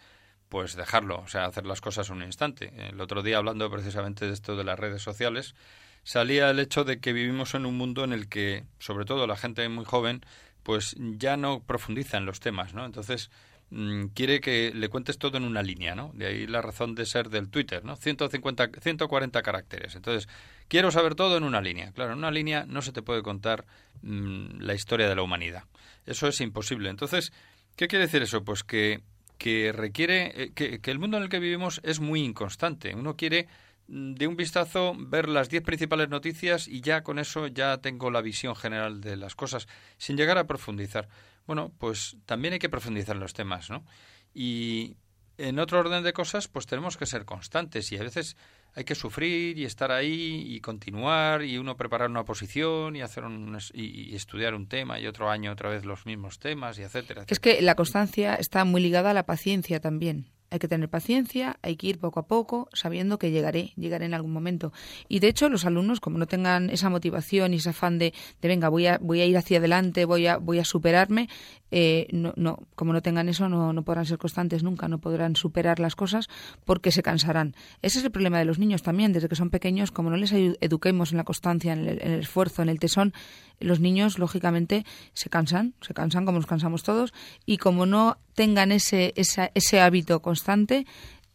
pues 0.50 0.76
dejarlo, 0.76 1.20
o 1.20 1.28
sea, 1.28 1.46
hacer 1.46 1.66
las 1.66 1.82
cosas 1.82 2.10
un 2.10 2.22
instante. 2.24 2.72
El 2.90 3.02
otro 3.02 3.24
día, 3.24 3.38
hablando 3.38 3.70
precisamente 3.70 4.26
de 4.26 4.34
esto 4.34 4.56
de 4.56 4.64
las 4.64 4.80
redes 4.80 5.02
sociales, 5.02 5.56
salía 6.04 6.50
el 6.50 6.60
hecho 6.60 6.84
de 6.84 7.00
que 7.00 7.14
vivimos 7.14 7.56
en 7.56 7.66
un 7.66 7.78
mundo 7.78 8.04
en 8.04 8.14
el 8.14 8.30
que, 8.30 8.66
sobre 8.80 9.06
todo 9.06 9.28
la 9.28 9.38
gente 9.38 9.68
muy 9.70 9.86
joven, 9.86 10.22
pues 10.64 10.96
ya 10.98 11.36
no 11.38 11.64
profundiza 11.64 12.18
en 12.18 12.26
los 12.26 12.40
temas, 12.40 12.74
¿no? 12.74 12.86
Entonces, 12.86 13.32
mm, 13.70 14.08
quiere 14.14 14.40
que 14.42 14.72
le 14.74 14.90
cuentes 14.90 15.18
todo 15.18 15.38
en 15.38 15.44
una 15.44 15.64
línea, 15.64 15.96
¿no? 15.96 16.12
De 16.14 16.28
ahí 16.28 16.48
la 16.48 16.62
razón 16.62 16.96
de 16.96 17.06
ser 17.06 17.30
del 17.30 17.50
Twitter, 17.50 17.84
¿no? 17.84 17.96
150, 17.96 18.70
140 18.82 19.42
caracteres. 19.42 19.96
Entonces, 19.96 20.30
quiero 20.68 20.92
saber 20.92 21.16
todo 21.16 21.38
en 21.38 21.44
una 21.44 21.62
línea. 21.62 21.92
Claro, 21.92 22.14
en 22.14 22.20
una 22.20 22.32
línea 22.32 22.66
no 22.68 22.82
se 22.82 22.92
te 22.92 23.02
puede 23.02 23.24
contar 23.24 23.66
mm, 24.02 24.60
la 24.60 24.74
historia 24.74 25.10
de 25.10 25.16
la 25.16 25.22
humanidad. 25.22 25.64
Eso 26.06 26.28
es 26.28 26.40
imposible. 26.42 26.90
Entonces, 26.90 27.34
¿qué 27.76 27.88
quiere 27.88 28.06
decir 28.06 28.22
eso? 28.22 28.44
Pues 28.44 28.64
que, 28.64 29.02
que 29.38 29.72
requiere, 29.72 30.44
eh, 30.44 30.52
que, 30.54 30.92
el 30.92 31.00
mundo 31.00 31.18
en 31.18 31.24
el 31.24 31.30
que 31.30 31.40
vivimos 31.40 31.82
es 31.84 32.00
muy 32.00 32.22
inconstante. 32.22 32.96
Uno 32.96 33.16
quiere 33.16 33.48
mm, 33.88 34.14
de 34.14 34.28
un 34.28 34.36
vistazo 34.36 34.94
ver 34.98 35.28
las 35.28 35.50
diez 35.50 35.64
principales 35.64 36.10
noticias 36.10 36.68
y 36.68 36.82
ya 36.82 37.04
con 37.04 37.20
eso 37.20 37.48
ya 37.48 37.78
tengo 37.80 38.12
la 38.12 38.22
visión 38.22 38.56
general 38.56 39.02
de 39.02 39.18
las 39.18 39.36
cosas, 39.36 39.68
sin 39.98 40.18
llegar 40.18 40.38
a 40.38 40.48
profundizar. 40.48 41.08
Bueno, 41.46 41.72
pues 41.78 42.18
también 42.26 42.54
hay 42.54 42.60
que 42.60 42.70
profundizar 42.70 43.16
en 43.16 43.22
los 43.22 43.34
temas, 43.34 43.70
¿no? 43.70 43.86
Y 44.34 44.98
en 45.38 45.60
otro 45.60 45.80
orden 45.80 46.04
de 46.04 46.14
cosas, 46.14 46.48
pues 46.48 46.66
tenemos 46.66 46.98
que 46.98 47.06
ser 47.06 47.26
constantes 47.26 47.92
y 47.92 47.98
a 47.98 48.04
veces 48.04 48.38
hay 48.74 48.84
que 48.84 48.96
sufrir 48.96 49.58
y 49.58 49.66
estar 49.66 49.92
ahí 49.92 50.44
y 50.48 50.60
continuar 50.60 51.44
y 51.44 51.58
uno 51.58 51.78
preparar 51.78 52.10
una 52.10 52.26
posición 52.26 52.96
y 52.96 53.02
hacer 53.02 53.24
un, 53.24 53.58
y, 53.74 54.12
y 54.12 54.16
estudiar 54.16 54.54
un 54.54 54.68
tema 54.68 55.00
y 55.00 55.08
otro 55.08 55.30
año 55.30 55.52
otra 55.52 55.70
vez 55.70 55.86
los 55.86 56.06
mismos 56.06 56.40
temas 56.40 56.78
y 56.80 56.84
etcétera. 56.84 57.26
Es 57.28 57.40
que 57.40 57.62
la 57.62 57.76
constancia 57.76 58.36
está 58.36 58.66
muy 58.66 58.82
ligada 58.82 59.12
a 59.12 59.14
la 59.14 59.26
paciencia 59.26 59.80
también. 59.80 60.28
Hay 60.56 60.60
que 60.60 60.70
tener 60.70 60.88
paciencia, 60.88 61.58
hay 61.64 61.76
que 61.76 61.88
ir 61.88 62.00
poco 62.00 62.22
a 62.22 62.28
poco, 62.28 62.70
sabiendo 62.72 63.20
que 63.20 63.30
llegaré, 63.30 63.74
llegaré 63.76 64.06
en 64.06 64.14
algún 64.14 64.32
momento. 64.32 64.72
Y 65.10 65.20
de 65.20 65.28
hecho, 65.28 65.50
los 65.50 65.66
alumnos, 65.66 66.00
como 66.00 66.18
no 66.18 66.28
tengan 66.28 66.70
esa 66.70 66.90
motivación 66.90 67.54
y 67.54 67.58
ese 67.58 67.72
afán 67.72 68.00
de, 68.00 68.14
venga, 68.42 68.70
voy 68.70 68.88
a, 68.88 68.98
voy 69.00 69.20
a 69.20 69.26
ir 69.26 69.36
hacia 69.36 69.58
adelante, 69.58 70.06
voy 70.06 70.28
a, 70.28 70.38
voy 70.38 70.60
a 70.60 70.64
superarme, 70.64 71.28
eh, 71.72 72.08
no, 72.14 72.32
no, 72.38 72.60
como 72.76 72.94
no 72.94 73.02
tengan 73.02 73.28
eso, 73.28 73.50
no, 73.50 73.74
no 73.74 73.84
podrán 73.84 74.06
ser 74.06 74.18
constantes 74.18 74.64
nunca, 74.64 74.88
no 74.88 75.00
podrán 75.00 75.36
superar 75.36 75.82
las 75.82 75.98
cosas 75.98 76.30
porque 76.64 76.90
se 76.92 77.04
cansarán. 77.04 77.54
Ese 77.82 78.00
es 78.00 78.06
el 78.06 78.12
problema 78.12 78.40
de 78.40 78.46
los 78.46 78.60
niños 78.60 78.82
también, 78.82 79.12
desde 79.12 79.28
que 79.28 79.36
son 79.36 79.50
pequeños, 79.50 79.92
como 79.92 80.10
no 80.10 80.16
les 80.16 80.32
eduquemos 80.32 81.12
en 81.12 81.18
la 81.18 81.26
constancia, 81.26 81.74
en 81.74 81.80
el, 81.80 82.20
esfuerzo, 82.22 82.62
en 82.62 82.70
el 82.70 82.80
tesón, 82.80 83.14
los 83.60 83.82
niños, 83.82 84.20
lógicamente, 84.20 84.86
se 85.12 85.30
cansan, 85.30 85.74
se 85.82 85.94
cansan 85.94 86.26
como 86.26 86.38
nos 86.38 86.48
cansamos 86.48 86.84
todos, 86.84 87.14
y 87.46 87.58
como 87.58 87.86
no 87.86 88.20
tengan 88.36 88.72
ese, 88.72 89.14
ese 89.16 89.80
hábito 89.82 90.22
constante, 90.22 90.45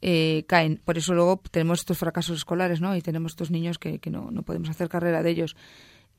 eh, 0.03 0.45
caen. 0.47 0.81
Por 0.85 0.99
eso 0.99 1.15
luego 1.15 1.43
tenemos 1.51 1.81
estos 1.81 1.99
fracasos 1.99 2.39
escolares, 2.39 2.81
¿no? 2.81 2.97
Y 2.97 3.03
tenemos 3.03 3.33
estos 3.33 3.51
niños 3.51 3.79
que, 3.79 3.99
que 3.99 4.11
no, 4.11 4.31
no 4.31 4.43
podemos 4.43 4.71
hacer 4.71 4.89
carrera 4.89 5.23
de 5.23 5.31
ellos. 5.31 5.57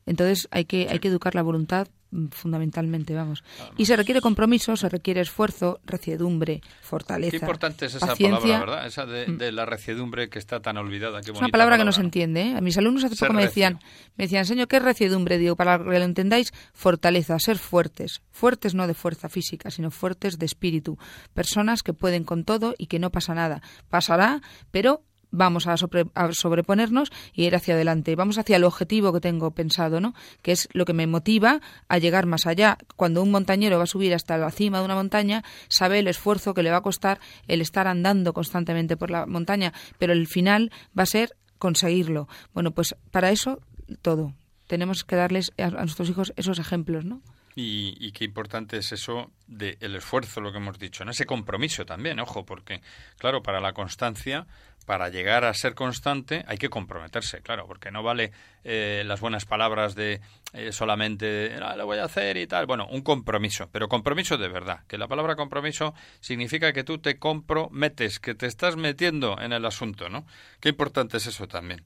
Entonces 0.06 0.48
hay 0.52 0.66
que, 0.66 0.88
hay 0.90 1.00
que 1.00 1.08
educar 1.08 1.36
la 1.36 1.42
voluntad 1.42 1.88
fundamentalmente, 2.32 3.14
vamos. 3.16 3.44
Y 3.78 3.86
se 3.86 3.96
requiere 3.96 4.22
compromiso, 4.22 4.76
se 4.76 4.90
requiere 4.90 5.22
esfuerzo, 5.22 5.80
reciedumbre, 5.86 6.62
fortaleza. 6.82 7.32
Qué 7.32 7.38
importante 7.38 7.86
es 7.86 7.96
esa 7.96 8.08
paciencia. 8.08 8.40
palabra, 8.42 8.60
¿verdad? 8.60 8.88
Esa 8.88 9.06
de, 9.06 9.26
de 9.28 9.52
la 9.52 9.66
reciedumbre 9.66 10.30
que 10.30 10.40
está 10.40 10.62
tan 10.62 10.78
olvidada. 10.78 11.22
Qué 11.22 11.32
Es 11.32 11.38
una 11.38 11.50
palabra 11.50 11.78
que 11.78 11.86
no 11.86 11.92
se 11.92 12.02
entiende. 12.02 12.42
¿eh? 12.42 12.56
A 12.58 12.62
mis 12.62 12.78
alumnos 12.78 13.04
hace 13.04 13.16
Ser 13.16 13.30
poco 13.30 13.38
me 13.38 13.44
recio. 13.46 13.50
decían, 13.50 13.80
me 14.18 14.26
decían, 14.26 14.46
señor, 14.46 14.68
¿qué 14.68 14.78
es 14.78 14.84
reciedumbre? 14.84 15.38
Digo, 15.38 15.56
para 15.56 15.78
que 15.78 15.84
lo 15.84 16.06
entendáis, 16.06 16.52
fortaleza, 16.74 17.38
ser 17.40 17.58
fuertes. 17.58 18.22
Fuertes 18.32 18.76
no 18.76 18.88
de 18.88 18.94
fuerza 18.94 19.30
física, 19.30 19.72
sino 19.72 19.92
fuertes 19.92 20.38
de 20.38 20.46
espíritu. 20.46 20.98
Personas 21.34 21.84
que 21.84 21.94
pueden 21.94 22.24
con 22.24 22.44
todo 22.44 22.76
y 22.78 22.88
que 22.88 23.00
no 23.00 23.12
pasa 23.12 23.34
nada. 23.34 23.62
Pasará, 23.90 24.42
pero 24.72 25.04
vamos 25.32 25.68
a, 25.68 25.74
a 25.74 26.34
sobreponernos 26.34 27.12
y 27.34 27.46
ir 27.46 27.56
hacia 27.56 27.74
adelante. 27.74 28.16
Vamos 28.16 28.38
hacia 28.38 28.58
el 28.58 28.64
objetivo 28.64 29.12
que 29.14 29.22
tengo 29.22 29.52
pensado, 29.52 30.00
¿no? 30.00 30.14
Que 30.42 30.52
es 30.52 30.70
lo 30.74 30.86
que 30.86 30.94
me 30.94 31.08
motiva 31.08 31.62
a 31.88 31.98
llegar 31.98 32.26
más 32.26 32.46
allá. 32.46 32.78
Cuando 32.96 33.24
un 33.24 33.32
montañero 33.32 33.78
va 33.78 33.84
a 33.84 33.88
subir 33.88 34.14
hasta 34.14 34.38
la 34.38 34.52
cima 34.52 34.80
de 34.80 34.86
una 34.86 34.96
montaña, 34.96 35.44
sabe 35.68 36.00
el 36.00 36.08
esfuerzo 36.08 36.54
que 36.54 36.64
le 36.64 36.72
va 36.72 36.78
a 36.78 36.82
costar 36.82 37.20
el 37.48 37.62
estar 37.62 37.88
andando 37.88 38.34
constantemente 38.34 38.98
por 38.98 39.10
la 39.10 39.26
montaña, 39.26 39.74
pero 39.98 40.14
el 40.14 40.28
final 40.28 40.72
va 40.98 41.04
a 41.04 41.08
ser 41.08 41.36
conseguirlo. 41.58 42.28
Bueno, 42.54 42.72
pues 42.72 42.96
para 43.12 43.32
eso 43.32 43.60
todo. 44.02 44.34
Tenemos 44.68 45.04
que 45.04 45.16
darles 45.16 45.52
a, 45.58 45.66
a 45.66 45.70
nuestros 45.70 46.10
hijos 46.10 46.34
esos 46.36 46.60
ejemplos, 46.60 47.06
¿no? 47.06 47.22
Y, 47.56 47.96
y 48.00 48.12
qué 48.14 48.24
importante 48.26 48.78
es 48.78 48.92
eso 48.94 49.32
del 49.48 49.96
esfuerzo, 49.96 50.40
lo 50.40 50.52
que 50.52 50.58
hemos 50.60 50.80
dicho, 50.80 51.04
en 51.04 51.10
ese 51.10 51.26
compromiso 51.26 51.86
también, 51.86 52.20
ojo, 52.20 52.46
porque, 52.46 52.82
claro, 53.18 53.44
para 53.44 53.60
la 53.60 53.74
constancia, 53.74 54.48
para 54.86 55.10
llegar 55.10 55.44
a 55.46 55.54
ser 55.54 55.76
constante, 55.76 56.44
hay 56.48 56.58
que 56.58 56.70
comprometerse, 56.70 57.42
claro, 57.42 57.68
porque 57.68 57.92
no 57.92 58.04
vale 58.04 58.32
eh, 58.64 59.04
las 59.06 59.20
buenas 59.20 59.46
palabras 59.46 59.96
de 59.96 60.22
eh, 60.54 60.72
solamente 60.72 61.54
"Ah, 61.62 61.76
lo 61.76 61.86
voy 61.86 62.00
a 62.00 62.06
hacer 62.06 62.38
y 62.38 62.48
tal. 62.48 62.66
Bueno, 62.66 62.88
un 62.90 63.02
compromiso, 63.02 63.70
pero 63.72 63.88
compromiso 63.88 64.38
de 64.38 64.48
verdad, 64.48 64.80
que 64.88 64.98
la 64.98 65.08
palabra 65.08 65.36
compromiso 65.36 65.94
significa 66.20 66.74
que 66.74 66.84
tú 66.84 66.98
te 66.98 67.20
comprometes, 67.20 68.20
que 68.20 68.34
te 68.34 68.48
estás 68.48 68.76
metiendo 68.76 69.40
en 69.40 69.54
el 69.54 69.66
asunto, 69.66 70.10
¿no? 70.10 70.26
Qué 70.60 70.70
importante 70.70 71.18
es 71.18 71.28
eso 71.28 71.48
también. 71.48 71.84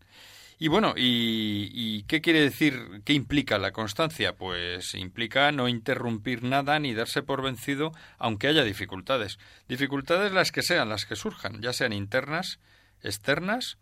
Y 0.58 0.70
bueno, 0.70 0.94
y, 0.96 2.04
qué 2.04 2.22
quiere 2.22 2.40
decir, 2.40 3.02
qué 3.04 3.14
implica 3.14 3.58
la 3.58 3.72
constancia? 3.72 4.36
Pues 4.36 4.94
implica 4.96 5.52
no 5.52 5.68
interrumpir 5.68 6.44
nada 6.44 6.80
ni 6.80 6.94
darse 6.94 7.24
por 7.24 7.42
vencido 7.42 7.92
aunque 8.18 8.48
haya 8.48 8.64
dificultades. 8.64 9.38
Dificultades 9.68 10.32
las 10.32 10.52
que 10.52 10.62
sean, 10.62 10.88
las 10.88 11.06
que 11.06 11.18
surjan, 11.18 11.62
ya 11.62 11.74
sean 11.74 11.92
internas, 11.92 12.60
externas 13.02 13.78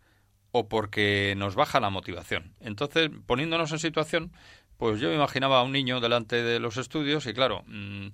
o 0.50 0.68
porque 0.68 1.34
nos 1.36 1.54
baja 1.54 1.78
la 1.78 1.90
motivación. 1.90 2.54
Entonces, 2.60 3.10
poniéndonos 3.26 3.70
en 3.72 3.78
situación, 3.78 4.32
pues 4.76 5.00
yo 5.00 5.08
me 5.08 5.14
imaginaba 5.14 5.60
a 5.60 5.62
un 5.62 5.72
niño 5.72 6.00
delante 6.00 6.42
de 6.42 6.58
los 6.58 6.76
estudios 6.76 7.26
y 7.26 7.34
claro, 7.34 7.62
mm, 7.66 8.08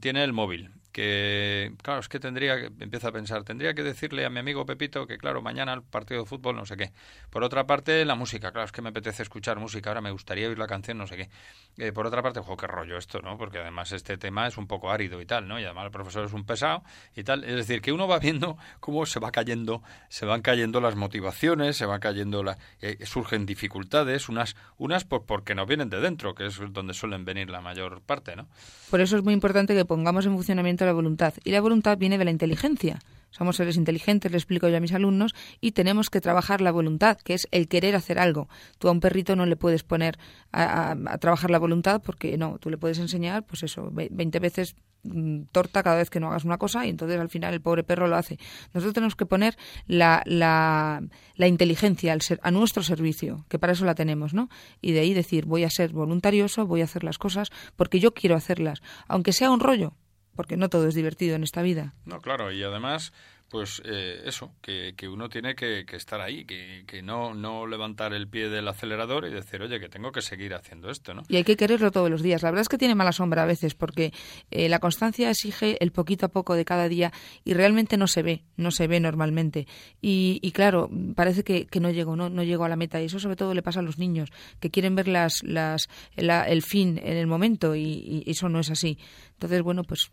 tiene 0.00 0.22
el 0.24 0.32
móvil, 0.32 0.70
que 0.96 1.74
claro, 1.82 2.00
es 2.00 2.08
que 2.08 2.18
tendría 2.18 2.54
empieza 2.80 3.08
a 3.08 3.12
pensar, 3.12 3.44
tendría 3.44 3.74
que 3.74 3.82
decirle 3.82 4.24
a 4.24 4.30
mi 4.30 4.38
amigo 4.38 4.64
Pepito 4.64 5.06
que 5.06 5.18
claro, 5.18 5.42
mañana 5.42 5.74
el 5.74 5.82
partido 5.82 6.22
de 6.22 6.26
fútbol 6.26 6.56
no 6.56 6.64
sé 6.64 6.74
qué. 6.78 6.90
Por 7.28 7.44
otra 7.44 7.66
parte, 7.66 8.02
la 8.06 8.14
música, 8.14 8.50
claro, 8.50 8.64
es 8.64 8.72
que 8.72 8.80
me 8.80 8.88
apetece 8.88 9.22
escuchar 9.22 9.58
música, 9.58 9.90
ahora 9.90 10.00
me 10.00 10.10
gustaría 10.10 10.48
oír 10.48 10.58
la 10.58 10.66
canción, 10.66 10.96
no 10.96 11.06
sé 11.06 11.18
qué. 11.18 11.28
Eh, 11.76 11.92
por 11.92 12.06
otra 12.06 12.22
parte, 12.22 12.40
jo, 12.40 12.56
qué 12.56 12.66
rollo 12.66 12.96
esto, 12.96 13.20
¿no? 13.20 13.36
Porque 13.36 13.58
además 13.58 13.92
este 13.92 14.16
tema 14.16 14.46
es 14.46 14.56
un 14.56 14.66
poco 14.66 14.90
árido 14.90 15.20
y 15.20 15.26
tal, 15.26 15.46
¿no? 15.46 15.60
Y 15.60 15.64
además 15.64 15.84
el 15.84 15.90
profesor 15.90 16.24
es 16.24 16.32
un 16.32 16.46
pesado 16.46 16.82
y 17.14 17.24
tal. 17.24 17.44
Es 17.44 17.56
decir, 17.56 17.82
que 17.82 17.92
uno 17.92 18.08
va 18.08 18.18
viendo 18.18 18.56
cómo 18.80 19.04
se 19.04 19.20
va 19.20 19.30
cayendo, 19.32 19.82
se 20.08 20.24
van 20.24 20.40
cayendo 20.40 20.80
las 20.80 20.96
motivaciones, 20.96 21.76
se 21.76 21.84
van 21.84 22.00
cayendo 22.00 22.42
la, 22.42 22.56
eh, 22.80 23.04
surgen 23.04 23.44
dificultades, 23.44 24.30
unas, 24.30 24.56
unas 24.78 25.04
por, 25.04 25.26
porque 25.26 25.54
nos 25.54 25.66
vienen 25.66 25.90
de 25.90 26.00
dentro, 26.00 26.34
que 26.34 26.46
es 26.46 26.58
donde 26.70 26.94
suelen 26.94 27.26
venir 27.26 27.50
la 27.50 27.60
mayor 27.60 28.00
parte, 28.00 28.34
¿no? 28.34 28.48
Por 28.90 29.02
eso 29.02 29.18
es 29.18 29.22
muy 29.22 29.34
importante 29.34 29.74
que 29.74 29.84
pongamos 29.84 30.24
en 30.24 30.32
funcionamiento 30.32 30.85
la 30.86 30.92
voluntad. 30.92 31.34
Y 31.44 31.50
la 31.50 31.60
voluntad 31.60 31.98
viene 31.98 32.18
de 32.18 32.24
la 32.24 32.30
inteligencia. 32.30 33.00
Somos 33.30 33.56
seres 33.56 33.76
inteligentes, 33.76 34.30
le 34.30 34.38
explico 34.38 34.68
yo 34.68 34.78
a 34.78 34.80
mis 34.80 34.94
alumnos, 34.94 35.34
y 35.60 35.72
tenemos 35.72 36.08
que 36.08 36.22
trabajar 36.22 36.62
la 36.62 36.70
voluntad, 36.70 37.18
que 37.18 37.34
es 37.34 37.46
el 37.50 37.68
querer 37.68 37.94
hacer 37.94 38.18
algo. 38.18 38.48
Tú 38.78 38.88
a 38.88 38.92
un 38.92 39.00
perrito 39.00 39.36
no 39.36 39.44
le 39.44 39.56
puedes 39.56 39.82
poner 39.82 40.16
a, 40.52 40.96
trabajar 41.20 41.50
la 41.50 41.58
voluntad 41.58 42.00
porque 42.02 42.38
no, 42.38 42.58
tú 42.58 42.70
le 42.70 42.78
puedes 42.78 42.98
enseñar, 42.98 43.44
pues 43.44 43.62
eso, 43.62 43.90
ve- 43.90 44.08
20 44.10 44.38
veces 44.38 44.76
mm, 45.02 45.42
torta 45.52 45.82
cada 45.82 45.96
vez 45.96 46.08
que 46.08 46.18
no 46.18 46.28
hagas 46.28 46.44
una 46.44 46.56
cosa 46.56 46.86
y 46.86 46.88
entonces 46.88 47.20
al 47.20 47.28
final 47.28 47.52
el 47.52 47.60
pobre 47.60 47.84
perro 47.84 48.06
lo 48.06 48.16
hace. 48.16 48.38
Nosotros 48.72 48.94
tenemos 48.94 49.16
que 49.16 49.26
poner 49.26 49.58
la, 49.86 50.22
la, 50.24 51.02
la 51.34 51.46
inteligencia 51.46 52.14
al 52.14 52.22
ser, 52.22 52.40
a 52.42 52.50
nuestro 52.50 52.82
servicio, 52.82 53.44
que 53.50 53.58
para 53.58 53.74
eso 53.74 53.84
la 53.84 53.94
tenemos, 53.94 54.32
¿no? 54.32 54.48
Y 54.80 54.92
de 54.92 55.00
ahí 55.00 55.12
decir, 55.12 55.44
voy 55.44 55.64
a 55.64 55.68
ser 55.70 55.92
voluntarioso, 55.92 56.66
voy 56.66 56.80
a 56.80 56.84
hacer 56.84 57.04
las 57.04 57.18
cosas 57.18 57.50
porque 57.74 58.00
yo 58.00 58.14
quiero 58.14 58.34
hacerlas, 58.34 58.80
aunque 59.08 59.32
sea 59.34 59.50
un 59.50 59.60
rollo, 59.60 59.94
porque 60.36 60.56
no 60.56 60.68
todo 60.68 60.86
es 60.86 60.94
divertido 60.94 61.34
en 61.36 61.42
esta 61.42 61.62
vida. 61.62 61.94
No, 62.04 62.20
claro, 62.20 62.52
y 62.52 62.62
además, 62.62 63.12
pues 63.48 63.80
eh, 63.84 64.22
eso, 64.26 64.52
que, 64.60 64.94
que 64.96 65.08
uno 65.08 65.28
tiene 65.28 65.54
que, 65.54 65.84
que 65.86 65.94
estar 65.96 66.20
ahí, 66.20 66.44
que, 66.44 66.82
que 66.86 67.00
no, 67.00 67.32
no 67.32 67.66
levantar 67.66 68.12
el 68.12 68.28
pie 68.28 68.48
del 68.48 68.66
acelerador 68.66 69.24
y 69.26 69.30
decir, 69.32 69.62
oye, 69.62 69.78
que 69.78 69.88
tengo 69.88 70.10
que 70.12 70.20
seguir 70.20 70.52
haciendo 70.54 70.90
esto, 70.90 71.14
¿no? 71.14 71.22
Y 71.28 71.36
hay 71.36 71.44
que 71.44 71.56
quererlo 71.56 71.90
todos 71.92 72.10
los 72.10 72.22
días. 72.22 72.42
La 72.42 72.50
verdad 72.50 72.62
es 72.62 72.68
que 72.68 72.76
tiene 72.78 72.94
mala 72.96 73.12
sombra 73.12 73.44
a 73.44 73.46
veces 73.46 73.74
porque 73.74 74.12
eh, 74.50 74.68
la 74.68 74.80
constancia 74.80 75.30
exige 75.30 75.82
el 75.82 75.92
poquito 75.92 76.26
a 76.26 76.28
poco 76.28 76.54
de 76.54 76.64
cada 76.64 76.88
día 76.88 77.12
y 77.44 77.54
realmente 77.54 77.96
no 77.96 78.08
se 78.08 78.22
ve, 78.24 78.42
no 78.56 78.72
se 78.72 78.88
ve 78.88 78.98
normalmente. 78.98 79.66
Y, 80.02 80.40
y 80.42 80.50
claro, 80.50 80.90
parece 81.14 81.44
que, 81.44 81.68
no 81.80 81.90
llego, 81.90 82.16
no, 82.16 82.28
no 82.28 82.42
llego 82.42 82.64
a 82.64 82.68
la 82.68 82.76
meta. 82.76 83.00
Y 83.00 83.04
eso 83.06 83.20
sobre 83.20 83.36
todo 83.36 83.54
le 83.54 83.62
pasa 83.62 83.78
a 83.78 83.82
los 83.84 83.98
niños, 83.98 84.30
que 84.58 84.70
quieren 84.70 84.96
ver 84.96 85.06
las, 85.06 85.44
las, 85.44 85.88
la- 86.16 86.48
el 86.48 86.62
fin 86.62 86.98
en 86.98 87.16
el 87.16 87.28
momento 87.28 87.76
y, 87.76 88.22
y 88.26 88.30
eso 88.30 88.48
no 88.48 88.58
es 88.58 88.70
así. 88.70 88.98
Entonces, 89.34 89.62
bueno, 89.62 89.84
pues 89.84 90.10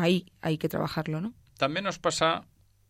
ahí 0.00 0.26
hay 0.40 0.58
que 0.58 0.68
trabajarlo, 0.68 1.20
¿no? 1.20 1.32
También 1.58 1.84
nos 1.84 1.98
pasa 1.98 2.44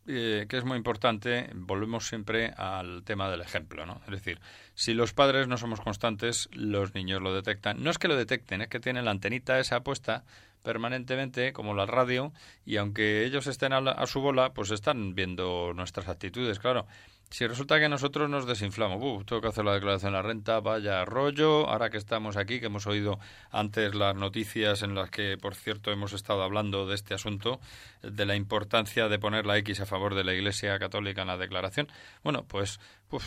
eh, 0.06 0.46
que 0.48 0.56
es 0.58 0.64
muy 0.64 0.76
importante, 0.76 1.50
volvemos 1.54 2.06
siempre 2.08 2.48
al 2.56 3.02
tema 3.04 3.30
del 3.30 3.40
ejemplo, 3.42 3.84
¿no? 3.86 4.00
Es 4.06 4.10
decir, 4.12 4.40
si 4.74 4.94
los 4.94 5.12
padres 5.12 5.48
no 5.48 5.56
somos 5.58 5.80
constantes, 5.80 6.48
los 6.52 6.94
niños 6.94 7.20
lo 7.20 7.34
detectan. 7.34 7.82
No 7.82 7.90
es 7.90 7.98
que 7.98 8.08
lo 8.08 8.16
detecten, 8.16 8.62
es 8.62 8.68
que 8.68 8.80
tienen 8.80 9.04
la 9.04 9.10
antenita 9.10 9.58
esa 9.58 9.80
puesta 9.80 10.24
permanentemente, 10.62 11.52
como 11.52 11.74
la 11.74 11.86
radio, 11.86 12.32
y 12.64 12.76
aunque 12.76 13.24
ellos 13.24 13.46
estén 13.46 13.72
a, 13.72 13.80
la- 13.80 13.92
a 13.92 14.06
su 14.06 14.20
bola, 14.20 14.52
pues 14.54 14.70
están 14.70 15.14
viendo 15.14 15.72
nuestras 15.74 16.08
actitudes, 16.08 16.58
claro. 16.58 16.86
Si 17.30 17.46
resulta 17.46 17.78
que 17.78 17.90
nosotros 17.90 18.30
nos 18.30 18.46
desinflamos, 18.46 19.02
"Uf, 19.02 19.26
tengo 19.26 19.42
que 19.42 19.48
hacer 19.48 19.64
la 19.64 19.74
declaración 19.74 20.12
de 20.12 20.16
la 20.16 20.22
renta, 20.22 20.60
vaya 20.60 21.04
rollo, 21.04 21.68
ahora 21.68 21.90
que 21.90 21.98
estamos 21.98 22.38
aquí, 22.38 22.58
que 22.58 22.66
hemos 22.66 22.86
oído 22.86 23.18
antes 23.50 23.94
las 23.94 24.16
noticias 24.16 24.82
en 24.82 24.94
las 24.94 25.10
que, 25.10 25.36
por 25.36 25.54
cierto, 25.54 25.92
hemos 25.92 26.14
estado 26.14 26.42
hablando 26.42 26.86
de 26.86 26.94
este 26.94 27.12
asunto, 27.12 27.60
de 28.02 28.24
la 28.24 28.34
importancia 28.34 29.08
de 29.08 29.18
poner 29.18 29.44
la 29.44 29.58
X 29.58 29.80
a 29.80 29.86
favor 29.86 30.14
de 30.14 30.24
la 30.24 30.32
Iglesia 30.32 30.78
Católica 30.78 31.20
en 31.20 31.28
la 31.28 31.36
declaración, 31.36 31.88
bueno, 32.24 32.44
pues, 32.48 32.80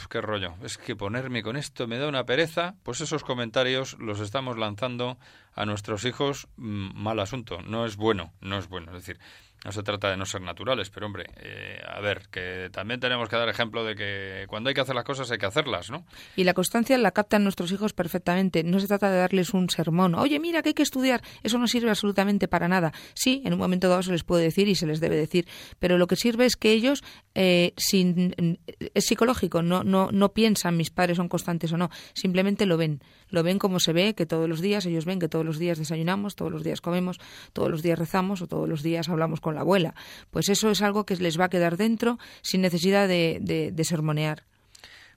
qué 0.09 0.19
rollo, 0.19 0.55
es 0.63 0.79
que 0.79 0.95
ponerme 0.95 1.43
con 1.43 1.55
esto 1.55 1.87
me 1.87 1.99
da 1.99 2.07
una 2.07 2.25
pereza, 2.25 2.75
pues 2.83 3.01
esos 3.01 3.23
comentarios 3.23 3.97
los 3.99 4.19
estamos 4.19 4.57
lanzando 4.57 5.17
a 5.53 5.65
nuestros 5.65 6.05
hijos, 6.05 6.47
mm, 6.57 6.95
mal 6.95 7.19
asunto, 7.19 7.61
no 7.61 7.85
es 7.85 7.97
bueno, 7.97 8.33
no 8.41 8.57
es 8.57 8.67
bueno, 8.67 8.95
es 8.95 9.05
decir, 9.05 9.19
no 9.63 9.71
se 9.71 9.83
trata 9.83 10.09
de 10.09 10.17
no 10.17 10.25
ser 10.25 10.41
naturales, 10.41 10.89
pero 10.89 11.05
hombre, 11.05 11.25
eh, 11.37 11.79
a 11.87 11.99
ver, 11.99 12.23
que 12.31 12.69
también 12.71 12.99
tenemos 12.99 13.29
que 13.29 13.35
dar 13.35 13.47
ejemplo 13.47 13.83
de 13.83 13.95
que 13.95 14.45
cuando 14.47 14.69
hay 14.69 14.73
que 14.73 14.81
hacer 14.81 14.95
las 14.95 15.03
cosas 15.03 15.29
hay 15.29 15.37
que 15.37 15.45
hacerlas, 15.45 15.91
¿no? 15.91 16.03
Y 16.35 16.43
la 16.43 16.53
constancia 16.53 16.97
la 16.97 17.11
captan 17.11 17.43
nuestros 17.43 17.71
hijos 17.71 17.93
perfectamente. 17.93 18.63
No 18.63 18.79
se 18.79 18.87
trata 18.87 19.11
de 19.11 19.17
darles 19.17 19.53
un 19.53 19.69
sermón. 19.69 20.15
Oye, 20.15 20.39
mira 20.39 20.63
que 20.63 20.69
hay 20.69 20.73
que 20.73 20.83
estudiar. 20.83 21.21
Eso 21.43 21.59
no 21.59 21.67
sirve 21.67 21.89
absolutamente 21.89 22.47
para 22.47 22.67
nada. 22.67 22.91
Sí, 23.13 23.41
en 23.45 23.53
un 23.53 23.59
momento 23.59 23.87
dado 23.87 24.01
se 24.01 24.11
les 24.11 24.23
puede 24.23 24.43
decir 24.43 24.67
y 24.67 24.75
se 24.75 24.87
les 24.87 24.99
debe 24.99 25.15
decir. 25.15 25.47
Pero 25.79 25.97
lo 25.97 26.07
que 26.07 26.15
sirve 26.15 26.45
es 26.45 26.55
que 26.55 26.71
ellos, 26.71 27.03
eh, 27.35 27.73
sin, 27.77 28.59
es 28.93 29.05
psicológico, 29.05 29.61
no, 29.61 29.83
no, 29.83 30.09
no 30.11 30.33
piensan 30.33 30.75
mis 30.75 30.89
padres 30.89 31.17
son 31.17 31.29
constantes 31.29 31.71
o 31.71 31.77
no. 31.77 31.89
Simplemente 32.13 32.65
lo 32.65 32.77
ven. 32.77 33.01
Lo 33.31 33.43
ven 33.43 33.57
como 33.57 33.79
se 33.79 33.93
ve, 33.93 34.13
que 34.13 34.25
todos 34.25 34.47
los 34.47 34.61
días, 34.61 34.85
ellos 34.85 35.05
ven 35.05 35.19
que 35.19 35.27
todos 35.27 35.45
los 35.45 35.57
días 35.57 35.79
desayunamos, 35.79 36.35
todos 36.35 36.51
los 36.51 36.63
días 36.63 36.81
comemos, 36.81 37.19
todos 37.53 37.71
los 37.71 37.81
días 37.81 37.97
rezamos 37.97 38.41
o 38.41 38.47
todos 38.47 38.69
los 38.69 38.83
días 38.83 39.09
hablamos 39.09 39.41
con 39.41 39.55
la 39.55 39.61
abuela. 39.61 39.95
Pues 40.29 40.49
eso 40.49 40.69
es 40.69 40.81
algo 40.81 41.05
que 41.05 41.15
les 41.15 41.39
va 41.39 41.45
a 41.45 41.49
quedar 41.49 41.77
dentro 41.77 42.19
sin 42.41 42.61
necesidad 42.61 43.07
de, 43.07 43.39
de, 43.41 43.83
sermonear. 43.83 44.43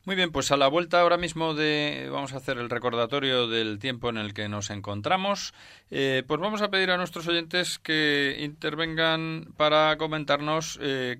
Muy 0.04 0.16
bien, 0.16 0.32
pues 0.32 0.50
a 0.52 0.56
la 0.56 0.68
vuelta 0.68 1.00
ahora 1.00 1.16
mismo 1.16 1.54
de 1.54 2.08
vamos 2.12 2.34
a 2.34 2.36
hacer 2.36 2.58
el 2.58 2.68
recordatorio 2.68 3.48
del 3.48 3.78
tiempo 3.78 4.10
en 4.10 4.18
el 4.18 4.34
que 4.34 4.48
nos 4.48 4.70
encontramos. 4.70 5.54
Eh, 5.90 6.22
pues 6.26 6.40
vamos 6.40 6.60
a 6.62 6.68
pedir 6.68 6.90
a 6.90 6.98
nuestros 6.98 7.26
oyentes 7.26 7.78
que 7.78 8.36
intervengan 8.40 9.52
para 9.56 9.96
comentarnos 9.96 10.78
eh, 10.82 11.18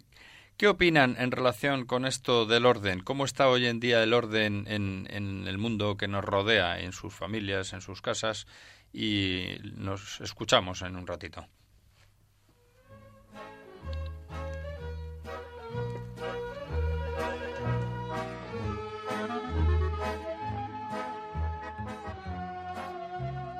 qué 0.57 0.69
opinan 0.69 1.17
en 1.19 1.31
relación 1.31 1.85
con 1.85 2.07
esto 2.07 2.47
del 2.47 2.67
orden. 2.67 3.01
¿Cómo 3.01 3.25
está 3.25 3.49
hoy 3.49 3.67
en 3.67 3.81
día 3.81 4.03
el 4.03 4.13
orden 4.13 4.67
en, 4.69 5.07
el 5.47 5.59
mundo 5.59 5.97
que 5.97 6.09
nos 6.09 6.25
rodea, 6.25 6.81
en 6.81 6.93
sus 6.93 7.15
familias, 7.15 7.73
en 7.73 7.81
sus 7.81 8.01
casas? 8.01 8.47
Y 8.93 9.57
nos 9.75 10.21
escuchamos 10.21 10.83
en 10.83 10.97
un 10.97 11.07
ratito. 11.07 11.47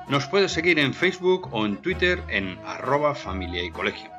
Nos 0.07 0.27
puedes 0.27 0.51
seguir 0.51 0.79
en 0.79 0.93
Facebook 0.93 1.49
o 1.51 1.65
en 1.65 1.77
Twitter 1.77 2.23
en 2.29 2.59
arroba 2.63 3.15
familia 3.15 3.63
y 3.63 3.71
colegio. 3.71 4.14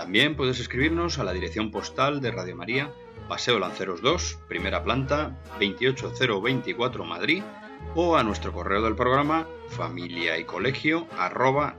También 0.00 0.34
puedes 0.34 0.58
escribirnos 0.58 1.18
a 1.18 1.24
la 1.24 1.34
dirección 1.34 1.70
postal 1.70 2.22
de 2.22 2.30
Radio 2.30 2.56
María, 2.56 2.90
Paseo 3.28 3.58
Lanceros 3.58 4.00
2, 4.00 4.38
primera 4.48 4.82
planta, 4.82 5.38
28024 5.58 7.04
Madrid, 7.04 7.42
o 7.94 8.16
a 8.16 8.24
nuestro 8.24 8.50
correo 8.50 8.80
del 8.80 8.96
programa 8.96 9.46
familia 9.68 10.38
y 10.38 10.46
arroba. 11.18 11.76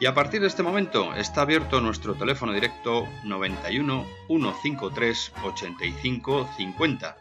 Y 0.00 0.06
a 0.06 0.14
partir 0.14 0.40
de 0.40 0.46
este 0.46 0.62
momento 0.62 1.12
está 1.16 1.42
abierto 1.42 1.82
nuestro 1.82 2.14
teléfono 2.14 2.54
directo 2.54 3.06
91 3.24 4.06
153 4.28 5.32
85 5.44 6.48
50 6.56 7.16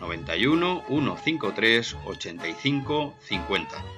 91 0.00 0.82
153 0.88 1.96
85 2.04 3.14
50. 3.20 3.97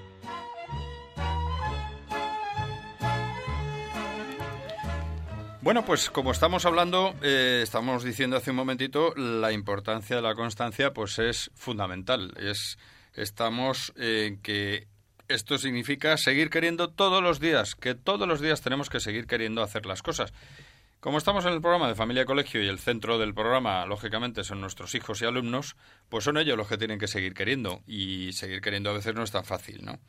Bueno, 5.71 5.85
pues 5.85 6.11
como 6.11 6.33
estamos 6.33 6.67
hablando, 6.67 7.15
eh, 7.23 7.61
estamos 7.63 8.03
diciendo 8.03 8.37
hace 8.37 8.51
un 8.51 8.57
momentito, 8.57 9.15
la 9.15 9.53
importancia 9.53 10.17
de 10.17 10.23
la 10.23 10.35
constancia 10.35 10.93
pues 10.93 11.21
es 11.21 11.53
fundamental. 11.55 12.35
Es, 12.39 12.77
estamos 13.15 13.93
en 13.95 14.43
que 14.43 14.89
esto 15.29 15.59
significa 15.59 16.17
seguir 16.17 16.51
queriendo 16.51 16.91
todos 16.91 17.23
los 17.23 17.39
días, 17.39 17.77
que 17.77 17.95
todos 17.95 18.27
los 18.27 18.41
días 18.41 18.63
tenemos 18.63 18.91
que 18.91 18.99
seguir 18.99 19.29
queriendo 19.29 19.63
hacer 19.63 19.87
las 19.87 20.03
cosas. 20.03 20.33
Como 20.99 21.19
estamos 21.19 21.45
en 21.45 21.53
el 21.53 21.61
programa 21.61 21.87
de 21.87 21.95
Familia 21.95 22.25
Colegio 22.25 22.61
y 22.61 22.67
el 22.67 22.81
centro 22.81 23.17
del 23.21 23.33
programa, 23.33 23.87
lógicamente, 23.87 24.43
son 24.43 24.61
nuestros 24.61 24.97
hijos 24.97 25.23
y 25.23 25.27
alumnos, 25.27 25.77
pues 26.09 26.25
son 26.25 26.37
ellos 26.37 26.57
los 26.57 26.67
que 26.67 26.79
tienen 26.79 26.99
que 26.99 27.07
seguir 27.07 27.33
queriendo. 27.33 27.81
Y 27.87 28.33
seguir 28.33 28.61
queriendo 28.61 28.91
a 28.91 28.95
veces 28.95 29.15
no 29.15 29.23
es 29.23 29.31
tan 29.31 29.45
fácil, 29.45 29.85
¿no? 29.85 30.01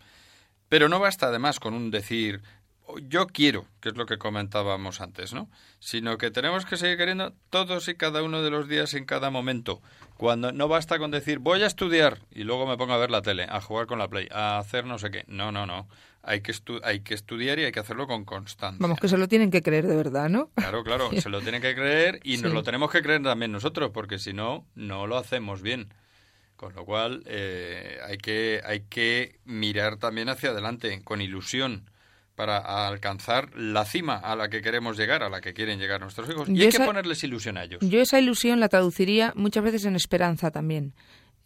Pero 0.69 0.89
no 0.89 0.99
basta 0.99 1.27
además 1.27 1.59
con 1.59 1.75
un 1.75 1.91
decir 1.91 2.41
yo 3.07 3.27
quiero, 3.27 3.65
que 3.79 3.89
es 3.89 3.97
lo 3.97 4.05
que 4.05 4.17
comentábamos 4.17 5.01
antes, 5.01 5.33
¿no? 5.33 5.49
Sino 5.79 6.17
que 6.17 6.31
tenemos 6.31 6.65
que 6.65 6.77
seguir 6.77 6.97
queriendo 6.97 7.33
todos 7.49 7.87
y 7.87 7.95
cada 7.95 8.23
uno 8.23 8.41
de 8.41 8.49
los 8.49 8.67
días 8.67 8.93
en 8.93 9.05
cada 9.05 9.29
momento. 9.29 9.81
Cuando 10.17 10.51
no 10.51 10.67
basta 10.67 10.99
con 10.99 11.09
decir 11.09 11.39
voy 11.39 11.63
a 11.63 11.67
estudiar 11.67 12.19
y 12.31 12.43
luego 12.43 12.67
me 12.67 12.77
pongo 12.77 12.93
a 12.93 12.97
ver 12.97 13.11
la 13.11 13.21
tele, 13.21 13.47
a 13.49 13.61
jugar 13.61 13.87
con 13.87 13.97
la 13.97 14.07
play, 14.07 14.27
a 14.31 14.57
hacer 14.57 14.85
no 14.85 14.99
sé 14.99 15.09
qué. 15.09 15.23
No, 15.27 15.51
no, 15.51 15.65
no 15.65 15.87
hay 16.23 16.41
que, 16.41 16.53
hay 16.83 16.99
que 17.01 17.13
estudiar 17.13 17.59
y 17.59 17.63
hay 17.65 17.71
que 17.71 17.79
hacerlo 17.79 18.07
con 18.07 18.25
constancia. 18.25 18.77
Vamos, 18.79 18.99
que 18.99 19.07
se 19.07 19.17
lo 19.17 19.27
tienen 19.27 19.51
que 19.51 19.61
creer 19.61 19.87
de 19.87 19.95
verdad, 19.95 20.29
¿no? 20.29 20.49
Claro, 20.55 20.83
claro, 20.83 21.09
se 21.19 21.29
lo 21.29 21.41
tienen 21.41 21.61
que 21.61 21.75
creer 21.75 22.19
y 22.23 22.37
nos 22.37 22.53
lo 22.53 22.63
tenemos 22.63 22.91
que 22.91 23.01
creer 23.01 23.23
también 23.23 23.51
nosotros, 23.51 23.91
porque 23.93 24.19
si 24.19 24.33
no, 24.33 24.65
no 24.75 25.07
lo 25.07 25.17
hacemos 25.17 25.61
bien. 25.61 25.93
Con 26.55 26.75
lo 26.75 26.85
cual, 26.85 27.23
eh, 27.25 27.99
hay, 28.05 28.19
que, 28.19 28.61
hay 28.63 28.81
que 28.81 29.39
mirar 29.45 29.97
también 29.97 30.29
hacia 30.29 30.51
adelante, 30.51 31.01
con 31.03 31.19
ilusión, 31.19 31.89
para 32.35 32.87
alcanzar 32.87 33.49
la 33.55 33.85
cima 33.85 34.15
a 34.15 34.35
la 34.35 34.49
que 34.49 34.61
queremos 34.61 34.97
llegar, 34.97 35.23
a 35.23 35.29
la 35.29 35.41
que 35.41 35.53
quieren 35.53 35.79
llegar 35.79 36.01
nuestros 36.01 36.29
hijos. 36.29 36.49
Y 36.49 36.61
hay 36.61 36.69
que 36.69 36.79
ponerles 36.79 37.23
ilusión 37.23 37.57
a 37.57 37.63
ellos. 37.63 37.79
Yo 37.81 37.99
esa 37.99 38.19
ilusión 38.19 38.59
la 38.59 38.69
traduciría 38.69 39.33
muchas 39.35 39.63
veces 39.63 39.85
en 39.85 39.95
esperanza 39.95 40.51
también. 40.51 40.93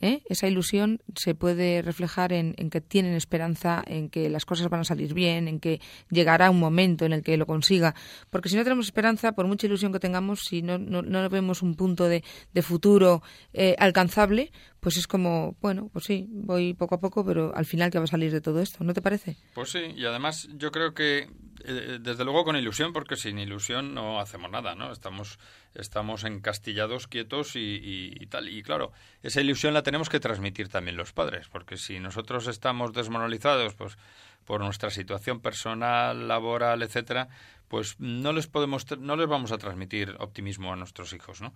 ¿Eh? 0.02 0.22
esa 0.30 0.48
ilusión 0.48 1.02
se 1.16 1.36
puede 1.36 1.82
reflejar 1.82 2.34
en, 2.34 2.54
que 2.70 2.82
tienen 2.82 3.14
esperanza, 3.14 3.84
en 3.86 4.10
que 4.10 4.30
las 4.30 4.46
cosas 4.46 4.70
van 4.70 4.82
a 4.82 4.84
salir 4.84 5.14
bien, 5.14 5.48
en 5.48 5.60
que 5.60 5.82
llegará 6.10 6.50
un 6.50 6.60
momento 6.60 7.06
en 7.06 7.14
el 7.14 7.24
que 7.24 7.38
lo 7.38 7.46
consiga. 7.46 7.96
Porque 8.30 8.50
si 8.50 8.56
no 8.56 8.64
tenemos 8.64 8.86
esperanza, 8.86 9.34
por 9.34 9.48
mucha 9.48 9.68
ilusión 9.68 9.92
que 9.92 10.00
tengamos, 10.00 10.42
si 10.42 10.62
no, 10.62 10.78
no, 10.78 11.30
vemos 11.30 11.62
un 11.62 11.76
punto 11.76 12.08
de, 12.08 12.24
futuro 12.62 13.22
eh, 13.54 13.76
alcanzable, 13.78 14.52
pues 14.80 14.98
es 14.98 15.08
como, 15.08 15.56
bueno, 15.62 15.90
pues 15.92 16.06
sí, 16.06 16.28
voy 16.30 16.74
poco 16.74 16.96
a 16.96 17.00
poco, 17.00 17.26
pero 17.26 17.56
al 17.56 17.66
final 17.66 17.92
que 17.92 18.00
va 18.00 18.06
a 18.06 18.08
salir 18.08 18.32
de 18.32 18.42
todo 18.42 18.62
esto, 18.62 18.84
¿no 18.84 18.94
te 18.94 19.02
parece? 19.02 19.38
Pues 19.54 19.72
sí, 19.72 19.80
y 19.96 20.06
además 20.06 20.48
yo 20.56 20.72
creo 20.72 20.94
que 20.94 21.28
desde 21.66 22.24
luego 22.24 22.44
con 22.44 22.56
ilusión, 22.56 22.94
porque 22.94 23.16
sin 23.16 23.40
ilusión 23.40 23.94
no 23.94 24.20
hacemos 24.20 24.52
nada, 24.52 24.76
¿no? 24.76 24.92
Estamos, 24.92 25.40
estamos 25.74 26.24
encastillados, 26.24 27.08
quietos 27.08 27.52
y, 27.56 28.26
tal. 28.30 28.50
Y 28.50 28.62
claro, 28.64 28.92
esa 29.24 29.42
ilusión 29.42 29.74
la 29.74 29.84
tenemos 29.84 30.10
que 30.10 30.20
transmitir 30.20 30.70
también 30.70 30.98
los 30.98 31.14
padres, 31.14 31.48
porque 31.50 31.78
si 31.78 32.00
nosotros 32.00 32.48
estamos 32.48 32.94
desmoralizados, 32.94 33.74
pues 33.74 33.98
por 34.46 34.62
nuestra 34.62 34.92
situación 34.92 35.40
personal, 35.40 36.28
laboral, 36.28 36.84
etcétera, 36.84 37.30
pues 37.68 37.96
no 38.00 38.32
les 38.32 38.48
podemos, 38.48 38.86
no 39.00 39.16
les 39.16 39.28
vamos 39.28 39.52
a 39.52 39.58
transmitir 39.58 40.16
optimismo 40.20 40.72
a 40.72 40.76
nuestros 40.76 41.14
hijos, 41.14 41.42
¿no? 41.42 41.54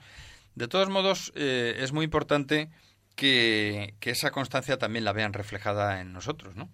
De 0.55 0.67
todos 0.67 0.89
modos, 0.89 1.31
eh, 1.35 1.77
es 1.79 1.91
muy 1.91 2.05
importante 2.05 2.69
que, 3.15 3.93
que 3.99 4.09
esa 4.09 4.31
constancia 4.31 4.77
también 4.77 5.05
la 5.05 5.13
vean 5.13 5.33
reflejada 5.33 6.01
en 6.01 6.13
nosotros, 6.13 6.55
¿no? 6.55 6.69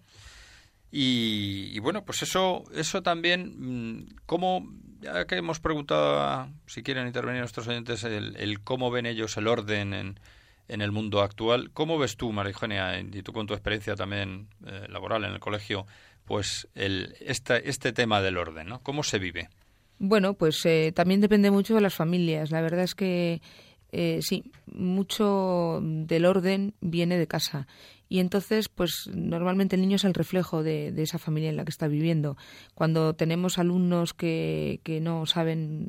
Y, 0.98 1.78
bueno, 1.80 2.06
pues 2.06 2.22
eso, 2.22 2.64
eso 2.74 3.02
también, 3.02 3.98
mm, 3.98 4.16
cómo, 4.24 4.66
ya 5.02 5.26
que 5.26 5.36
hemos 5.36 5.60
preguntado, 5.60 6.48
si 6.66 6.82
quieren 6.82 7.06
intervenir 7.06 7.40
nuestros 7.40 7.68
oyentes, 7.68 8.02
el, 8.04 8.60
cómo 8.64 8.90
ven 8.90 9.04
ellos 9.04 9.36
el 9.36 9.46
orden 9.46 9.92
en, 9.92 10.20
en, 10.68 10.80
el 10.80 10.92
mundo 10.92 11.20
actual, 11.20 11.70
¿cómo 11.74 11.98
ves 11.98 12.16
tú, 12.16 12.32
María 12.32 12.52
Eugenia, 12.52 12.98
y 12.98 13.22
tú 13.22 13.34
con 13.34 13.46
tu 13.46 13.52
experiencia 13.52 13.94
también 13.94 14.48
eh, 14.66 14.86
laboral 14.88 15.24
en 15.24 15.34
el 15.34 15.38
colegio, 15.38 15.86
pues 16.24 16.66
el, 16.74 17.14
este, 17.20 17.68
este 17.68 17.92
tema 17.92 18.22
del 18.22 18.38
orden, 18.38 18.66
¿no? 18.66 18.80
¿Cómo 18.82 19.02
se 19.02 19.18
vive? 19.18 19.50
Bueno, 19.98 20.32
pues 20.32 20.64
eh, 20.64 20.92
también 20.96 21.20
depende 21.20 21.50
mucho 21.50 21.74
de 21.74 21.82
las 21.82 21.94
familias. 21.94 22.50
La 22.50 22.62
verdad 22.62 22.84
es 22.84 22.94
que 22.94 23.42
eh, 23.92 24.20
sí, 24.22 24.50
mucho 24.64 25.80
del 25.82 26.24
orden 26.24 26.72
viene 26.80 27.18
de 27.18 27.26
casa 27.26 27.66
y 28.08 28.20
entonces 28.20 28.68
pues 28.68 29.10
normalmente 29.12 29.76
el 29.76 29.82
niño 29.82 29.96
es 29.96 30.04
el 30.04 30.14
reflejo 30.14 30.62
de, 30.62 30.92
esa 31.02 31.18
familia 31.18 31.50
en 31.50 31.56
la 31.56 31.64
que 31.64 31.70
está 31.70 31.88
viviendo. 31.88 32.36
Cuando 32.74 33.14
tenemos 33.14 33.58
alumnos 33.58 34.14
que, 34.14 34.80
que 34.82 35.00
no 35.00 35.26
saben 35.26 35.88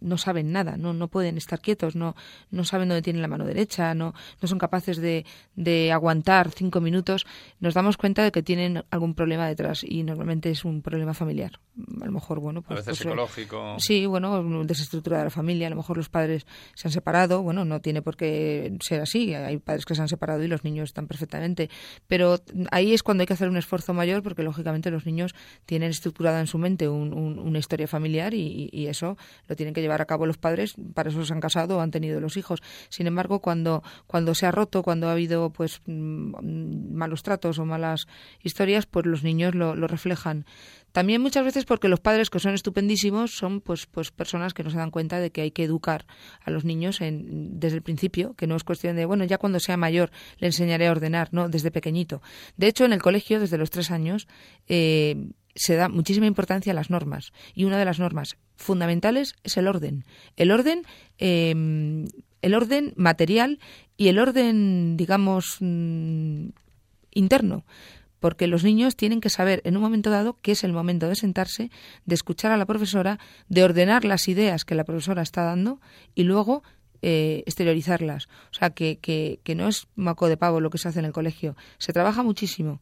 no 0.00 0.18
saben 0.18 0.52
nada, 0.52 0.76
no, 0.76 0.92
no 0.92 1.08
pueden 1.08 1.36
estar 1.36 1.60
quietos, 1.60 1.96
no, 1.96 2.14
no 2.50 2.64
saben 2.64 2.88
dónde 2.88 3.02
tienen 3.02 3.22
la 3.22 3.28
mano 3.28 3.44
derecha, 3.44 3.94
no, 3.94 4.14
no 4.40 4.48
son 4.48 4.58
capaces 4.58 4.98
de, 4.98 5.24
de 5.54 5.92
aguantar 5.92 6.50
cinco 6.50 6.80
minutos, 6.80 7.26
nos 7.60 7.74
damos 7.74 7.96
cuenta 7.96 8.22
de 8.22 8.32
que 8.32 8.42
tienen 8.42 8.84
algún 8.90 9.14
problema 9.14 9.46
detrás 9.48 9.84
y 9.84 10.02
normalmente 10.02 10.50
es 10.50 10.64
un 10.64 10.82
problema 10.82 11.14
familiar. 11.14 11.60
A 12.00 12.06
lo 12.06 12.12
mejor, 12.12 12.40
bueno, 12.40 12.62
pues, 12.62 12.72
a 12.72 12.74
veces 12.80 12.86
pues, 12.86 12.98
psicológico. 12.98 13.76
Sí, 13.78 14.06
bueno, 14.06 14.64
desestructura 14.64 15.18
de 15.18 15.24
la 15.24 15.30
familia, 15.30 15.66
a 15.66 15.70
lo 15.70 15.76
mejor 15.76 15.96
los 15.96 16.08
padres 16.08 16.46
se 16.74 16.88
han 16.88 16.92
separado, 16.92 17.42
bueno, 17.42 17.64
no 17.64 17.80
tiene 17.80 18.02
por 18.02 18.16
qué 18.16 18.76
ser 18.80 19.00
así, 19.00 19.34
hay 19.34 19.58
padres 19.58 19.84
que 19.84 19.94
se 19.94 20.02
han 20.02 20.08
separado 20.08 20.42
y 20.42 20.48
los 20.48 20.64
niños 20.64 20.90
están 20.90 21.06
perfectamente, 21.06 21.70
pero 22.06 22.38
ahí 22.70 22.92
es 22.92 23.02
cuando 23.02 23.22
hay 23.22 23.26
que 23.26 23.34
hacer 23.34 23.48
un 23.48 23.56
esfuerzo 23.56 23.94
mayor 23.94 24.22
porque 24.22 24.42
lógicamente 24.42 24.90
los 24.90 25.06
niños 25.06 25.34
tienen 25.64 25.90
estructurada 25.90 26.40
en 26.40 26.46
su 26.46 26.58
mente 26.58 26.88
una 26.88 27.58
historia 27.58 27.86
familiar 27.86 28.34
y, 28.34 28.68
y 28.72 28.86
eso 28.86 29.16
lo 29.48 29.56
tienen 29.56 29.74
que 29.74 29.82
llevar 29.86 30.02
a 30.02 30.06
cabo 30.06 30.26
los 30.26 30.38
padres, 30.38 30.74
para 30.94 31.10
eso 31.10 31.24
se 31.24 31.32
han 31.32 31.40
casado 31.40 31.78
o 31.78 31.80
han 31.80 31.90
tenido 31.90 32.20
los 32.20 32.36
hijos. 32.36 32.62
Sin 32.88 33.06
embargo, 33.06 33.40
cuando, 33.40 33.82
cuando 34.06 34.34
se 34.34 34.46
ha 34.46 34.50
roto, 34.50 34.82
cuando 34.82 35.08
ha 35.08 35.12
habido 35.12 35.50
pues 35.50 35.80
mm, 35.86 36.92
malos 36.92 37.22
tratos 37.22 37.58
o 37.58 37.64
malas 37.64 38.06
historias, 38.42 38.86
pues 38.86 39.06
los 39.06 39.22
niños 39.22 39.54
lo, 39.54 39.74
reflejan. 39.86 40.44
También 40.92 41.20
muchas 41.20 41.44
veces 41.44 41.64
porque 41.64 41.88
los 41.88 42.00
padres, 42.00 42.30
que 42.30 42.40
son 42.40 42.54
estupendísimos, 42.54 43.36
son 43.36 43.60
pues, 43.60 43.86
pues 43.86 44.10
personas 44.10 44.54
que 44.54 44.64
no 44.64 44.70
se 44.70 44.78
dan 44.78 44.90
cuenta 44.90 45.20
de 45.20 45.30
que 45.30 45.42
hay 45.42 45.50
que 45.50 45.62
educar 45.62 46.06
a 46.42 46.50
los 46.50 46.64
niños 46.64 47.00
en, 47.00 47.60
desde 47.60 47.76
el 47.76 47.82
principio, 47.82 48.34
que 48.34 48.46
no 48.46 48.56
es 48.56 48.64
cuestión 48.64 48.96
de, 48.96 49.04
bueno, 49.04 49.24
ya 49.24 49.38
cuando 49.38 49.60
sea 49.60 49.76
mayor 49.76 50.10
le 50.38 50.48
enseñaré 50.48 50.88
a 50.88 50.90
ordenar, 50.90 51.28
no, 51.32 51.48
desde 51.48 51.70
pequeñito. 51.70 52.22
De 52.56 52.66
hecho, 52.66 52.84
en 52.84 52.92
el 52.92 53.02
colegio, 53.02 53.40
desde 53.40 53.58
los 53.58 53.70
tres 53.70 53.90
años, 53.90 54.26
eh, 54.68 55.30
se 55.56 55.74
da 55.74 55.88
muchísima 55.88 56.26
importancia 56.26 56.72
a 56.72 56.74
las 56.74 56.90
normas 56.90 57.32
y 57.54 57.64
una 57.64 57.78
de 57.78 57.84
las 57.84 57.98
normas 57.98 58.36
fundamentales 58.54 59.34
es 59.42 59.56
el 59.56 59.66
orden. 59.66 60.04
El 60.36 60.52
orden, 60.52 60.82
em, 61.18 62.06
el 62.42 62.54
orden 62.54 62.92
material 62.96 63.58
y 63.96 64.08
el 64.08 64.18
orden, 64.18 64.96
digamos, 64.96 65.56
mm, 65.60 66.48
interno. 67.12 67.64
porque 68.18 68.46
los 68.46 68.64
niños 68.64 68.96
tienen 68.96 69.20
que 69.20 69.28
saber 69.28 69.60
en 69.64 69.76
un 69.76 69.82
momento 69.82 70.10
dado 70.10 70.38
que 70.40 70.52
es 70.52 70.64
el 70.64 70.72
momento 70.72 71.06
de 71.06 71.14
sentarse, 71.14 71.70
de 72.06 72.14
escuchar 72.14 72.50
a 72.50 72.56
la 72.56 72.64
profesora, 72.64 73.20
de 73.48 73.62
ordenar 73.62 74.04
las 74.06 74.26
ideas 74.26 74.64
que 74.64 74.74
la 74.74 74.84
profesora 74.84 75.22
está 75.22 75.42
dando 75.44 75.80
y 76.14 76.24
luego 76.24 76.62
eh, 77.02 77.44
exteriorizarlas. 77.46 78.26
O 78.50 78.54
sea, 78.54 78.70
que, 78.70 78.98
que, 78.98 79.38
que 79.44 79.54
no 79.54 79.68
es 79.68 79.86
maco 79.94 80.28
de 80.28 80.38
pavo 80.38 80.60
lo 80.60 80.70
que 80.70 80.78
se 80.78 80.88
hace 80.88 80.98
en 80.98 81.04
el 81.04 81.12
colegio. 81.12 81.56
Se 81.78 81.92
trabaja 81.92 82.22
muchísimo. 82.22 82.80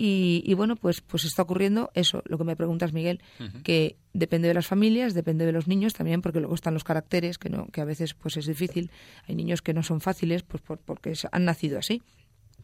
Y, 0.00 0.42
y, 0.46 0.54
bueno, 0.54 0.76
pues, 0.76 1.00
pues 1.00 1.24
está 1.24 1.42
ocurriendo 1.42 1.90
eso, 1.92 2.22
lo 2.26 2.38
que 2.38 2.44
me 2.44 2.54
preguntas, 2.54 2.92
Miguel, 2.92 3.20
que 3.64 3.96
depende 4.12 4.46
de 4.46 4.54
las 4.54 4.66
familias, 4.68 5.12
depende 5.12 5.44
de 5.44 5.50
los 5.50 5.66
niños 5.66 5.92
también, 5.92 6.22
porque 6.22 6.38
luego 6.38 6.54
están 6.54 6.72
los 6.74 6.84
caracteres, 6.84 7.36
que 7.36 7.50
no, 7.50 7.66
que 7.66 7.80
a 7.80 7.84
veces 7.84 8.14
pues 8.14 8.36
es 8.36 8.46
difícil. 8.46 8.92
Hay 9.26 9.34
niños 9.34 9.60
que 9.60 9.74
no 9.74 9.82
son 9.82 10.00
fáciles, 10.00 10.44
pues 10.44 10.62
por- 10.62 10.78
porque 10.78 11.14
han 11.32 11.44
nacido 11.44 11.78
así. 11.80 12.00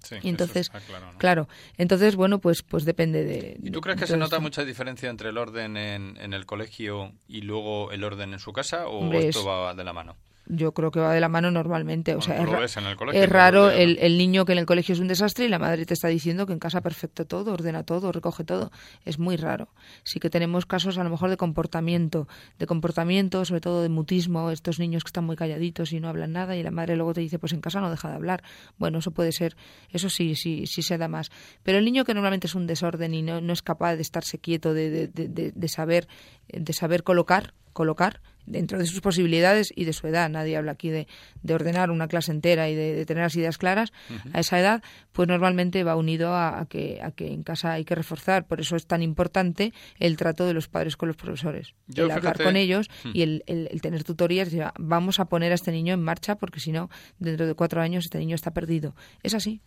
Sí, 0.03 0.16
Y 0.22 0.28
entonces, 0.28 0.68
claro, 0.68 1.12
¿no? 1.12 1.18
claro, 1.18 1.49
entonces 1.78 2.14
bueno, 2.14 2.39
pues 2.39 2.62
pues 2.62 2.85
depende 2.85 3.24
de. 3.24 3.59
¿Y 3.62 3.70
tú 3.70 3.80
crees 3.80 3.99
que 3.99 4.07
se 4.07 4.16
nota 4.18 4.37
esto. 4.37 4.43
mucha 4.43 4.64
diferencia 4.64 5.09
entre 5.09 5.30
el 5.30 5.39
orden 5.39 5.76
en, 5.78 6.16
en 6.18 6.35
el 6.35 6.45
colegio 6.47 7.12
y 7.26 7.41
luego 7.41 7.91
el 7.91 8.05
orden 8.05 8.32
en 8.35 8.39
su 8.39 8.53
casa 8.53 8.87
o 8.87 8.99
Hombre, 8.99 9.28
esto 9.28 9.41
es- 9.41 9.47
va 9.47 9.74
de 9.74 9.82
la 9.82 9.93
mano? 9.95 10.16
Yo 10.47 10.72
creo 10.74 10.90
que 10.90 11.01
va 11.01 11.14
de 11.14 11.20
la 11.20 11.28
mano 11.30 11.51
normalmente. 11.51 12.14
O 12.14 12.20
sea, 12.20 12.36
es, 12.40 12.45
lo 12.45 12.53
ra- 12.53 12.61
ves 12.61 12.76
en 12.76 12.84
el 12.84 12.97
colegio, 12.97 13.22
es 13.22 13.28
raro 13.30 13.70
el, 13.70 13.99
el 14.01 14.18
niño 14.18 14.45
que 14.45 14.53
en 14.53 14.59
el 14.59 14.66
colegio 14.66 14.92
es 14.92 14.99
un 15.01 15.09
desastre 15.09 15.47
y 15.47 15.49
la 15.49 15.59
madre 15.59 15.86
te 15.86 15.95
está 15.95 16.09
diciendo 16.09 16.47
que 16.47 16.53
en 16.53 16.59
casa 16.59 16.82
perfecto 16.82 17.26
todo, 17.26 17.53
ordena 17.55 17.82
todo, 17.84 18.12
recoge 18.12 18.45
todo. 18.45 18.70
Es 19.05 19.18
muy 19.18 19.36
raro. 19.36 19.68
Sí 20.03 20.20
que 20.20 20.28
tenemos 20.28 20.66
casos 20.66 20.99
a 20.99 21.05
lo 21.05 21.09
mejor 21.11 21.30
de 21.30 21.36
comportamiento, 21.38 22.28
de 22.59 22.66
comportamiento, 22.66 23.45
sobre 23.45 23.61
todo 23.62 23.82
de 23.82 23.88
mutismo, 23.88 24.51
estos 24.51 24.78
niños 24.78 25.03
que 25.03 25.09
están 25.09 25.24
muy 25.24 25.36
calladitos 25.36 25.92
y 25.92 26.01
no 26.01 26.09
hablan 26.09 26.32
nada 26.32 26.57
y 26.57 26.62
la 26.62 26.70
madre 26.70 26.97
luego 26.97 27.14
te 27.14 27.20
dice, 27.22 27.38
pues 27.38 27.53
en 27.55 27.61
casa 27.62 27.80
no 27.80 27.90
deja 27.90 28.09
de 28.11 28.16
hablar. 28.16 28.42
Bueno, 28.76 28.99
eso 28.99 29.12
puede 29.12 29.32
ser, 29.32 29.57
eso 29.90 30.11
sí, 30.11 30.34
sí, 30.34 30.66
sí 30.66 30.82
se 30.82 30.99
da 30.99 31.09
más. 31.09 31.30
Pero 31.62 31.78
el 31.78 31.84
niño 31.86 32.05
que 32.05 32.12
normalmente 32.12 32.47
es 32.49 32.55
un 32.55 32.66
desorden 32.66 33.14
y 33.14 33.22
no, 33.22 33.40
no 33.40 33.53
es 33.55 33.62
capaz 33.62 33.97
de 33.97 34.03
estarse 34.03 34.38
quieto, 34.38 34.74
de, 34.74 34.90
de, 34.90 35.09
de- 35.09 35.28
de- 35.28 35.53
de 35.53 35.68
saber, 35.68 36.07
de 36.49 36.72
saber 36.74 37.03
colocar, 37.03 37.55
colocar 37.72 38.20
dentro 38.47 38.78
de 38.78 38.86
sus 38.86 39.01
posibilidades 39.01 39.72
y 39.74 39.84
de 39.84 39.92
su 39.92 40.07
edad. 40.07 40.28
Nadie 40.30 40.57
habla 40.57 40.72
aquí 40.72 40.90
de, 40.90 41.07
de 41.42 41.55
ordenar 41.55 41.90
una 41.90 42.09
clase 42.09 42.32
entera 42.32 42.68
y 42.68 42.74
de, 42.74 42.95
de 42.95 43.07
tener 43.07 43.22
las 43.22 43.36
ideas 43.36 43.59
claras. 43.59 43.92
A 44.32 44.40
esa 44.40 44.59
edad, 44.61 44.82
pues 45.12 45.28
normalmente 45.28 45.82
va 45.84 45.97
unido 45.97 46.32
a, 46.34 46.61
a 46.61 46.66
que, 46.66 47.01
a 47.03 47.11
que 47.11 47.32
en 47.32 47.42
casa 47.42 47.72
hay 47.72 47.84
que 47.84 47.95
reforzar. 47.95 48.47
Por 48.47 48.61
eso 48.61 48.76
es 48.76 48.86
tan 48.86 49.03
importante 49.03 49.72
el 49.99 50.16
trato 50.16 50.47
de 50.47 50.55
los 50.55 50.68
padres 50.68 50.97
con 50.97 51.09
los 51.09 51.16
profesores. 51.16 51.74
Yo, 51.86 52.05
el 52.05 52.11
hablar 52.11 52.34
con 52.45 52.57
ellos 52.57 52.88
y 53.12 53.22
el, 53.22 53.42
el- 53.47 53.68
el 53.70 53.80
tener 53.80 54.05
tutorías. 54.05 54.49
decir, 54.49 54.62
"Ah, 54.64 54.74
vamos 54.78 55.20
a 55.20 55.24
poner 55.26 55.53
a 55.53 55.55
este 55.55 55.72
niño 55.72 55.95
en 55.95 56.03
marcha 56.03 56.36
porque 56.36 56.61
si 56.61 56.72
no, 56.72 56.90
dentro 57.18 57.47
de 57.47 57.55
cuatro 57.55 57.80
años 57.80 58.05
este 58.05 58.18
niño 58.18 58.34
está 58.34 58.53
perdido. 58.53 58.95
Es 59.22 59.34
así. 59.34 59.61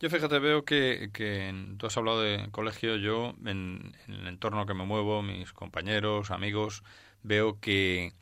Yo 0.00 0.10
fíjate, 0.10 0.38
veo 0.38 0.64
que, 0.64 1.10
que 1.12 1.52
tú 1.76 1.86
has 1.86 1.96
hablado 1.96 2.22
de 2.22 2.48
colegio, 2.52 2.96
yo 2.96 3.34
en, 3.44 3.92
en 4.06 4.14
el 4.14 4.26
entorno 4.28 4.64
que 4.64 4.72
me 4.74 4.84
muevo, 4.84 5.22
mis 5.22 5.52
compañeros, 5.52 6.30
amigos, 6.30 6.84
veo 7.22 7.60
que 7.60 8.12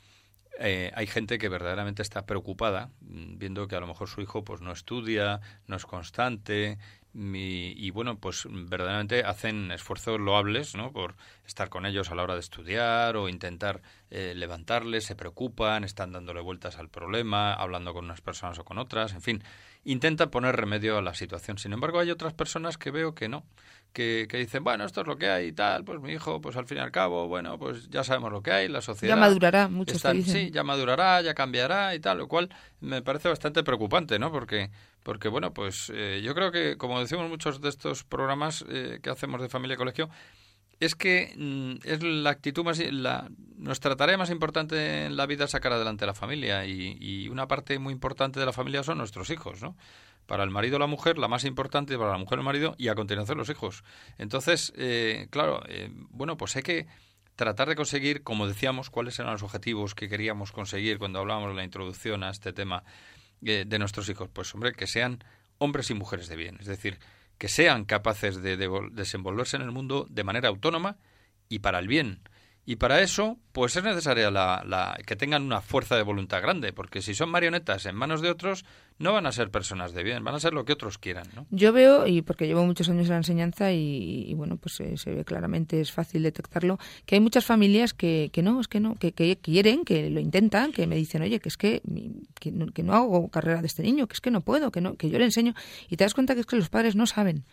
eh, 0.58 0.90
hay 0.94 1.06
gente 1.06 1.38
que 1.38 1.48
verdaderamente 1.48 2.02
está 2.02 2.26
preocupada, 2.26 2.90
mm, 3.00 3.38
viendo 3.38 3.68
que 3.68 3.76
a 3.76 3.80
lo 3.80 3.86
mejor 3.86 4.08
su 4.08 4.20
hijo 4.22 4.44
pues 4.44 4.60
no 4.60 4.72
estudia, 4.72 5.40
no 5.66 5.76
es 5.76 5.84
constante, 5.86 6.78
y, 7.18 7.72
y, 7.78 7.90
bueno, 7.92 8.18
pues 8.18 8.46
verdaderamente 8.46 9.24
hacen 9.24 9.72
esfuerzos 9.72 10.20
loables, 10.20 10.74
¿no? 10.74 10.92
Por 10.92 11.16
estar 11.46 11.70
con 11.70 11.86
ellos 11.86 12.10
a 12.10 12.14
la 12.14 12.22
hora 12.22 12.34
de 12.34 12.40
estudiar 12.40 13.16
o 13.16 13.30
intentar 13.30 13.80
eh, 14.10 14.34
levantarles, 14.36 15.04
se 15.04 15.16
preocupan, 15.16 15.82
están 15.84 16.12
dándole 16.12 16.42
vueltas 16.42 16.76
al 16.76 16.90
problema, 16.90 17.54
hablando 17.54 17.94
con 17.94 18.04
unas 18.04 18.20
personas 18.20 18.58
o 18.58 18.64
con 18.64 18.76
otras, 18.76 19.14
en 19.14 19.22
fin, 19.22 19.42
intentan 19.86 20.30
poner 20.30 20.54
remedio 20.56 20.98
a 20.98 21.02
la 21.02 21.14
situación. 21.14 21.58
Sin 21.58 21.72
embargo, 21.72 22.00
hay 22.00 22.10
otras 22.10 22.34
personas 22.34 22.76
que 22.76 22.90
veo 22.90 23.14
que 23.14 23.28
no, 23.28 23.44
que, 23.92 24.26
que 24.28 24.36
dicen, 24.36 24.62
bueno, 24.64 24.84
esto 24.84 25.00
es 25.02 25.06
lo 25.06 25.16
que 25.16 25.30
hay 25.30 25.46
y 25.46 25.52
tal, 25.52 25.84
pues 25.84 26.00
mi 26.00 26.12
hijo, 26.12 26.40
pues 26.40 26.56
al 26.56 26.66
fin 26.66 26.78
y 26.78 26.80
al 26.80 26.90
cabo, 26.90 27.28
bueno, 27.28 27.56
pues 27.58 27.88
ya 27.88 28.02
sabemos 28.04 28.32
lo 28.32 28.42
que 28.42 28.50
hay, 28.52 28.68
la 28.68 28.82
sociedad... 28.82 29.14
Ya 29.14 29.20
madurará, 29.20 29.68
muchos 29.68 29.92
te 29.92 29.96
están- 29.98 30.16
dicen. 30.18 30.46
Sí, 30.46 30.50
ya 30.50 30.64
madurará, 30.64 31.22
ya 31.22 31.34
cambiará 31.34 31.94
y 31.94 32.00
tal, 32.00 32.18
lo 32.18 32.28
cual 32.28 32.50
me 32.80 33.00
parece 33.00 33.28
bastante 33.28 33.62
preocupante, 33.62 34.18
¿no? 34.18 34.30
Porque, 34.32 34.70
porque 35.04 35.28
bueno, 35.28 35.54
pues 35.54 35.90
eh, 35.94 36.20
yo 36.22 36.34
creo 36.34 36.50
que, 36.50 36.76
como 36.76 37.00
decimos 37.00 37.28
muchos 37.30 37.60
de 37.60 37.68
estos 37.68 38.02
programas 38.04 38.64
eh, 38.68 38.98
que 39.02 39.08
hacemos 39.10 39.40
de 39.40 39.48
familia 39.48 39.74
y 39.74 39.78
colegio, 39.78 40.10
es 40.80 40.94
que 40.94 41.32
mm, 41.36 41.86
es 41.86 42.02
la 42.02 42.30
actitud 42.30 42.64
más 42.64 42.78
la 42.78 43.28
nuestra 43.56 43.96
tarea 43.96 44.18
más 44.18 44.30
importante 44.30 45.06
en 45.06 45.16
la 45.16 45.26
vida 45.26 45.44
es 45.44 45.50
sacar 45.50 45.72
adelante 45.72 46.04
a 46.04 46.08
la 46.08 46.14
familia 46.14 46.66
y, 46.66 46.96
y 47.00 47.28
una 47.28 47.48
parte 47.48 47.78
muy 47.78 47.92
importante 47.92 48.38
de 48.38 48.46
la 48.46 48.52
familia 48.52 48.82
son 48.82 48.98
nuestros 48.98 49.30
hijos, 49.30 49.62
¿no? 49.62 49.76
Para 50.26 50.42
el 50.44 50.50
marido 50.50 50.78
la 50.78 50.86
mujer, 50.86 51.18
la 51.18 51.28
más 51.28 51.44
importante 51.44 51.96
para 51.96 52.12
la 52.12 52.18
mujer 52.18 52.38
el 52.38 52.44
marido 52.44 52.74
y 52.78 52.88
a 52.88 52.94
continuación 52.94 53.38
los 53.38 53.48
hijos. 53.48 53.84
Entonces, 54.18 54.72
eh, 54.76 55.28
claro, 55.30 55.62
eh, 55.68 55.88
bueno, 56.10 56.36
pues 56.36 56.56
hay 56.56 56.62
que 56.62 56.86
tratar 57.36 57.68
de 57.68 57.76
conseguir, 57.76 58.22
como 58.22 58.48
decíamos, 58.48 58.90
cuáles 58.90 59.18
eran 59.18 59.32
los 59.32 59.42
objetivos 59.42 59.94
que 59.94 60.08
queríamos 60.08 60.52
conseguir 60.52 60.98
cuando 60.98 61.20
hablábamos 61.20 61.50
de 61.50 61.56
la 61.56 61.64
introducción 61.64 62.24
a 62.24 62.30
este 62.30 62.52
tema 62.52 62.82
eh, 63.44 63.64
de 63.66 63.78
nuestros 63.78 64.08
hijos. 64.08 64.28
Pues 64.32 64.52
hombre, 64.54 64.72
que 64.72 64.86
sean 64.86 65.22
hombres 65.58 65.90
y 65.90 65.94
mujeres 65.94 66.28
de 66.28 66.36
bien, 66.36 66.56
es 66.60 66.66
decir, 66.66 66.98
que 67.38 67.48
sean 67.48 67.84
capaces 67.84 68.42
de, 68.42 68.56
de 68.56 68.68
desenvolverse 68.92 69.56
en 69.56 69.62
el 69.62 69.72
mundo 69.72 70.06
de 70.10 70.24
manera 70.24 70.48
autónoma 70.48 70.96
y 71.48 71.60
para 71.60 71.78
el 71.78 71.88
bien. 71.88 72.20
Y 72.68 72.76
para 72.76 73.00
eso, 73.00 73.38
pues 73.52 73.76
es 73.76 73.84
necesaria 73.84 74.28
la, 74.32 74.64
la, 74.66 74.98
que 75.06 75.14
tengan 75.14 75.44
una 75.44 75.60
fuerza 75.60 75.94
de 75.94 76.02
voluntad 76.02 76.42
grande, 76.42 76.72
porque 76.72 77.00
si 77.00 77.14
son 77.14 77.30
marionetas 77.30 77.86
en 77.86 77.94
manos 77.94 78.20
de 78.20 78.28
otros, 78.28 78.64
no 78.98 79.12
van 79.12 79.24
a 79.24 79.30
ser 79.30 79.52
personas 79.52 79.92
de 79.92 80.02
bien, 80.02 80.24
van 80.24 80.34
a 80.34 80.40
ser 80.40 80.52
lo 80.52 80.64
que 80.64 80.72
otros 80.72 80.98
quieran, 80.98 81.28
¿no? 81.36 81.46
Yo 81.50 81.72
veo, 81.72 82.08
y 82.08 82.22
porque 82.22 82.48
llevo 82.48 82.66
muchos 82.66 82.88
años 82.88 83.04
en 83.04 83.10
la 83.10 83.16
enseñanza 83.18 83.70
y, 83.70 84.24
y, 84.28 84.34
bueno, 84.34 84.56
pues 84.56 84.74
se, 84.74 84.96
se 84.96 85.14
ve 85.14 85.24
claramente, 85.24 85.80
es 85.80 85.92
fácil 85.92 86.24
detectarlo, 86.24 86.80
que 87.04 87.14
hay 87.14 87.20
muchas 87.20 87.44
familias 87.44 87.94
que, 87.94 88.30
que 88.32 88.42
no, 88.42 88.60
es 88.60 88.66
que 88.66 88.80
no, 88.80 88.96
que, 88.96 89.12
que 89.12 89.36
quieren, 89.36 89.84
que 89.84 90.10
lo 90.10 90.18
intentan, 90.18 90.72
que 90.72 90.88
me 90.88 90.96
dicen, 90.96 91.22
oye, 91.22 91.38
que 91.38 91.48
es 91.48 91.56
que, 91.56 91.82
que, 92.40 92.50
no, 92.50 92.66
que 92.66 92.82
no 92.82 92.94
hago 92.94 93.28
carrera 93.28 93.60
de 93.60 93.68
este 93.68 93.84
niño, 93.84 94.08
que 94.08 94.14
es 94.14 94.20
que 94.20 94.32
no 94.32 94.40
puedo, 94.40 94.72
que, 94.72 94.80
no, 94.80 94.96
que 94.96 95.08
yo 95.08 95.20
le 95.20 95.24
enseño. 95.24 95.54
Y 95.88 95.96
te 95.96 96.02
das 96.02 96.14
cuenta 96.14 96.34
que 96.34 96.40
es 96.40 96.46
que 96.46 96.56
los 96.56 96.68
padres 96.68 96.96
no 96.96 97.06
saben. 97.06 97.44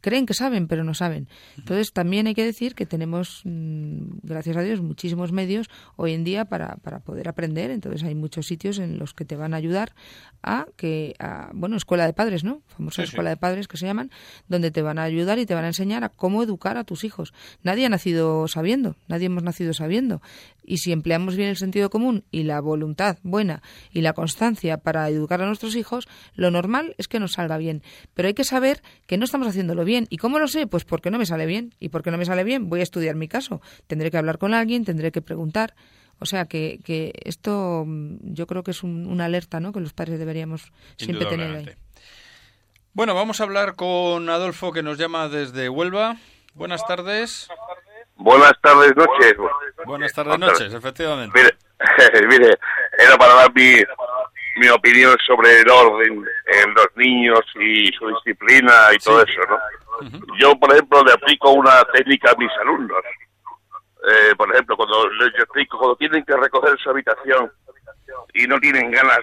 Creen 0.00 0.26
que 0.26 0.34
saben, 0.34 0.66
pero 0.68 0.84
no 0.84 0.94
saben. 0.94 1.28
Entonces, 1.58 1.92
también 1.92 2.26
hay 2.26 2.34
que 2.34 2.44
decir 2.44 2.74
que 2.74 2.86
tenemos, 2.86 3.42
mm, 3.44 4.18
gracias 4.22 4.56
a 4.56 4.62
Dios, 4.62 4.80
muchísimos 4.80 5.32
medios 5.32 5.68
hoy 5.96 6.12
en 6.12 6.24
día 6.24 6.46
para, 6.46 6.76
para 6.76 7.00
poder 7.00 7.28
aprender. 7.28 7.70
Entonces, 7.70 8.02
hay 8.02 8.14
muchos 8.14 8.46
sitios 8.46 8.78
en 8.78 8.98
los 8.98 9.14
que 9.14 9.24
te 9.24 9.36
van 9.36 9.54
a 9.54 9.56
ayudar 9.58 9.94
a 10.42 10.66
que, 10.76 11.14
a, 11.18 11.50
bueno, 11.52 11.76
escuela 11.76 12.06
de 12.06 12.12
padres, 12.12 12.44
¿no? 12.44 12.62
Famosa 12.68 13.02
Sí, 13.02 13.06
sí. 13.06 13.10
escuela 13.10 13.30
de 13.30 13.36
padres 13.36 13.68
que 13.68 13.76
se 13.76 13.86
llaman, 13.86 14.10
donde 14.48 14.70
te 14.70 14.82
van 14.82 14.98
a 14.98 15.02
ayudar 15.02 15.38
y 15.38 15.46
te 15.46 15.54
van 15.54 15.64
a 15.64 15.68
enseñar 15.68 16.04
a 16.04 16.08
cómo 16.08 16.42
educar 16.42 16.76
a 16.78 16.84
tus 16.84 17.04
hijos. 17.04 17.32
Nadie 17.62 17.86
ha 17.86 17.88
nacido 17.88 18.48
sabiendo, 18.48 18.96
nadie 19.08 19.26
hemos 19.26 19.42
nacido 19.42 19.74
sabiendo. 19.74 20.22
Y 20.64 20.78
si 20.78 20.92
empleamos 20.92 21.36
bien 21.36 21.48
el 21.48 21.56
sentido 21.56 21.90
común 21.90 22.24
y 22.30 22.44
la 22.44 22.60
voluntad 22.60 23.18
buena 23.22 23.62
y 23.92 24.00
la 24.02 24.12
constancia 24.12 24.78
para 24.78 25.08
educar 25.08 25.42
a 25.42 25.46
nuestros 25.46 25.74
hijos, 25.76 26.06
lo 26.34 26.50
normal 26.50 26.94
es 26.98 27.08
que 27.08 27.20
nos 27.20 27.32
salga 27.32 27.56
bien. 27.58 27.82
Pero 28.14 28.28
hay 28.28 28.34
que 28.34 28.44
saber 28.44 28.82
que 29.06 29.16
no 29.18 29.24
estamos 29.24 29.48
haciéndolo 29.48 29.84
bien. 29.84 30.06
¿Y 30.10 30.16
cómo 30.18 30.38
lo 30.38 30.48
sé? 30.48 30.66
Pues 30.66 30.84
porque 30.84 31.10
no 31.10 31.18
me 31.18 31.26
sale 31.26 31.46
bien. 31.46 31.74
¿Y 31.80 31.88
porque 31.88 32.10
no 32.10 32.18
me 32.18 32.24
sale 32.24 32.44
bien? 32.44 32.68
Voy 32.68 32.80
a 32.80 32.82
estudiar 32.84 33.14
mi 33.16 33.28
caso. 33.28 33.60
Tendré 33.86 34.10
que 34.10 34.18
hablar 34.18 34.38
con 34.38 34.54
alguien, 34.54 34.84
tendré 34.84 35.10
que 35.12 35.22
preguntar. 35.22 35.74
O 36.18 36.26
sea 36.26 36.44
que, 36.44 36.80
que 36.84 37.12
esto 37.24 37.84
mm, 37.86 38.34
yo 38.34 38.46
creo 38.46 38.62
que 38.62 38.72
es 38.72 38.82
un- 38.82 39.06
una 39.06 39.24
alerta 39.24 39.58
¿no? 39.58 39.72
que 39.72 39.80
los 39.80 39.92
padres 39.94 40.18
deberíamos 40.18 40.70
siempre 40.96 41.24
tener 41.26 41.56
ahí. 41.56 41.64
Bueno, 42.92 43.14
vamos 43.14 43.40
a 43.40 43.44
hablar 43.44 43.74
con 43.76 44.28
Adolfo 44.28 44.72
que 44.72 44.82
nos 44.82 44.98
llama 44.98 45.28
desde 45.28 45.68
Huelva. 45.68 46.16
Buenas 46.54 46.84
tardes. 46.86 47.48
Buenas 48.20 48.52
tardes, 48.60 48.94
noches. 48.96 49.34
Buenas 49.86 50.12
tardes, 50.12 50.38
noches, 50.38 50.74
efectivamente. 50.74 51.32
Mire, 51.38 52.26
mire, 52.28 52.58
era 52.98 53.16
para 53.16 53.34
dar 53.34 53.54
mi, 53.54 53.76
mi 54.56 54.68
opinión 54.68 55.16
sobre 55.26 55.60
el 55.60 55.70
orden 55.70 56.24
en 56.46 56.74
los 56.74 56.88
niños 56.96 57.40
y 57.58 57.86
su 57.92 58.08
disciplina 58.08 58.72
y 58.94 58.98
todo 58.98 59.22
eso, 59.22 59.40
¿no? 59.48 59.58
Yo, 60.38 60.54
por 60.58 60.72
ejemplo, 60.72 61.02
le 61.02 61.12
aplico 61.12 61.50
una 61.50 61.82
técnica 61.92 62.32
a 62.32 62.36
mis 62.36 62.50
alumnos. 62.60 63.02
Eh, 64.08 64.34
por 64.36 64.50
ejemplo, 64.52 64.76
cuando 64.76 65.10
les 65.10 65.34
explico, 65.34 65.78
cuando 65.78 65.96
tienen 65.96 66.24
que 66.24 66.36
recoger 66.36 66.78
su 66.78 66.90
habitación 66.90 67.50
y 68.34 68.46
no 68.46 68.58
tienen 68.60 68.90
ganas 68.90 69.18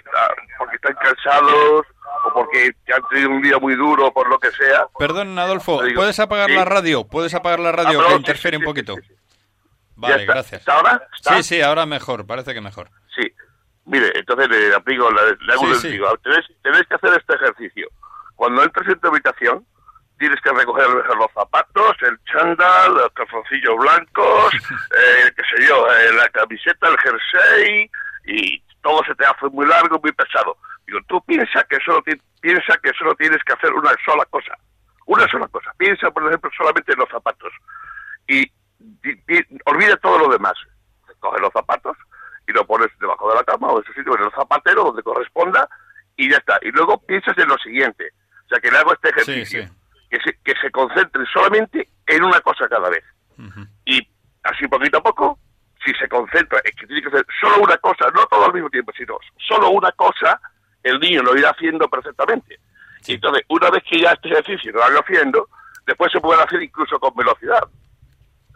porque 0.58 0.76
están 0.76 0.96
cansados 0.96 1.86
o 2.26 2.34
porque 2.34 2.72
han 2.94 3.08
tenido 3.10 3.30
un 3.30 3.42
día 3.42 3.58
muy 3.60 3.76
duro, 3.76 4.12
por 4.12 4.28
lo 4.30 4.40
que 4.40 4.52
sea, 4.52 4.88
Perdón, 4.98 5.38
Adolfo, 5.38 5.82
¿puedes 5.96 6.20
apagar 6.20 6.50
sí. 6.50 6.56
la 6.56 6.66
radio? 6.66 7.04
¿Puedes 7.06 7.34
apagar 7.34 7.60
la 7.60 7.72
radio 7.72 8.00
Ah, 8.00 8.04
perdón, 8.04 8.10
que 8.10 8.18
interfiere 8.18 8.58
sí, 8.58 8.64
un 8.64 8.66
poquito? 8.66 8.96
Vale, 9.96 10.22
está. 10.22 10.34
gracias. 10.34 10.62
¿Está 10.62 10.74
ahora? 10.74 11.08
¿Está? 11.16 11.36
Sí, 11.38 11.44
sí, 11.44 11.62
ahora 11.62 11.86
mejor, 11.86 12.26
parece 12.28 12.54
que 12.54 12.62
mejor. 12.62 12.90
Sí. 13.16 13.32
Mire, 13.86 14.12
entonces 14.16 14.50
le 14.50 14.76
aplico, 14.76 15.10
le, 15.12 15.36
le 15.46 15.54
hago 15.54 15.74
Sí, 15.76 15.90
digo, 15.90 16.08
tenéis 16.18 16.88
que 16.88 16.96
hacer 16.96 17.14
este 17.18 17.36
ejercicio. 17.36 17.88
Cuando 18.36 18.64
entres 18.64 18.88
en 18.90 19.00
tu 19.00 19.08
habitación, 19.08 19.66
tienes 20.20 20.40
que 20.42 20.52
recoger 20.52 20.88
los 20.90 21.32
zapatos, 21.34 21.96
el 22.02 22.18
chándal, 22.26 22.94
los 22.94 23.12
calzoncillos 23.14 23.78
blancos, 23.78 24.54
eh, 24.92 25.32
qué 25.36 25.44
sé 25.56 25.68
yo, 25.68 25.88
eh, 25.92 26.14
la 26.14 26.30
camiseta, 26.30 26.90
el 26.90 26.98
jersey, 26.98 27.92
y 28.26 28.62
todo 28.88 29.04
se 29.06 29.16
te 29.16 29.26
hace 29.26 29.48
muy 29.52 29.68
largo, 29.68 30.00
muy 30.02 30.14
pesado. 30.14 30.56
Digo, 30.86 31.00
tú 31.10 31.22
piensa 31.26 31.62
que 31.70 31.78
solo 31.84 32.02
ti- 32.04 32.22
piensa 32.40 32.78
que 32.82 32.92
solo 32.98 33.14
tienes 33.16 33.44
que 33.44 33.52
hacer 33.54 33.74
una 33.74 33.92
sola 34.06 34.24
cosa. 34.30 34.54
Una 35.06 35.28
sola 35.28 35.48
cosa. 35.50 35.72
piensa, 35.78 36.10
por 36.12 36.26
ejemplo, 36.28 36.50
solamente 36.58 36.94
en 36.94 37.00
los 37.00 37.10
zapatos 37.10 37.52
y, 38.28 38.50
olvida 39.66 39.98
todo 39.98 40.20
lo 40.20 40.30
demás. 40.30 40.54
Coge 41.20 41.40
los 41.42 41.52
zapatos 41.52 41.98
y 42.48 42.52
lo 42.54 42.66
pones 42.66 42.88
debajo 43.00 43.28
de 43.30 43.36
la 43.36 43.44
cama 43.44 43.68
o 43.70 43.78
en 43.80 43.84
ese 43.84 43.94
sitio, 43.94 44.16
en 44.18 44.24
el 44.24 44.32
zapatero, 44.32 44.84
donde 44.86 45.04
corresponda, 45.04 45.68
y 46.16 46.30
ya 46.30 46.38
está. 46.38 46.60
Y 46.62 46.72
luego 46.72 46.98
piensas 47.06 47.38
en 47.38 47.48
lo 47.50 47.58
siguiente. 47.58 48.12
O 48.46 48.48
sea, 48.50 48.60
que 48.62 48.72
le 48.72 48.78
hago 48.78 48.94
este 48.94 49.10
ejercicio. 49.10 49.64
Que, 50.10 50.18
se, 50.22 50.38
que 50.44 50.54
se 50.62 50.72
concentre 50.72 51.26
solamente 51.34 51.90
en 52.06 52.24
una 52.24 52.40
cosa 52.42 52.68
cada 52.70 52.90
vez. 52.90 53.04
Y 53.86 54.08
así 54.44 54.66
poquito 54.68 55.00
a 55.00 55.04
poco, 55.04 55.38
si 55.88 55.94
se 55.94 56.10
concentra 56.10 56.60
en 56.64 56.72
que 56.76 56.86
tiene 56.86 57.02
que 57.02 57.08
hacer 57.08 57.26
solo 57.40 57.64
una 57.64 57.78
cosa, 57.78 58.10
no 58.14 58.26
todo 58.28 58.46
al 58.46 58.54
mismo 58.54 58.70
tiempo, 58.70 58.92
sino 58.98 59.18
solo 59.48 59.70
una 59.70 59.92
cosa, 59.94 60.40
el 60.84 61.00
niño 61.00 61.24
lo 61.24 61.38
irá 61.38 61.52
haciendo 61.52 61.88
perfectamente. 61.88 62.60
Entonces, 63.08 63.46
una 63.48 63.70
vez 63.70 63.84
que 63.90 64.02
ya 64.02 64.12
este 64.12 64.30
ejercicio 64.30 64.74
lo 64.74 64.84
haga 64.84 65.00
haciendo, 65.00 65.48
después 65.86 66.12
se 66.12 66.20
puede 66.20 66.42
hacer 66.42 66.62
incluso 66.62 67.00
con 67.00 67.16
velocidad. 67.16 67.64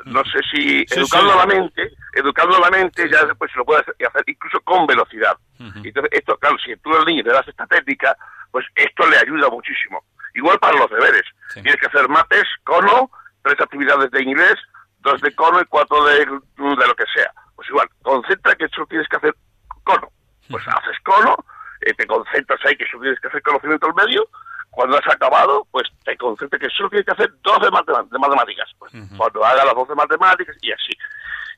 No 0.05 0.23
sé 0.25 0.39
si 0.51 0.83
educando 0.89 1.35
la 1.35 1.45
mente, 1.45 1.91
educando 2.13 2.59
la 2.59 2.69
mente 2.69 3.07
ya 3.09 3.23
después 3.23 3.51
se 3.51 3.57
lo 3.57 3.65
puede 3.65 3.81
hacer, 3.81 4.23
incluso 4.25 4.59
con 4.61 4.85
velocidad. 4.87 5.37
Entonces, 5.59 6.09
esto, 6.11 6.37
claro, 6.37 6.57
si 6.57 6.75
tú 6.77 6.93
al 6.93 7.05
niño 7.05 7.23
le 7.23 7.31
das 7.31 7.47
esta 7.47 7.67
técnica, 7.67 8.17
pues 8.51 8.65
esto 8.75 9.07
le 9.09 9.17
ayuda 9.17 9.49
muchísimo. 9.49 10.03
Igual 10.33 10.59
para 10.59 10.77
los 10.77 10.89
deberes. 10.89 11.23
Tienes 11.53 11.77
que 11.77 11.85
hacer 11.85 12.09
mates, 12.09 12.43
cono, 12.63 13.11
tres 13.43 13.59
actividades 13.61 14.09
de 14.11 14.23
inglés, 14.23 14.55
dos 15.01 15.21
de 15.21 15.33
cono 15.35 15.61
y 15.61 15.65
cuatro 15.65 16.03
de, 16.05 16.25
de 16.25 16.87
lo 16.87 16.95
que 16.95 17.05
sea. 17.13 17.31
Pues 17.55 17.69
igual, 17.69 17.87
concentra 18.01 18.55
que 18.55 18.65
eso 18.65 18.85
tienes 18.87 19.07
que 19.07 19.17
hacer 19.17 19.35
cono. 19.83 20.09
Pues 20.49 20.67
haces 20.67 20.97
cono, 21.03 21.35
eh, 21.81 21.93
te 21.93 22.05
concentras 22.05 22.59
ahí 22.65 22.75
que 22.75 22.83
eso 22.83 22.99
tienes 22.99 23.19
que 23.19 23.27
hacer 23.27 23.41
conocimiento 23.41 23.87
al 23.87 23.95
medio, 23.95 24.27
cuando 24.71 24.97
has 24.97 25.13
acabado, 25.13 25.67
pues 25.69 25.87
te 26.03 26.15
concentras 26.17 26.61
que 26.61 26.69
solo 26.69 26.89
tienes 26.89 27.05
que 27.05 27.11
hacer 27.11 27.31
dos 27.43 27.59
de, 27.61 27.69
matemáticas. 27.69 28.69
Pues, 28.79 28.93
Cuando 29.17 29.45
hagas 29.45 29.65
las 29.65 29.75
dos 29.75 29.87
de 29.87 29.95
matemáticas 29.95 30.55
y 30.61 30.71
así. 30.71 30.93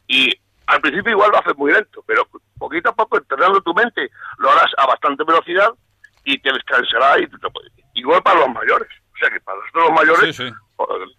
Y 0.07 0.29
al 0.65 0.81
principio 0.81 1.11
igual 1.11 1.31
lo 1.31 1.37
haces 1.37 1.55
muy 1.55 1.71
lento, 1.71 2.03
pero 2.07 2.27
poquito 2.57 2.89
a 2.89 2.95
poco 2.95 3.17
entrenando 3.17 3.61
tu 3.61 3.73
mente 3.73 4.09
lo 4.37 4.51
harás 4.51 4.71
a 4.77 4.87
bastante 4.87 5.23
velocidad 5.23 5.69
y 6.23 6.39
te 6.39 6.51
descansará 6.51 7.19
y 7.19 7.27
te 7.27 7.37
Igual 7.95 8.23
para 8.23 8.39
los 8.39 8.49
mayores. 8.49 8.89
Sea 9.23 9.31
que 9.31 9.39
para 9.41 9.57
nosotros 9.57 9.83
los 9.85 9.93
mayores 9.93 10.53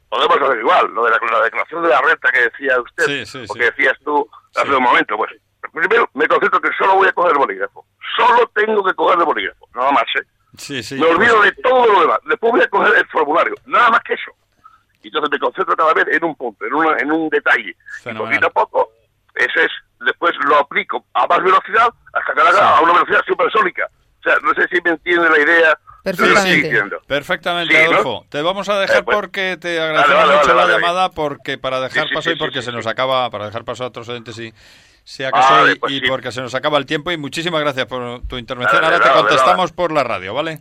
podemos 0.09 0.43
hacer 0.43 0.59
igual. 0.59 0.91
Lo 0.93 1.05
de 1.05 1.11
la, 1.11 1.41
declaración 1.45 1.83
de 1.83 1.89
la 1.89 2.01
renta 2.03 2.31
que 2.31 2.41
decía 2.41 2.81
usted, 2.81 3.49
o 3.49 3.55
que 3.55 3.65
decías 3.65 3.99
tú 4.05 4.29
hace 4.55 4.75
un 4.75 4.83
momento, 4.83 5.17
pues 5.17 5.33
primero 5.73 6.09
me 6.15 6.29
concentro 6.29 6.61
que 6.61 6.71
solo 6.79 6.97
voy 6.97 7.09
a 7.09 7.13
coger 7.13 7.33
el 7.33 7.39
bolígrafo. 7.39 7.87
Solo 8.17 8.51
tengo 8.55 8.85
que 8.85 8.95
coger 8.95 9.19
el 9.19 9.25
bolígrafo, 9.25 9.69
nada 9.75 9.91
más, 9.91 10.05
¿eh? 10.17 10.27
me 10.97 11.07
olvido 11.07 11.43
de 11.43 11.53
todo 11.53 11.87
lo 11.87 12.01
demás. 12.01 12.19
Después 12.27 12.53
voy 12.53 12.63
a 12.63 12.69
coger 12.69 12.95
el 12.97 13.07
formulario, 13.09 13.55
nada 13.67 13.91
más 13.91 14.01
que 14.03 14.15
eso. 14.15 14.31
Y 15.03 15.09
entonces 15.09 15.31
me 15.33 15.39
concentro 15.39 15.77
cada 15.77 15.93
vez 15.95 16.07
en 16.09 16.25
un 16.25 16.35
punto, 16.37 16.65
en, 16.65 16.75
una, 16.75 16.97
en 16.99 17.11
un 17.11 17.29
detalle. 17.29 17.77
Y 18.05 18.15
poquito 18.15 18.47
a 18.47 18.51
poco, 18.51 18.93
ese 19.35 19.65
es, 19.65 19.73
después 20.01 20.33
lo 20.47 20.59
aplico 20.59 21.05
a 21.15 21.27
más 21.27 21.43
velocidad 21.43 21.89
hasta 22.13 22.35
que 22.35 22.41
haga 22.41 22.77
a 22.77 22.81
una 22.81 22.93
velocidad 22.93 23.23
supersónica. 23.27 23.89
O 24.21 24.23
sea, 24.23 24.37
no 24.43 24.55
sé 24.55 24.67
si 24.69 24.81
me 24.83 24.91
entiende 24.91 25.29
la 25.29 25.39
idea 25.39 25.79
Perfectamente. 26.05 26.71
Perfectamente, 27.07 27.85
Adolfo. 27.85 28.27
Te 28.29 28.43
vamos 28.43 28.69
a 28.69 28.79
dejar 28.79 28.99
eh, 28.99 29.03
pues, 29.05 29.17
porque 29.17 29.57
te 29.59 29.81
agradecemos 29.81 30.37
mucho 30.37 30.55
la 30.55 30.67
llamada, 30.67 31.11
porque 31.11 31.57
para 31.57 31.81
dejar 31.81 32.09
paso 32.13 32.31
y 32.31 32.37
porque 32.37 32.61
se 32.61 32.73
nos 32.73 32.87
acaba, 32.87 33.31
para 33.31 33.47
dejar 33.47 33.65
paso 33.65 33.85
a 33.85 33.87
otros 33.87 34.07
oyentes 34.11 34.39
y 34.39 34.53
si 35.03 35.25
acaso 35.25 35.71
y, 35.71 35.77
pues 35.77 36.03
porque 36.07 36.31
se 36.31 36.43
nos 36.43 36.55
acaba 36.55 36.77
el 36.77 36.85
tiempo 36.85 37.11
y 37.11 37.17
muchísimas 37.17 37.63
gracias 37.63 37.87
por 37.87 38.21
tu 38.27 38.37
intervención. 38.37 38.85
Ahora 38.85 39.01
te 39.01 39.11
contestamos 39.11 39.73
por 39.73 39.93
la 39.93 40.05
radio, 40.05 40.35
¿vale? 40.35 40.61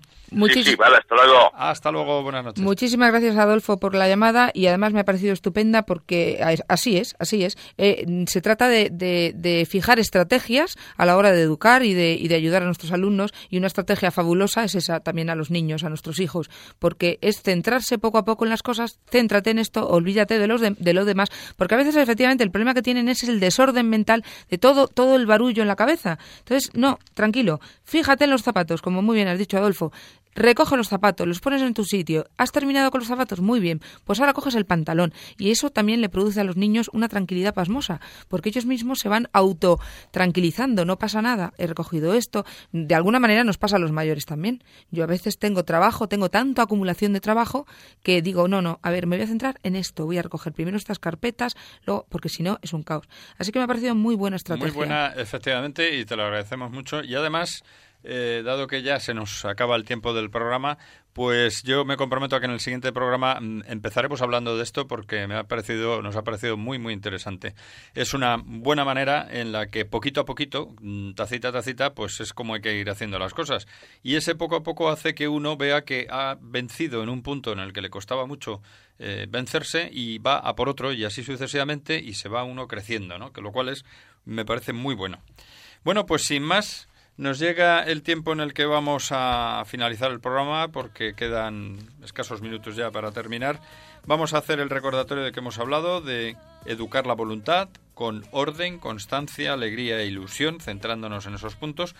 Hasta 0.97 1.15
luego. 1.15 1.51
Hasta 1.55 1.91
luego, 1.91 2.23
buenas 2.23 2.45
noches. 2.45 2.63
Muchísimas 2.63 3.11
gracias, 3.11 3.35
Adolfo, 3.37 3.77
por 3.77 3.95
la 3.95 4.07
llamada 4.07 4.51
y 4.53 4.67
además 4.67 4.93
me 4.93 4.99
ha 4.99 5.05
parecido 5.05 5.33
estupenda 5.33 5.83
porque 5.83 6.43
así 6.67 6.97
es, 6.97 7.15
así 7.19 7.43
es. 7.43 7.57
Eh, 7.77 8.25
se 8.27 8.41
trata 8.41 8.67
de, 8.69 9.67
fijar 9.69 9.99
estrategias 9.99 10.77
a 10.97 11.05
la 11.05 11.17
hora 11.17 11.31
de 11.31 11.41
educar 11.41 11.83
y 11.83 11.93
de, 11.93 12.13
y 12.13 12.27
de 12.27 12.35
ayudar 12.35 12.63
a 12.63 12.65
nuestros 12.65 12.91
alumnos 12.91 13.33
y 13.49 13.57
una 13.57 13.67
estrategia 13.67 14.11
fabulosa 14.11 14.63
es 14.63 14.75
esa 14.75 14.99
también 14.99 15.29
a 15.29 15.35
los 15.35 15.51
niños, 15.51 15.83
a 15.83 15.89
nuestros 15.89 16.19
hijos, 16.19 16.49
porque 16.79 17.19
es 17.21 17.41
centrarse 17.41 17.97
poco 17.97 18.17
a 18.17 18.25
poco 18.25 18.45
en 18.45 18.49
las 18.49 18.63
cosas, 18.63 18.99
céntrate 19.09 19.51
en 19.51 19.59
esto, 19.59 19.87
olvídate 19.87 20.39
de, 20.39 20.47
los 20.47 20.61
de, 20.61 20.93
lo 20.93 21.05
demás, 21.05 21.29
porque 21.57 21.75
a 21.75 21.77
veces 21.77 21.95
efectivamente 21.95 22.43
el 22.43 22.51
problema 22.51 22.73
que 22.73 22.81
tienen 22.81 23.09
es 23.09 23.23
el 23.23 23.39
desorden 23.39 23.89
mental 23.89 24.23
de 24.49 24.57
todo, 24.57 24.87
todo 24.87 25.15
el 25.15 25.25
barullo 25.25 25.61
en 25.61 25.67
la 25.67 25.75
cabeza. 25.75 26.19
Entonces, 26.39 26.71
no, 26.73 26.99
tranquilo, 27.13 27.59
fíjate 27.83 28.25
en 28.25 28.31
los 28.31 28.43
zapatos, 28.43 28.81
como 28.81 29.01
muy 29.01 29.15
bien 29.15 29.27
has 29.27 29.39
dicho, 29.39 29.57
Adolfo. 29.57 29.91
Recoge 30.35 30.77
los 30.77 30.87
zapatos, 30.87 31.27
los 31.27 31.39
pones 31.39 31.61
en 31.61 31.73
tu 31.73 31.83
sitio. 31.83 32.25
¿Has 32.37 32.51
terminado 32.51 32.91
con 32.91 32.99
los 32.99 33.07
zapatos? 33.07 33.41
Muy 33.41 33.59
bien. 33.59 33.81
Pues 34.03 34.19
ahora 34.19 34.33
coges 34.33 34.55
el 34.55 34.65
pantalón. 34.65 35.13
Y 35.37 35.51
eso 35.51 35.69
también 35.69 36.01
le 36.01 36.09
produce 36.09 36.41
a 36.41 36.43
los 36.43 36.57
niños 36.57 36.89
una 36.93 37.09
tranquilidad 37.09 37.53
pasmosa, 37.53 38.01
porque 38.27 38.49
ellos 38.49 38.65
mismos 38.65 38.99
se 38.99 39.09
van 39.09 39.29
auto 39.33 39.79
tranquilizando. 40.11 40.85
No 40.85 40.97
pasa 40.97 41.21
nada. 41.21 41.53
He 41.57 41.67
recogido 41.67 42.13
esto. 42.13 42.45
De 42.71 42.95
alguna 42.95 43.19
manera 43.19 43.43
nos 43.43 43.57
pasa 43.57 43.77
a 43.77 43.79
los 43.79 43.91
mayores 43.91 44.25
también. 44.25 44.63
Yo 44.91 45.03
a 45.03 45.07
veces 45.07 45.37
tengo 45.37 45.63
trabajo, 45.63 46.07
tengo 46.07 46.29
tanta 46.29 46.63
acumulación 46.63 47.13
de 47.13 47.19
trabajo 47.19 47.65
que 48.01 48.21
digo, 48.21 48.47
no, 48.47 48.61
no, 48.61 48.79
a 48.81 48.91
ver, 48.91 49.07
me 49.07 49.17
voy 49.17 49.25
a 49.25 49.27
centrar 49.27 49.59
en 49.63 49.75
esto. 49.75 50.05
Voy 50.05 50.17
a 50.17 50.21
recoger 50.21 50.53
primero 50.53 50.77
estas 50.77 50.99
carpetas, 50.99 51.55
luego, 51.85 52.05
porque 52.09 52.29
si 52.29 52.43
no 52.43 52.59
es 52.61 52.73
un 52.73 52.83
caos. 52.83 53.07
Así 53.37 53.51
que 53.51 53.59
me 53.59 53.65
ha 53.65 53.67
parecido 53.67 53.95
muy 53.95 54.15
buena 54.15 54.35
estrategia. 54.35 54.67
Muy 54.67 54.75
buena, 54.75 55.13
efectivamente, 55.15 55.97
y 55.97 56.05
te 56.05 56.15
lo 56.15 56.23
agradecemos 56.23 56.71
mucho. 56.71 57.03
Y 57.03 57.15
además 57.15 57.63
eh, 58.03 58.41
dado 58.43 58.67
que 58.67 58.81
ya 58.81 58.99
se 58.99 59.13
nos 59.13 59.45
acaba 59.45 59.75
el 59.75 59.85
tiempo 59.85 60.13
del 60.13 60.29
programa, 60.29 60.77
pues 61.13 61.63
yo 61.63 61.85
me 61.85 61.95
comprometo 61.95 62.35
a 62.35 62.39
que 62.39 62.45
en 62.45 62.51
el 62.51 62.59
siguiente 62.59 62.91
programa 62.91 63.39
mm, 63.39 63.63
empezaremos 63.67 64.21
hablando 64.21 64.57
de 64.57 64.63
esto 64.63 64.87
porque 64.87 65.27
me 65.27 65.35
ha 65.35 65.43
parecido, 65.43 66.01
nos 66.01 66.15
ha 66.15 66.23
parecido 66.23 66.57
muy 66.57 66.79
muy 66.79 66.93
interesante. 66.93 67.53
Es 67.93 68.13
una 68.13 68.37
buena 68.43 68.83
manera 68.83 69.27
en 69.29 69.51
la 69.51 69.67
que 69.67 69.85
poquito 69.85 70.21
a 70.21 70.25
poquito, 70.25 70.75
mm, 70.81 71.13
tacita 71.13 71.49
a 71.49 71.51
tacita, 71.51 71.93
pues 71.93 72.19
es 72.19 72.33
como 72.33 72.55
hay 72.55 72.61
que 72.61 72.75
ir 72.75 72.89
haciendo 72.89 73.19
las 73.19 73.33
cosas. 73.33 73.67
Y 74.01 74.15
ese 74.15 74.35
poco 74.35 74.55
a 74.55 74.63
poco 74.63 74.89
hace 74.89 75.13
que 75.13 75.27
uno 75.27 75.55
vea 75.55 75.83
que 75.83 76.07
ha 76.09 76.37
vencido 76.41 77.03
en 77.03 77.09
un 77.09 77.21
punto 77.21 77.53
en 77.53 77.59
el 77.59 77.73
que 77.73 77.81
le 77.81 77.89
costaba 77.89 78.25
mucho 78.25 78.61
eh, 78.99 79.27
vencerse 79.29 79.89
y 79.91 80.17
va 80.17 80.37
a 80.37 80.55
por 80.55 80.69
otro 80.69 80.93
y 80.93 81.05
así 81.05 81.23
sucesivamente 81.23 81.99
y 81.99 82.15
se 82.15 82.29
va 82.29 82.43
uno 82.43 82.67
creciendo, 82.67 83.17
¿no? 83.17 83.31
Que 83.31 83.41
lo 83.41 83.51
cual 83.51 83.69
es 83.69 83.85
me 84.25 84.45
parece 84.45 84.73
muy 84.73 84.95
bueno. 84.95 85.19
Bueno, 85.83 86.05
pues 86.05 86.23
sin 86.23 86.43
más, 86.43 86.87
nos 87.17 87.39
llega 87.39 87.83
el 87.83 88.01
tiempo 88.01 88.33
en 88.33 88.39
el 88.39 88.53
que 88.53 88.65
vamos 88.65 89.09
a 89.11 89.63
finalizar 89.65 90.11
el 90.11 90.19
programa 90.19 90.69
porque 90.69 91.13
quedan 91.13 91.77
escasos 92.03 92.41
minutos 92.41 92.75
ya 92.75 92.91
para 92.91 93.11
terminar. 93.11 93.59
Vamos 94.05 94.33
a 94.33 94.39
hacer 94.39 94.59
el 94.59 94.69
recordatorio 94.69 95.23
de 95.23 95.31
que 95.31 95.39
hemos 95.39 95.59
hablado 95.59 96.01
de 96.01 96.35
educar 96.65 97.05
la 97.05 97.13
voluntad 97.13 97.69
con 97.93 98.25
orden, 98.31 98.79
constancia, 98.79 99.53
alegría 99.53 99.99
e 99.99 100.07
ilusión, 100.07 100.59
centrándonos 100.59 101.25
en 101.25 101.35
esos 101.35 101.55
puntos. 101.55 101.95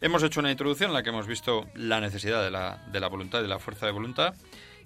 Hemos 0.00 0.22
hecho 0.22 0.40
una 0.40 0.50
introducción 0.50 0.90
en 0.90 0.94
la 0.94 1.02
que 1.02 1.10
hemos 1.10 1.26
visto 1.26 1.66
la 1.74 2.00
necesidad 2.00 2.42
de 2.42 2.50
la, 2.50 2.82
de 2.90 3.00
la 3.00 3.08
voluntad 3.08 3.40
y 3.40 3.42
de 3.42 3.48
la 3.48 3.58
fuerza 3.58 3.84
de 3.84 3.92
voluntad. 3.92 4.34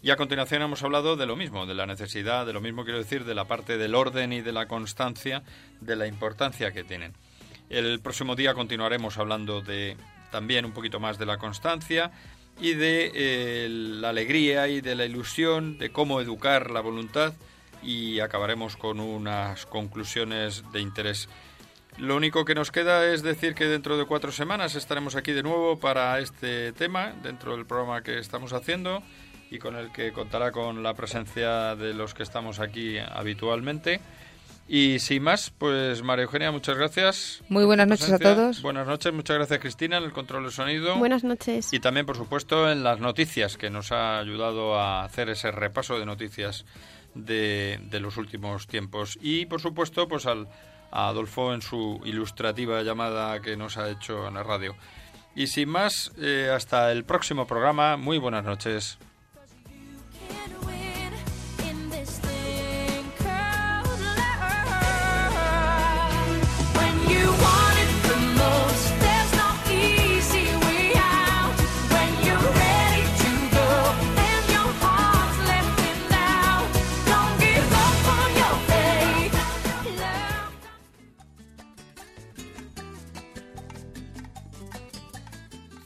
Y 0.03 0.11
a 0.11 0.17
continuación 0.17 0.61
hemos 0.61 0.83
hablado 0.83 1.17
de 1.17 1.25
lo 1.25 1.37
mismo, 1.37 1.65
de 1.65 1.75
la 1.75 1.87
necesidad, 1.87 2.45
de 2.45 2.53
lo 2.53 2.61
mismo 2.61 2.83
quiero 2.83 2.99
decir, 2.99 3.25
de 3.25 3.35
la 3.35 3.47
parte 3.47 3.79
del 3.79 3.95
orden 3.95 4.33
y 4.33 4.43
de 4.43 4.53
la 4.53 4.67
constancia, 4.67 5.45
de 5.81 5.97
la 5.97 6.09
importancia 6.09 6.73
que 6.73 6.85
tienen. 6.85 7.15
El 7.75 7.99
próximo 7.99 8.37
día 8.37 8.55
continuaremos 8.55 9.19
hablando 9.19 9.61
de 9.61 9.97
también 10.31 10.65
un 10.65 10.71
poquito 10.71 11.01
más 11.01 11.19
de 11.19 11.27
la 11.27 11.39
constancia 11.39 12.13
y 12.61 12.75
de 12.75 13.11
eh, 13.13 13.69
la 13.69 14.11
alegría 14.11 14.69
y 14.69 14.81
de 14.81 14.95
la 14.95 15.05
ilusión, 15.05 15.77
de 15.77 15.91
cómo 15.91 16.21
educar 16.21 16.71
la 16.71 16.81
voluntad 16.81 17.35
y 17.83 18.21
acabaremos 18.21 18.77
con 18.77 19.01
unas 19.01 19.67
conclusiones 19.67 20.63
de 20.71 20.83
interés. 20.83 21.29
Lo 21.99 22.15
único 22.15 22.45
que 22.45 22.55
nos 22.55 22.71
queda 22.71 23.13
es 23.13 23.25
decir 23.25 23.57
que 23.57 23.65
dentro 23.65 23.99
de 23.99 24.05
cuatro 24.05 24.31
semanas 24.31 24.77
estaremos 24.77 25.17
aquí 25.17 25.33
de 25.33 25.43
nuevo 25.43 25.81
para 25.81 26.21
este 26.21 26.73
tema, 26.75 27.13
dentro 27.25 27.57
del 27.57 27.67
programa 27.67 28.05
que 28.05 28.21
estamos 28.21 28.53
haciendo 28.53 29.03
y 29.51 29.59
con 29.59 29.75
el 29.75 29.91
que 29.91 30.13
contará 30.13 30.53
con 30.53 30.85
la 30.85 30.95
presencia 30.95 31.75
de 31.75 31.93
los 31.93 32.15
que 32.15 32.23
estamos 32.23 32.61
aquí 32.61 32.99
habitualmente. 32.99 34.01
Y 34.67 34.99
sin 34.99 35.23
más, 35.23 35.51
pues 35.51 36.03
María 36.03 36.25
Eugenia, 36.25 36.51
muchas 36.51 36.77
gracias. 36.77 37.43
Muy 37.49 37.65
buenas 37.65 37.87
noches 37.87 38.11
a 38.11 38.19
todos. 38.19 38.63
Buenas 38.63 38.87
noches, 38.87 39.13
muchas 39.13 39.37
gracias 39.37 39.61
Cristina 39.61 39.99
en 39.99 40.05
el 40.05 40.13
control 40.13 40.45
de 40.45 40.51
sonido. 40.51 40.97
Buenas 40.97 41.23
noches. 41.23 41.73
Y 41.73 41.81
también, 41.81 42.07
por 42.07 42.17
supuesto, 42.17 42.71
en 42.71 42.83
las 42.83 42.99
noticias, 42.99 43.59
que 43.59 43.69
nos 43.69 43.93
ha 43.93 44.19
ayudado 44.19 44.77
a 44.77 45.05
hacer 45.05 45.29
ese 45.29 45.51
repaso 45.51 45.99
de 45.99 46.07
noticias 46.07 46.65
de, 47.15 47.79
de 47.91 48.01
los 48.01 48.17
últimos 48.17 48.67
tiempos. 48.67 49.19
Y, 49.21 49.47
por 49.47 49.61
supuesto, 49.61 50.09
pues 50.09 50.25
al, 50.25 50.49
a 50.91 51.09
Adolfo 51.09 51.53
en 51.53 51.61
su 51.61 52.01
ilustrativa 52.05 52.83
llamada 52.83 53.41
que 53.43 53.57
nos 53.57 53.77
ha 53.77 53.91
hecho 53.91 54.29
en 54.29 54.35
la 54.35 54.43
radio. 54.43 54.77
Y 55.35 55.49
sin 55.49 55.69
más, 55.69 56.13
eh, 56.19 56.51
hasta 56.55 56.93
el 56.93 57.05
próximo 57.05 57.47
programa. 57.47 57.97
Muy 57.97 58.19
buenas 58.19 58.45
noches. 58.45 58.99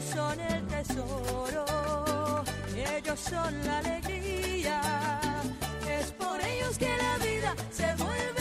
Son 0.00 0.40
el 0.40 0.66
tesoro, 0.66 1.64
ellos 2.74 3.20
son 3.20 3.64
la 3.64 3.78
alegría. 3.78 4.80
Es 5.88 6.10
por 6.12 6.40
ellos 6.40 6.78
que 6.78 6.88
la 6.88 7.18
vida 7.18 7.54
se 7.70 7.94
vuelve. 7.96 8.39